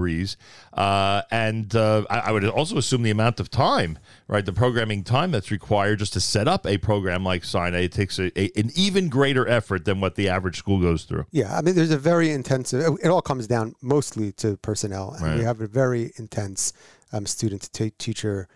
[0.73, 3.99] Uh, and uh, I, I would also assume the amount of time,
[4.29, 4.45] right?
[4.45, 8.19] The programming time that's required just to set up a program like Sinai, it takes
[8.19, 11.27] a, a, an even greater effort than what the average school goes through.
[11.31, 12.99] Yeah, I mean, there's a very intensive.
[13.03, 15.39] It all comes down mostly to personnel, and Right.
[15.39, 16.73] we have a very intense
[17.13, 18.49] um, student to teacher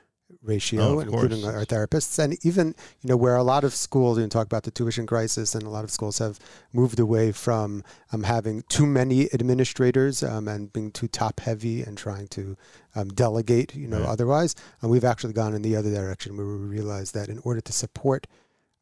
[0.49, 1.55] ratio, Oh, including course.
[1.55, 2.69] our therapists, and even
[3.03, 5.71] you know where a lot of schools, you talk about the tuition crisis, and a
[5.71, 6.41] lot of schools have
[6.73, 11.97] moved away from um, having too many administrators um, and being too top heavy and
[11.99, 12.57] trying to
[12.97, 14.09] um, delegate, you know, Right.
[14.09, 14.55] otherwise.
[14.81, 17.73] And we've actually gone in the other direction where we realize that in order to
[17.73, 18.27] support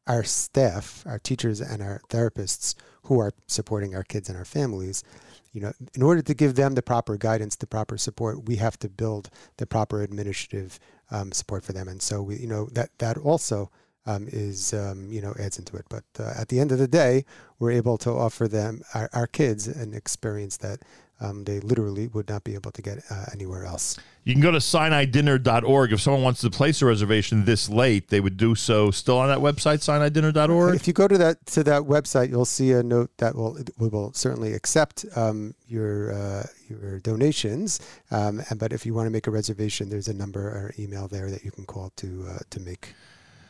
[0.07, 5.03] our staff, our teachers, and our therapists who are supporting our kids and our families,
[5.57, 8.77] you know, in order to give them the proper guidance, the proper support, we have
[8.77, 10.79] to build the proper administrative
[11.09, 11.87] um, support for them.
[11.87, 13.71] And so we, you know, that that also
[14.05, 15.85] um, is, um, you know, adds into it.
[15.89, 17.25] But uh, at the end of the day,
[17.57, 20.83] we're able to offer them our, our kids an experience that
[21.19, 23.97] um, they literally would not be able to get uh, anywhere else.
[24.23, 25.93] You can go to sinai-dinner.org.
[25.93, 29.29] If someone wants to place a reservation this late, they would do so still on
[29.29, 30.75] that website, sinai-dinner.org.
[30.75, 33.87] If you go to that to that website, you'll see a note that will we
[33.87, 37.79] will certainly accept um, your uh, your donations.
[38.11, 41.07] Um, and, but if you want to make a reservation, there's a number or email
[41.07, 42.93] there that you can call to uh, to make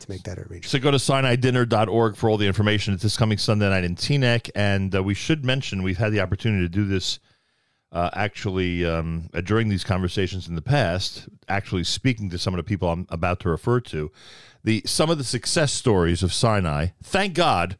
[0.00, 0.66] to make that arrangement.
[0.66, 2.94] So go to sinai-dinner.org for all the information.
[2.94, 4.50] It's this coming Sunday night in Teaneck.
[4.54, 7.18] And uh, we should mention we've had the opportunity to do this
[7.92, 12.58] uh, actually um, uh, during these conversations in the past, actually speaking to some of
[12.58, 14.10] the people I'm about to refer to.
[14.64, 17.78] The Some of the success stories of Sinai, thank God,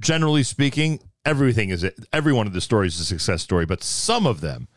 [0.00, 4.26] generally speaking, everything is every one of the stories is a success story, but some
[4.26, 4.68] of them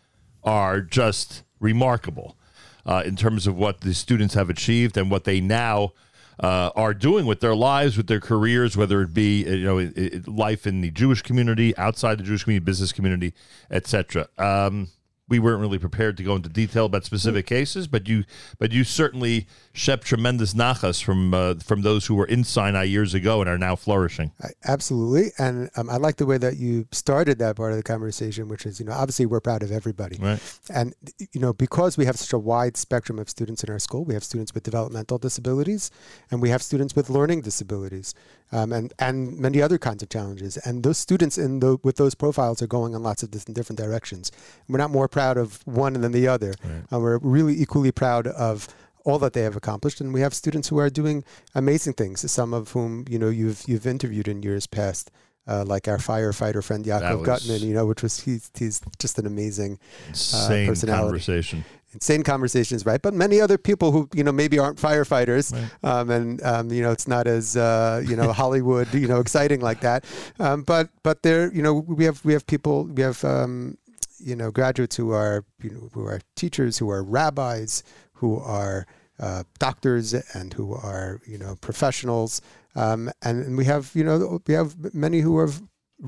[0.44, 2.38] are just remarkable
[2.86, 5.92] uh, in terms of what the students have achieved and what they now
[6.40, 9.92] uh, are doing with their lives, with their careers, whether it be you know
[10.28, 13.34] life in the Jewish community, outside the Jewish community, business community,
[13.72, 14.28] etc.
[14.38, 14.90] Um,
[15.28, 18.26] we weren't really prepared to go into detail about specific cases, but you
[18.60, 23.14] but you certainly shep tremendous nachas from uh, from those who were in Sinai years
[23.16, 24.32] ago and are now flourishing.
[24.42, 27.84] I- Absolutely, and um, I like the way that you started that part of the
[27.84, 30.40] conversation, which is you know obviously we're proud of everybody, Right.
[30.70, 30.94] and
[31.32, 34.14] you know because we have such a wide spectrum of students in our school, we
[34.14, 35.90] have students with developmental disabilities,
[36.30, 38.14] and we have students with learning disabilities,
[38.52, 42.16] um, and and many other kinds of challenges, and those students in the with those
[42.16, 44.32] profiles are going in lots of different different directions.
[44.68, 48.68] We're not more proud of one than the other, and we're really equally proud of
[49.04, 52.30] all that they have accomplished, and we have students who are doing amazing things.
[52.32, 55.12] Some of whom you know you've you've interviewed in years past,
[55.48, 57.62] uh, like our firefighter friend Yaakov Gutman.
[57.62, 61.04] You know, which was he's he's just an amazing uh, Insane personality.
[61.04, 61.66] conversation.
[61.96, 63.02] Insane conversations, right?
[63.02, 66.92] But many other people who you know maybe aren't firefighters, um, and um, you know
[66.92, 70.06] it's not as uh, you know Hollywood, you know, exciting like that.
[70.40, 73.78] Um, but but there, you know, we have we have people, we have um,
[74.20, 77.84] you know graduates who are you know who are teachers, who are rabbis,
[78.14, 78.86] who are
[79.20, 82.42] uh, doctors, and who are you know professionals,
[82.76, 85.62] um, and, and we have you know we have many who have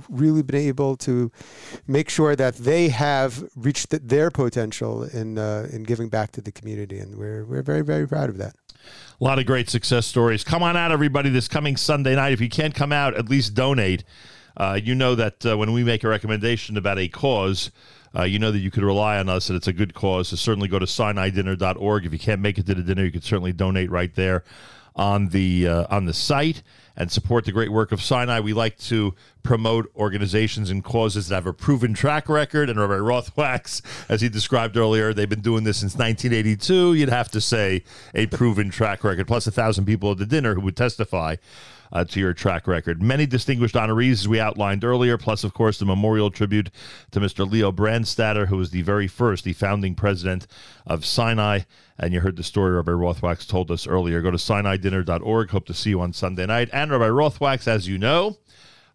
[0.09, 1.31] really been able to
[1.87, 6.41] make sure that they have reached th- their potential in uh, in giving back to
[6.41, 8.55] the community, and we're we're very very proud of that.
[9.19, 10.43] A lot of great success stories.
[10.43, 12.33] Come on out, everybody, this coming Sunday night.
[12.33, 14.03] If you can't come out, at least donate.
[14.55, 17.69] Uh, you know that uh, when we make a recommendation about a cause,
[18.17, 20.29] uh, you know that you could rely on us and it's a good cause.
[20.29, 22.05] So certainly go to sinai-dinner.org.
[22.05, 24.43] If you can't make it to the dinner, you could certainly donate right there
[24.95, 26.63] on the uh, on the site
[26.97, 28.39] and support the great work of Sinai.
[28.39, 32.69] We like to promote organizations and causes that have a proven track record.
[32.69, 36.95] And Rabbi Rothwachs, as he described earlier, they've been doing this since 1982.
[36.95, 40.55] You'd have to say a proven track record, plus a thousand people at the dinner
[40.55, 41.35] who would testify
[41.91, 43.01] uh, to your track record.
[43.01, 46.69] Many distinguished honorees, as we outlined earlier, plus, of course, the memorial tribute
[47.11, 47.49] to Mr.
[47.49, 50.47] Leo Brandstatter, who was the very first, the founding president
[50.85, 51.61] of Sinai.
[51.97, 54.21] And you heard the story Rabbi Rothwachs told us earlier.
[54.21, 55.49] Go to sinai-dinner.org.
[55.49, 56.69] Hope to see you on Sunday night.
[56.71, 58.37] And Rabbi Rothwachs, as you know,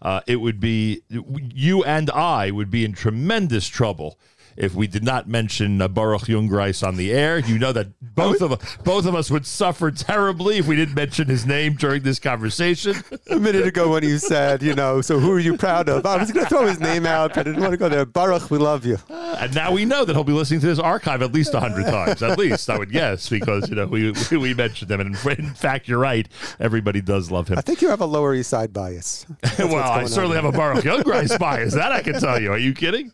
[0.01, 4.19] uh, it would be you and I would be in tremendous trouble
[4.57, 7.39] if we did not mention uh, Baruch Jungreis on the air.
[7.39, 10.95] You know that both of us, both of us would suffer terribly if we didn't
[10.95, 12.95] mention his name during this conversation.
[13.31, 16.07] A minute ago, when you said, you know, so who are you proud of?
[16.07, 18.05] I was going to throw his name out, but I didn't want to go there.
[18.05, 18.99] Baruch, we love you.
[19.09, 21.87] And now we know that he'll be listening to this archive at least a hundred
[21.87, 25.55] times, at least I would guess, because you know we we mentioned him, and in
[25.55, 26.29] fact, you're right.
[26.61, 27.59] Everybody does love him.
[27.59, 29.27] I think you have a Lower East Side bias.
[29.59, 30.53] Well, I certainly have a.
[30.53, 31.75] Baruch Jungreis bias.
[31.75, 32.53] That I can tell you.
[32.53, 33.13] Are you kidding?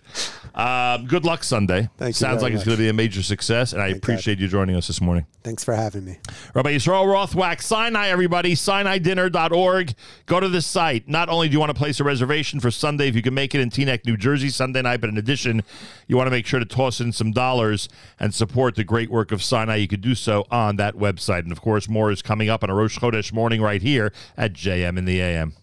[0.54, 1.88] Um, good luck Sunday.
[1.96, 4.48] Thank you Sounds like it's going to be a major success, and I appreciate you
[4.48, 5.26] joining us this morning.
[5.42, 6.18] Thanks for having me.
[6.54, 9.94] Rabbi Yisrael Rothwachs, Sinai, everybody, SinaiDinner.org.
[10.26, 11.08] Go to this site.
[11.08, 13.54] Not only do you want to place a reservation for Sunday, if you can make
[13.54, 15.62] it in Teaneck, New Jersey, Sunday night, but in addition,
[16.06, 19.32] you want to make sure to toss in some dollars and support the great work
[19.32, 19.76] of Sinai.
[19.76, 21.40] You could do so on that website.
[21.40, 24.52] And of course, more is coming up on a Rosh Chodesh morning right here at
[24.52, 25.54] JM in the AM.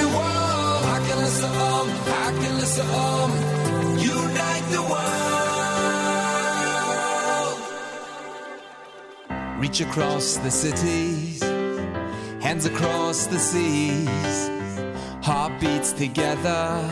[0.00, 0.12] Nation.
[0.12, 3.30] Whoa, Hakilasam, Hakilasam,
[4.02, 5.20] unite the world.
[9.60, 11.42] Reach across the cities,
[12.42, 14.50] hands across the seas,
[15.22, 16.88] heartbeats together.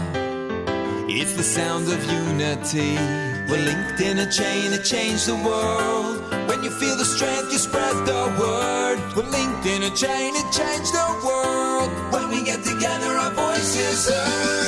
[1.10, 3.37] It's the sound of unity.
[3.48, 6.20] We're linked in a chain to change the world.
[6.48, 8.98] When you feel the strength, you spread the word.
[9.16, 11.88] We're linked in a chain to change the world.
[12.12, 14.58] When we get together, our voices heard.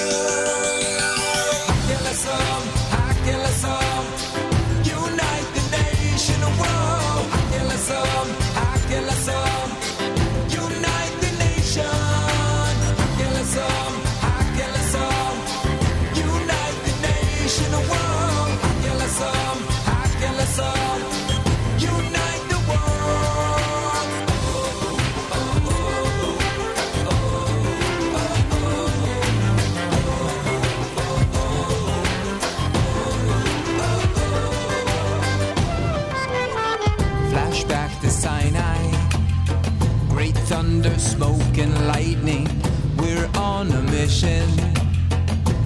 [40.83, 42.49] Thunder, smoke, and lightning.
[42.97, 44.49] We're on a mission.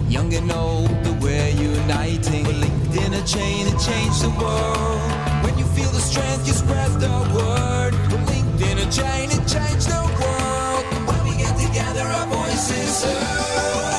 [0.09, 0.91] Young and old,
[1.23, 2.45] we're uniting.
[2.45, 5.01] We're linked in a chain to change the world.
[5.45, 7.95] When you feel the strength, you spread the word.
[8.11, 10.85] We're linked in a chain to change the world.
[11.09, 13.94] When we get together, our voices heard.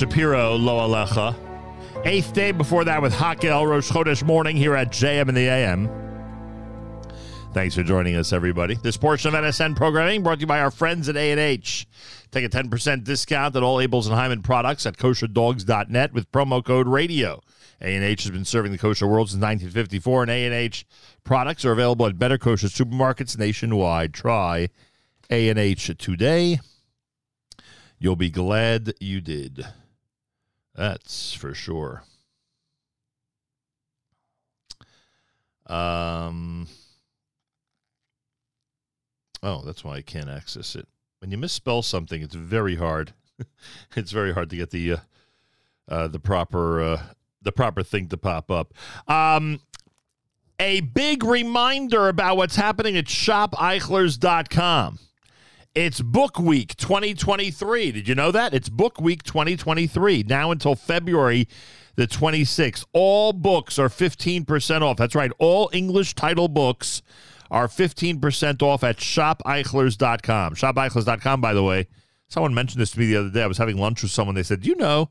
[0.00, 1.36] Shapiro, Lo Alecha.
[2.06, 5.90] Eighth day before that with Hakel Rosh Chodesh morning here at JM in the AM.
[7.52, 8.76] Thanks for joining us, everybody.
[8.76, 11.86] This portion of NSN programming brought to you by our friends at A&H.
[12.30, 16.88] Take a 10% discount at all Abeles and Heymann products at kosherdogs.net with promo code
[16.88, 17.42] RADIO.
[17.82, 20.86] A&H has been serving the kosher world since 1954, and A&H
[21.24, 24.14] products are available at better kosher supermarkets nationwide.
[24.14, 24.70] Try
[25.28, 26.58] A&H today.
[27.98, 29.66] You'll be glad you did.
[30.80, 32.04] That's for sure.
[35.66, 36.68] Um.
[39.42, 40.88] Oh, that's why I can't access it.
[41.18, 43.12] When you misspell something, it's very hard
[43.94, 44.96] it's very hard to get the uh,
[45.86, 47.02] uh, the proper uh,
[47.42, 48.72] the proper thing to pop up.
[49.06, 49.60] Um,
[50.58, 54.98] a big reminder about what's happening at shopeichlers.com.
[55.76, 57.92] It's Book Week 2023.
[57.92, 58.52] Did you know that?
[58.52, 60.24] It's Book Week 2023.
[60.26, 61.46] Now until February
[61.94, 62.84] the 26th.
[62.92, 64.96] All books are 15% off.
[64.96, 65.30] That's right.
[65.38, 67.02] All English title books
[67.52, 70.54] are 15% off at shopeichlers.com.
[70.56, 71.86] Shopeichlers.com, by the way.
[72.26, 73.44] Someone mentioned this to me the other day.
[73.44, 74.34] I was having lunch with someone.
[74.34, 75.10] They said, Do you know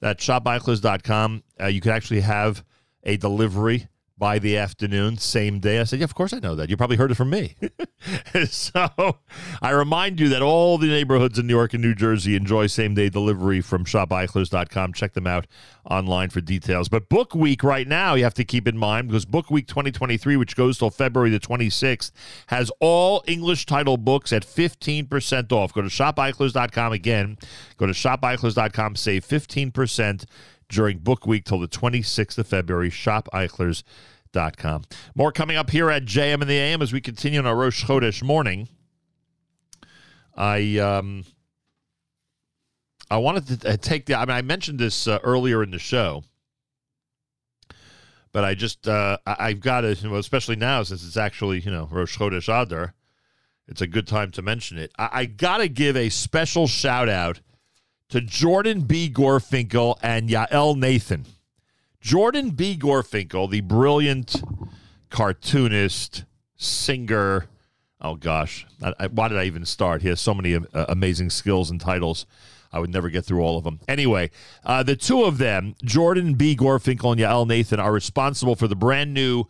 [0.00, 2.62] that shopeichlers.com, uh, you could actually have
[3.04, 3.88] a delivery
[4.18, 5.78] by the afternoon, same day.
[5.78, 6.70] I said, Yeah, of course I know that.
[6.70, 7.54] You probably heard it from me.
[8.46, 9.18] so
[9.60, 12.94] I remind you that all the neighborhoods in New York and New Jersey enjoy same
[12.94, 14.94] day delivery from shopeichlers.com.
[14.94, 15.46] Check them out
[15.84, 16.88] online for details.
[16.88, 20.36] But Book Week right now, you have to keep in mind because Book Week 2023,
[20.36, 22.10] which goes till February the 26th,
[22.46, 25.74] has all English title books at 15% off.
[25.74, 27.38] Go to shopeichlers.com again.
[27.76, 30.24] Go to shopeichlers.com, save 15%
[30.68, 32.90] during Book Week till the 26th of February.
[32.90, 34.84] ShopEichlers.com.
[35.14, 37.84] More coming up here at JM and the AM as we continue on our Rosh
[37.84, 38.68] Chodesh morning.
[40.36, 41.24] I um,
[43.10, 44.14] I wanted to uh, take the.
[44.14, 46.24] I mean, I mentioned this uh, earlier in the show,
[48.32, 51.60] but I just uh, I, I've got to, you know, especially now since it's actually
[51.60, 52.94] you know Rosh Chodesh Adar,
[53.68, 54.92] it's a good time to mention it.
[54.98, 57.40] I, I got to give a special shout out
[58.08, 59.10] to Jordan B.
[59.10, 61.26] Gorfinkel and Yael Nathan.
[62.00, 62.76] Jordan B.
[62.78, 64.42] Gorfinkel, the brilliant
[65.10, 66.24] cartoonist,
[66.56, 67.46] singer.
[68.00, 70.02] Oh gosh, I, I, why did I even start?
[70.02, 72.26] He has so many uh, amazing skills and titles.
[72.72, 73.80] I would never get through all of them.
[73.88, 74.30] Anyway,
[74.64, 76.54] uh, the two of them, Jordan B.
[76.54, 79.44] Gorfinkel and Yael Nathan, are responsible for the brand new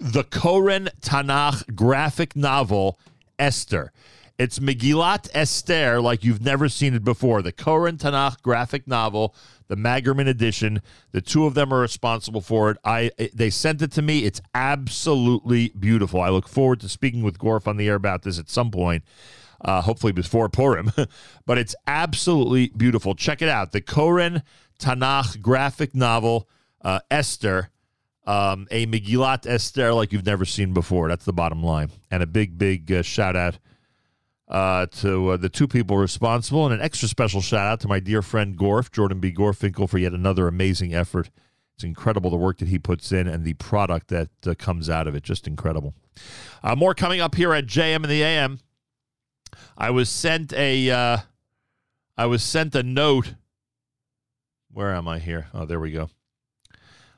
[0.00, 2.98] The Koren Tanakh graphic novel,
[3.38, 3.92] Esther.
[4.36, 7.40] It's Megillat Esther like you've never seen it before.
[7.40, 9.32] The Koren Tanakh graphic novel,
[9.68, 10.82] the Magerman edition.
[11.12, 12.78] The two of them are responsible for it.
[12.84, 14.24] I they sent it to me.
[14.24, 16.20] It's absolutely beautiful.
[16.20, 19.04] I look forward to speaking with Gorf on the air about this at some point.
[19.60, 20.92] Uh, hopefully before Purim,
[21.46, 23.14] but it's absolutely beautiful.
[23.14, 23.70] Check it out.
[23.70, 24.42] The Koren
[24.80, 26.48] Tanakh graphic novel,
[26.82, 27.70] uh, Esther,
[28.26, 31.08] um, a Megillat Esther like you've never seen before.
[31.08, 31.90] That's the bottom line.
[32.10, 33.58] And a big, big uh, shout out
[34.48, 38.00] uh, to uh, the two people responsible, and an extra special shout out to my
[38.00, 39.32] dear friend Gorf, Jordan B.
[39.32, 41.30] Gorfinkel, for yet another amazing effort.
[41.76, 45.08] It's incredible the work that he puts in and the product that uh, comes out
[45.08, 45.24] of it.
[45.24, 45.94] Just incredible.
[46.62, 48.60] Uh, more coming up here at JM and the AM.
[49.76, 51.18] I was sent a, uh,
[52.16, 53.34] I was sent a note.
[54.70, 55.48] Where am I here?
[55.52, 56.10] Oh, there we go.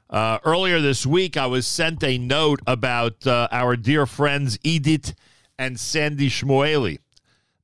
[0.09, 5.15] Uh, earlier this week, I was sent a note about our dear friends Edith
[5.59, 6.99] and Sandy Shmueli.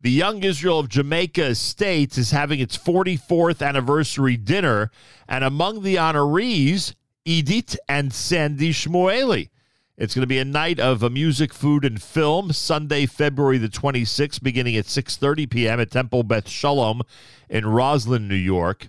[0.03, 4.91] The Young Israel of Jamaica Estates is having its 44th anniversary dinner,
[5.29, 9.51] and among the honorees, Edith and Sandy Shmueli.
[9.97, 13.69] It's going to be a night of a music, food, and film Sunday, February the
[13.69, 15.79] 26th, beginning at 6:30 p.m.
[15.79, 17.03] at Temple Beth Shalom
[17.49, 18.89] in Roslyn, New York.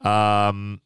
[0.00, 0.80] Um,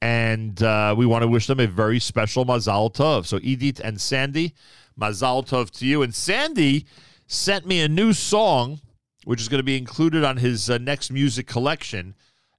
[0.00, 3.26] and uh, we want to wish them a very special Mazal Tov.
[3.26, 4.54] So Edith and Sandy,
[4.98, 6.00] Mazal Tov to you.
[6.00, 6.86] And Sandy
[7.27, 8.79] sent me a new song,
[9.25, 12.15] which is going to be included on his uh, next music collection.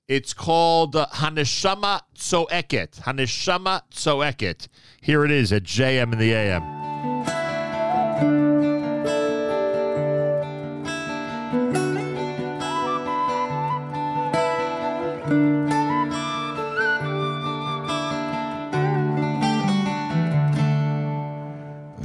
[0.06, 3.02] It's called uh, Haneshama Tzoeket.
[3.02, 4.68] Haneshama Tzoeket.
[5.00, 6.84] Here it is at JM in the AM.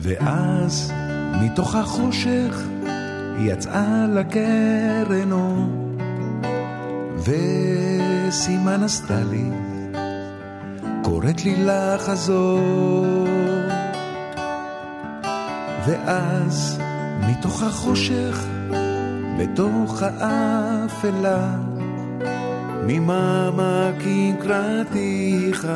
[0.01, 0.92] ואז
[1.42, 2.62] מתוך החושך
[3.38, 5.68] היא יצאה לקרנו.
[7.18, 9.50] וסימן עשתה לי
[11.02, 13.26] קוראת לי לחזור.
[15.86, 16.80] ואז
[17.20, 18.46] מתוך החושך
[19.38, 21.56] בתוך האפלה
[22.86, 25.68] ממעמקים קראתיך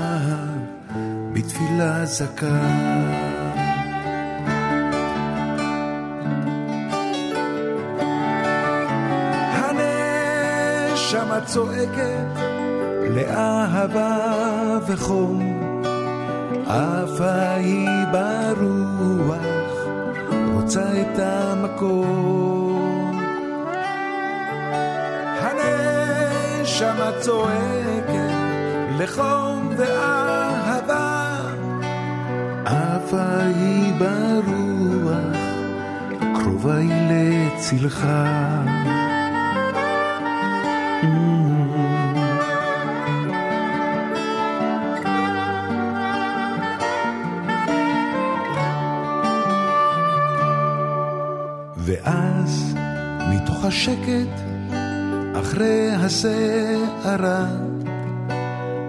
[1.32, 3.27] בתפילה זכה
[11.10, 12.40] שמה צועקת
[13.14, 14.16] לאהבה
[14.86, 15.62] וחום,
[16.66, 19.36] עפה היא ברוח,
[20.54, 23.20] רוצה את המקום.
[25.40, 28.34] הנשמה צועקת
[28.98, 31.36] לחום ואהבה,
[32.64, 35.36] עפה היא ברוח,
[36.34, 38.06] קרובה היא לצלך.
[53.68, 54.40] בשקט
[55.40, 57.46] אחרי הסערה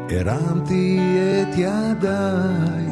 [0.10, 1.00] הרמתי
[1.42, 2.86] את ידיי,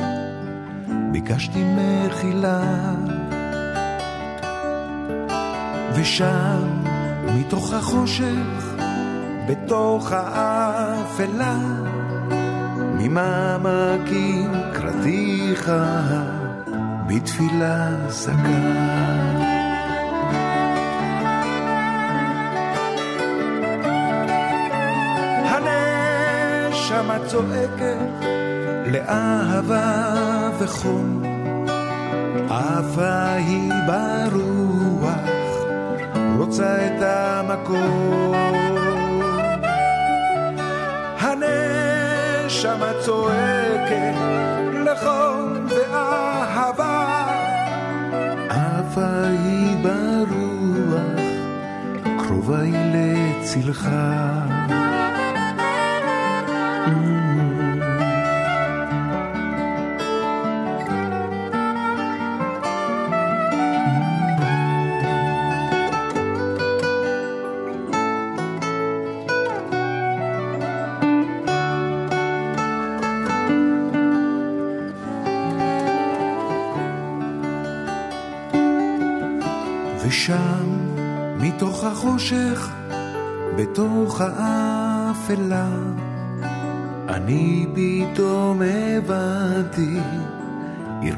[1.12, 2.62] ביקשתי מחילה
[5.94, 6.84] ושם
[7.36, 8.76] מתוך החושך,
[9.50, 11.58] בתוך האפלה
[13.00, 15.72] ממעמקים קראתיך
[17.08, 19.47] בתפילה זכה.
[26.90, 28.26] הנשמה צועקת
[28.86, 31.24] לאהבה וחום,
[32.50, 35.20] עפה היא ברוח,
[36.38, 38.36] רוצה את המקום.
[41.20, 44.16] הנשמה צועקת
[44.86, 47.26] לחום ואהבה,
[48.50, 51.22] עפה היא ברוח,
[52.18, 53.90] קרובה היא לצלך.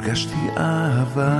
[0.09, 1.37] הרגשתי אהבה.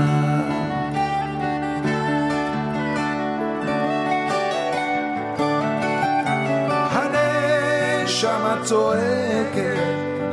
[6.92, 9.80] הנשמה צועקת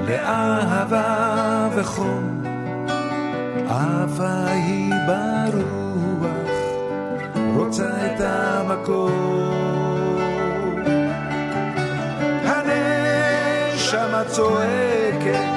[0.08, 2.42] לאהבה וחום,
[3.68, 6.28] עפה היא ברוח,
[7.56, 9.46] רוצה את המקום.
[12.44, 15.55] הנשמה צועקת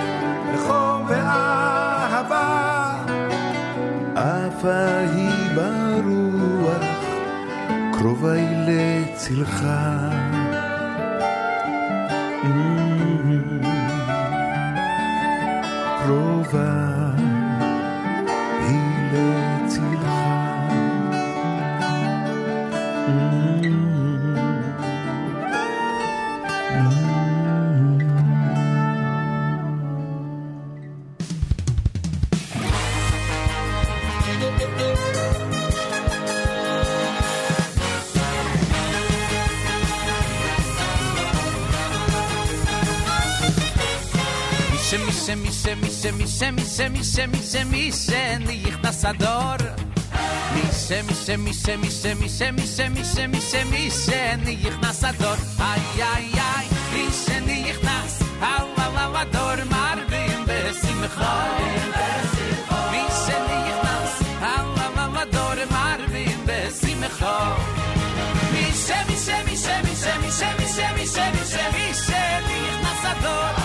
[4.59, 6.83] עפה היא ברוח,
[7.93, 9.65] קרובה היא לצלך.
[46.48, 49.56] מישה מישה מישה מישה מישה מישה נכנס הדור
[50.54, 57.40] מישה מישה מישה מישה מישה מישה מישה מישה מישה נכנס הדור איי איי איי מישה
[57.40, 61.46] נכנס אל אל אל הדור מרבים בשמחה
[62.90, 67.56] מישה נכנס אל אל אל הדור מרבים בשמחה
[68.52, 73.57] מישה מישה מישה מישה מישה מישה מישה מישה מישה נכנס הדור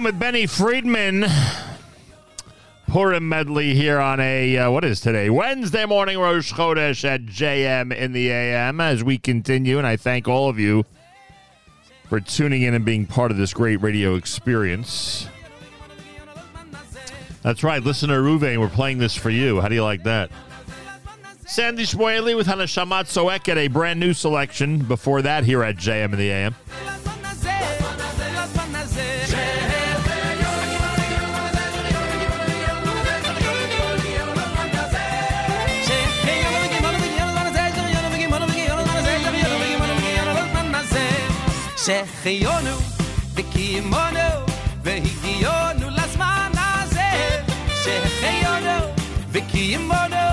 [0.00, 1.26] time with Benny Friedman.
[2.86, 5.28] Purim medley here on a, uh, what is today?
[5.28, 9.76] Wednesday morning, Rosh Chodesh at JM in the AM as we continue.
[9.76, 10.86] And I thank all of you
[12.08, 15.28] for tuning in and being part of this great radio experience.
[17.42, 19.60] That's right, listener Ruvain, we're playing this for you.
[19.60, 20.30] How do you like that?
[21.46, 24.78] Sandy Shmueli with Haneshama Tsoeket a brand new selection.
[24.78, 26.54] Before that, here at JM in the AM.
[41.84, 42.76] שחיונו
[43.34, 44.30] וקיימונו
[44.82, 47.10] והגיונו לזמן הזה.
[47.84, 48.86] שחיונו
[49.32, 50.29] וקיימונו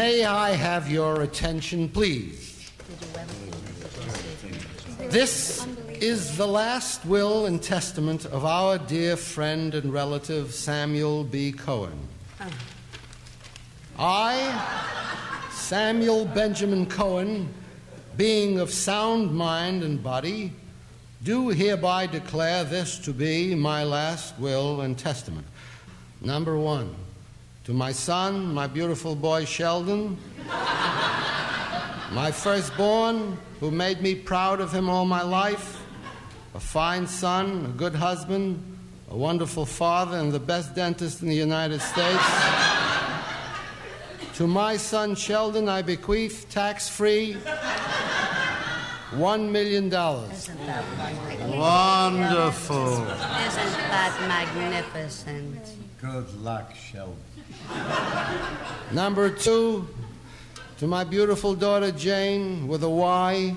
[0.00, 2.72] May I have your attention, please?
[5.10, 5.66] This
[6.00, 11.52] is the last will and testament of our dear friend and relative Samuel B.
[11.52, 11.98] Cohen.
[13.98, 17.52] I, Samuel Benjamin Cohen,
[18.16, 20.54] being of sound mind and body,
[21.24, 25.46] do hereby declare this to be my last will and testament.
[26.22, 26.96] Number one,
[27.64, 30.16] to my son, my beautiful boy Sheldon,
[32.12, 35.82] my firstborn, who made me proud of him all my life,
[36.54, 38.78] a fine son, a good husband,
[39.10, 42.24] a wonderful father, and the best dentist in the United States.
[44.34, 47.36] to my son Sheldon, I bequeath tax free
[49.10, 49.90] $1 million.
[51.58, 52.86] Wonderful.
[52.86, 53.08] Isn't
[53.90, 55.60] that magnificent?
[56.00, 57.16] Good luck, Sheldon.
[58.92, 59.88] Number two,
[60.78, 63.54] to my beautiful daughter Jane with a Y.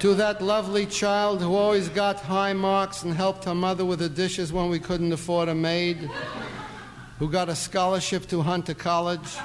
[0.00, 4.08] to that lovely child who always got high marks and helped her mother with the
[4.08, 6.08] dishes when we couldn't afford a maid,
[7.18, 9.36] who got a scholarship to Hunter College,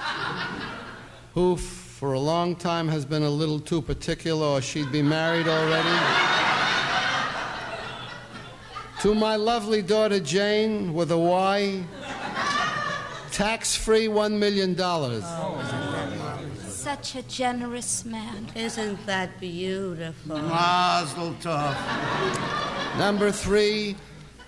[1.34, 5.48] who for a long time has been a little too particular or she'd be married
[5.48, 5.98] already.
[9.04, 11.84] To my lovely daughter Jane with a Y,
[13.34, 14.78] tax free $1 million.
[16.70, 18.48] Such a generous man.
[18.56, 20.38] Isn't that beautiful?
[20.38, 21.76] Mazel tov.
[22.98, 23.98] Number three,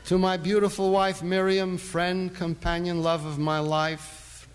[0.06, 4.48] to my beautiful wife Miriam, friend, companion, love of my life.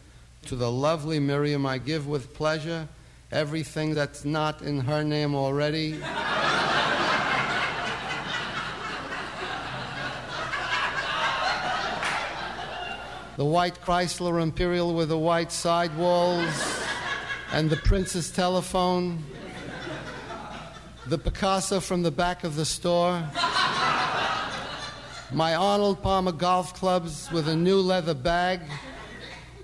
[0.47, 2.89] To the lovely Miriam, I give with pleasure
[3.31, 6.01] everything that's not in her name already.
[13.41, 16.85] The white Chrysler Imperial with the white sidewalls,
[17.55, 19.25] and the Princess telephone,
[21.07, 23.27] the Picasso from the back of the store,
[25.33, 28.61] my Arnold Palmer golf clubs with a new leather bag,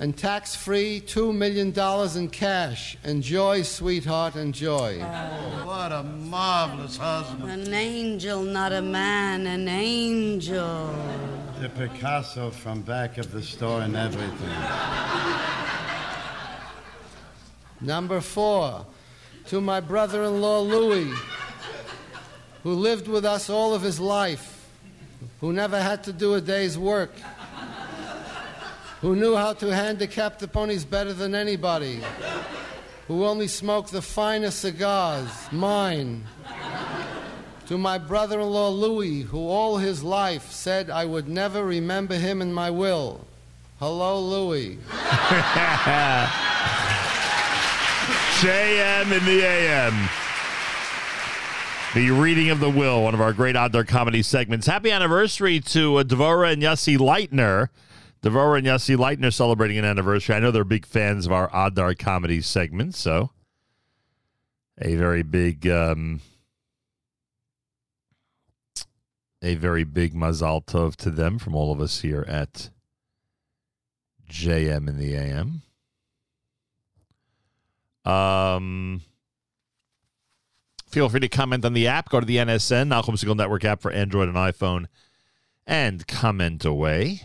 [0.00, 1.74] and tax free $2 million
[2.16, 2.96] in cash.
[3.04, 5.02] Enjoy, sweetheart, enjoy.
[5.02, 5.66] Oh.
[5.66, 7.50] What a marvelous husband.
[7.50, 11.35] An angel, not a man, an angel.
[11.66, 14.56] The Picasso from back of the store and everything.
[17.80, 18.86] Number four,
[19.46, 21.12] to my brother in law Louis,
[22.62, 24.68] who lived with us all of his life,
[25.40, 27.10] who never had to do a day's work,
[29.00, 32.00] who knew how to handicap the ponies better than anybody,
[33.08, 36.24] who only smoked the finest cigars, mine.
[37.66, 42.14] To my brother in law Louis, who all his life said I would never remember
[42.14, 43.26] him in my will.
[43.80, 44.78] Hello, Louis.
[48.38, 50.08] JM in the AM.
[51.94, 54.66] The reading of the will, one of our great outdoor comedy segments.
[54.66, 57.70] Happy anniversary to uh, Devora and Yossi Leitner.
[58.22, 60.36] Devora and Yossi Leitner celebrating an anniversary.
[60.36, 63.30] I know they're big fans of our Adar comedy segment, so
[64.78, 66.20] a very big, um,
[69.42, 72.70] a very big mazal tov to them from all of us here at
[74.30, 75.62] JM in the AM.
[78.04, 79.02] Um,
[80.88, 82.08] feel free to comment on the app.
[82.08, 84.86] Go to the NSN, Nachum Segal Network app for Android and iPhone,
[85.66, 87.22] and comment away.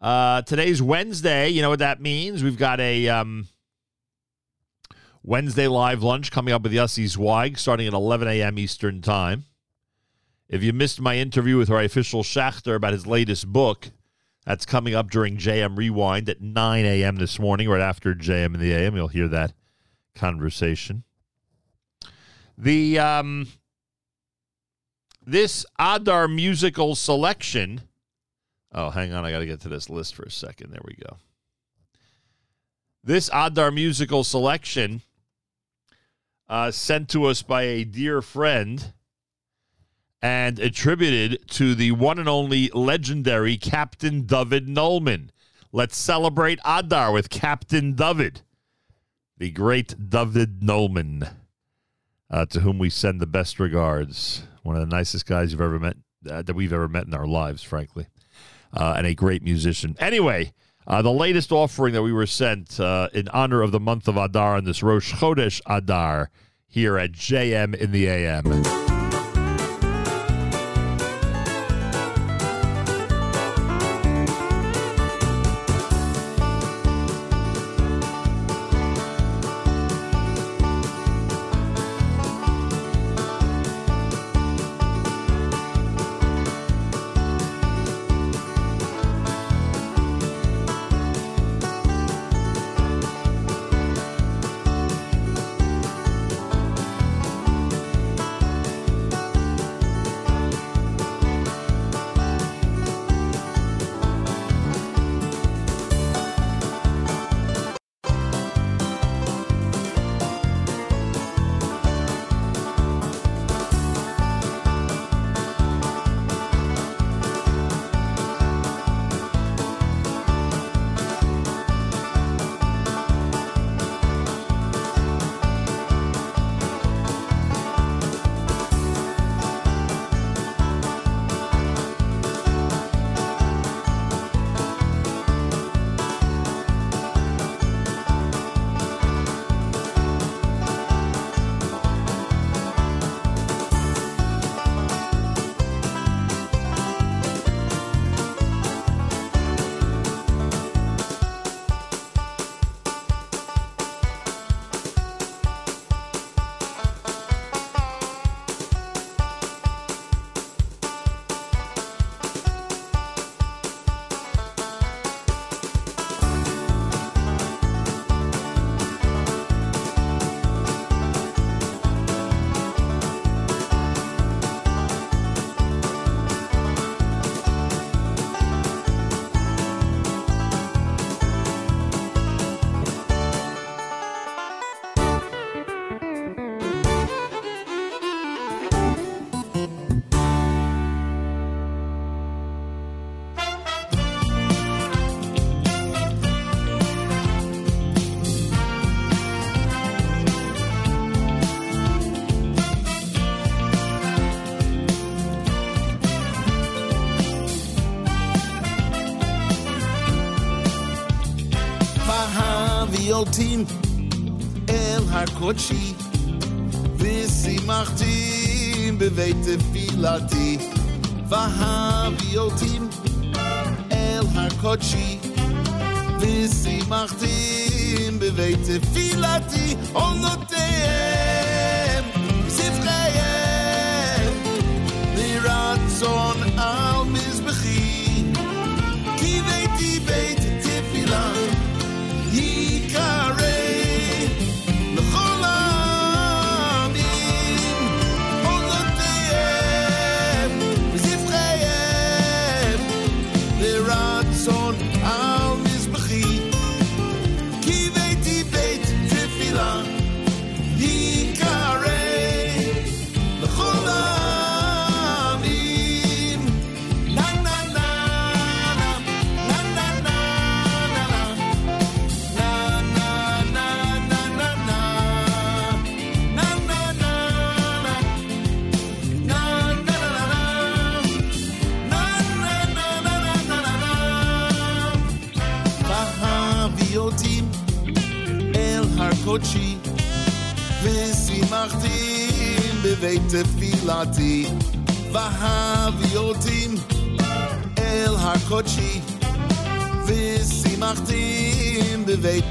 [0.00, 1.48] Uh, today's Wednesday.
[1.48, 2.42] You know what that means?
[2.42, 3.48] We've got a um,
[5.22, 8.58] Wednesday live lunch coming up with Yossi Zweig starting at 11 a.m.
[8.58, 9.44] Eastern Time.
[10.52, 13.88] If you missed my interview with our official Schachter about his latest book,
[14.44, 17.16] that's coming up during JM Rewind at 9 a.m.
[17.16, 18.94] this morning, right after JM in the AM.
[18.94, 19.54] You'll hear that
[20.14, 21.04] conversation.
[22.58, 23.48] The um,
[25.24, 27.80] this Adar musical selection.
[28.74, 30.70] Oh, hang on, I got to get to this list for a second.
[30.70, 31.16] There we go.
[33.02, 35.00] This Adar musical selection
[36.46, 38.92] uh, sent to us by a dear friend
[40.22, 45.30] and attributed to the one and only legendary Captain David Nolman.
[45.72, 48.42] Let's celebrate Adar with Captain David.
[49.38, 51.28] the great David Nolman,
[52.30, 54.44] uh, to whom we send the best regards.
[54.62, 55.96] One of the nicest guys you've ever met,
[56.30, 58.06] uh, that we've ever met in our lives, frankly,
[58.72, 59.96] uh, and a great musician.
[59.98, 60.52] Anyway,
[60.86, 64.16] uh, the latest offering that we were sent uh, in honor of the month of
[64.16, 66.30] Adar on this Rosh Chodesh Adar
[66.68, 68.81] here at JM in the AM.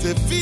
[0.02, 0.41] to feel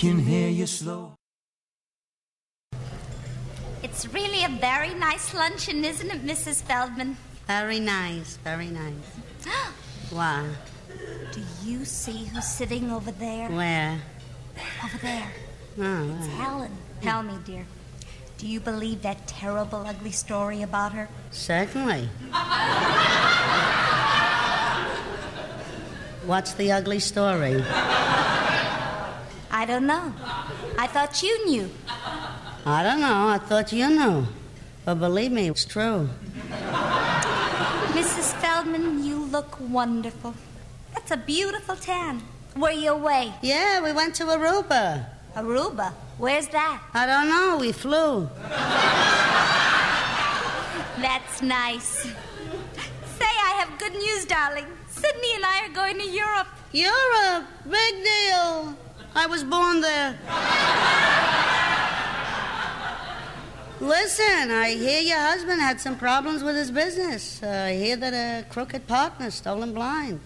[0.00, 1.12] can hear you slow.
[3.82, 6.62] It's really a very nice luncheon, isn't it, Mrs.
[6.62, 7.18] Feldman?
[7.46, 8.94] Very nice, very nice.
[10.10, 10.46] Why?
[11.34, 13.50] Do you see who's sitting over there?
[13.50, 14.00] Where?
[14.82, 15.30] Over there.
[15.78, 16.36] Oh, It's right.
[16.46, 16.72] Helen.
[17.02, 17.66] Tell me, dear.
[18.38, 21.10] Do you believe that terrible, ugly story about her?
[21.30, 22.08] Certainly.
[26.24, 27.62] What's the ugly story?
[29.50, 30.12] I don't know.
[30.78, 31.70] I thought you knew.
[32.64, 33.28] I don't know.
[33.28, 34.26] I thought you knew.
[34.84, 36.08] But believe me, it's true.
[37.98, 38.32] Mrs.
[38.40, 40.34] Feldman, you look wonderful.
[40.94, 42.22] That's a beautiful tan.
[42.56, 43.32] Were you away?
[43.42, 45.06] Yeah, we went to Aruba.
[45.34, 45.92] Aruba?
[46.18, 46.82] Where's that?
[46.94, 47.58] I don't know.
[47.60, 48.28] We flew.
[51.00, 52.02] That's nice.
[53.18, 54.66] Say, I have good news, darling.
[54.88, 56.48] Sydney and I are going to Europe.
[56.72, 57.44] Europe?
[57.68, 58.76] Big deal.
[59.14, 60.18] I was born there.
[63.80, 67.42] Listen, I hear your husband had some problems with his business.
[67.42, 70.20] Uh, I hear that a crooked partner stole him blind.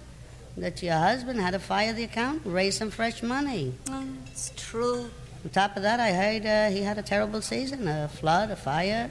[0.56, 3.72] That your husband had to fire the accountant, raise some fresh money.
[3.86, 5.10] Mm, it's true.
[5.44, 8.56] On top of that, I heard uh, he had a terrible season a flood, a
[8.56, 9.10] fire.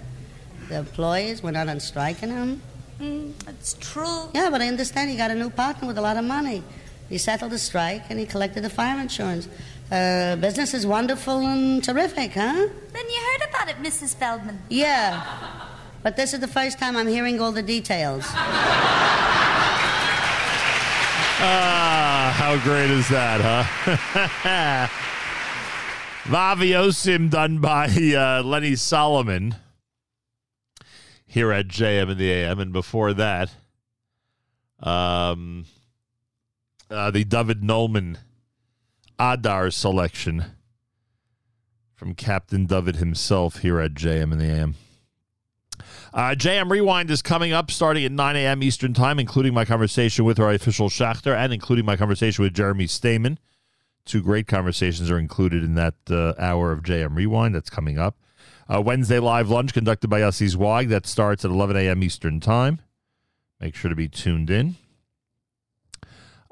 [0.69, 2.61] The employees went out on strike on him.
[2.99, 4.29] Mm, it's true.
[4.33, 6.63] Yeah, but I understand he got a new partner with a lot of money.
[7.14, 9.48] He settled the strike and he collected the fire insurance.
[9.92, 12.67] Uh, business is wonderful and terrific, huh?
[12.92, 14.16] Then you heard about it, Mrs.
[14.16, 14.59] Feldman.
[14.67, 15.24] Yeah.
[16.01, 18.25] But this is the first time I'm hearing all the details.
[21.45, 24.88] Ah, how great is that, huh?
[26.24, 29.53] Vaviosim done by uh, Lenny Solomon
[31.27, 32.59] here at JM in the AM.
[32.59, 33.51] And before that,
[34.80, 35.66] um,
[36.93, 38.17] uh, the David Nolman
[39.19, 40.45] Adar selection
[41.95, 44.75] from Captain David himself here at JM in the AM.
[46.13, 48.61] Uh, JM Rewind is coming up starting at 9 a.m.
[48.61, 52.85] Eastern Time, including my conversation with our official Schachter and including my conversation with Jeremy
[52.85, 53.39] Stamen.
[54.05, 58.17] Two great conversations are included in that uh, hour of JM Rewind that's coming up.
[58.72, 62.03] Uh, Wednesday live lunch conducted by Yossi Zweig that starts at 11 a.m.
[62.03, 62.80] Eastern Time.
[63.59, 64.75] Make sure to be tuned in.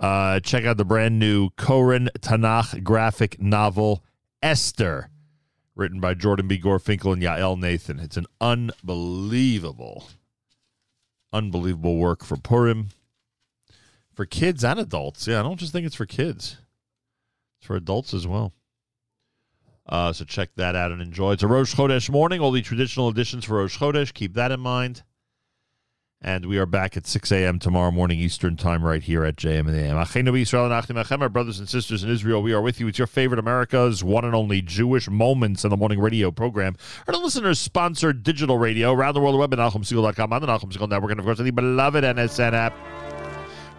[0.02, 4.04] Uh, check out the brand new Koren Tanakh graphic novel
[4.42, 5.12] Esther,
[5.76, 6.60] written by Jordan B.
[6.60, 8.00] Gorfinkel and Yael Nathan.
[8.00, 10.10] It's an unbelievable,
[11.32, 12.88] unbelievable work for Purim,
[14.12, 15.28] for kids and adults.
[15.28, 16.58] Yeah, I don't just think it's for kids;
[17.60, 18.54] it's for adults as well.
[19.88, 21.34] Uh, so check that out and enjoy.
[21.34, 22.40] It's a Rosh Chodesh morning.
[22.40, 24.12] All the traditional editions for Rosh Chodesh.
[24.12, 25.04] Keep that in mind.
[26.24, 27.58] And we are back at 6 a.m.
[27.58, 29.96] tomorrow morning Eastern Time right here at JM and the AM.
[29.98, 32.88] Yisrael and Achim Achem, brothers and sisters in Israel, we are with you.
[32.88, 36.78] It's your favorite America's one and only Jewish Moments in the Morning radio program.
[37.08, 40.88] Our listeners sponsored digital radio around the world, web at NachumSegal.com on the Nachum Segal
[40.88, 42.76] Network, and of course the beloved NSN app.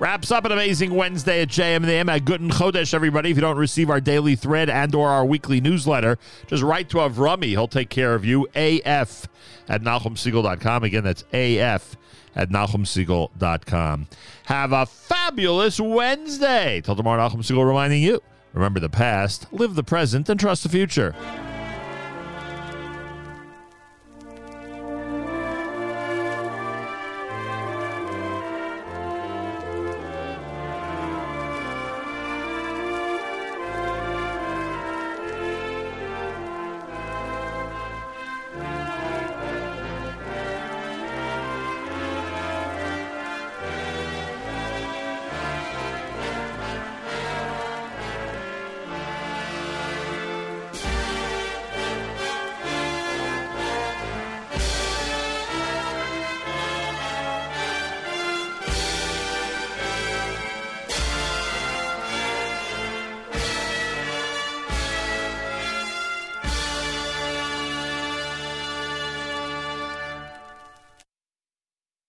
[0.00, 3.30] Wraps up an amazing Wednesday at JM and the AM at Guten Chodesh, everybody.
[3.30, 6.96] If you don't receive our daily thread and or our weekly newsletter, just write to
[6.96, 7.50] Avrami.
[7.50, 8.48] He'll take care of you.
[8.56, 9.28] AF
[9.68, 10.82] at NachumSegal.com.
[10.82, 11.96] Again, that's AF
[12.34, 14.08] at NachumSegal.com.
[14.46, 16.80] Have a fabulous Wednesday.
[16.80, 18.20] Till tomorrow, Nachum Segal reminding you,
[18.52, 21.14] remember the past, live the present, and trust the future.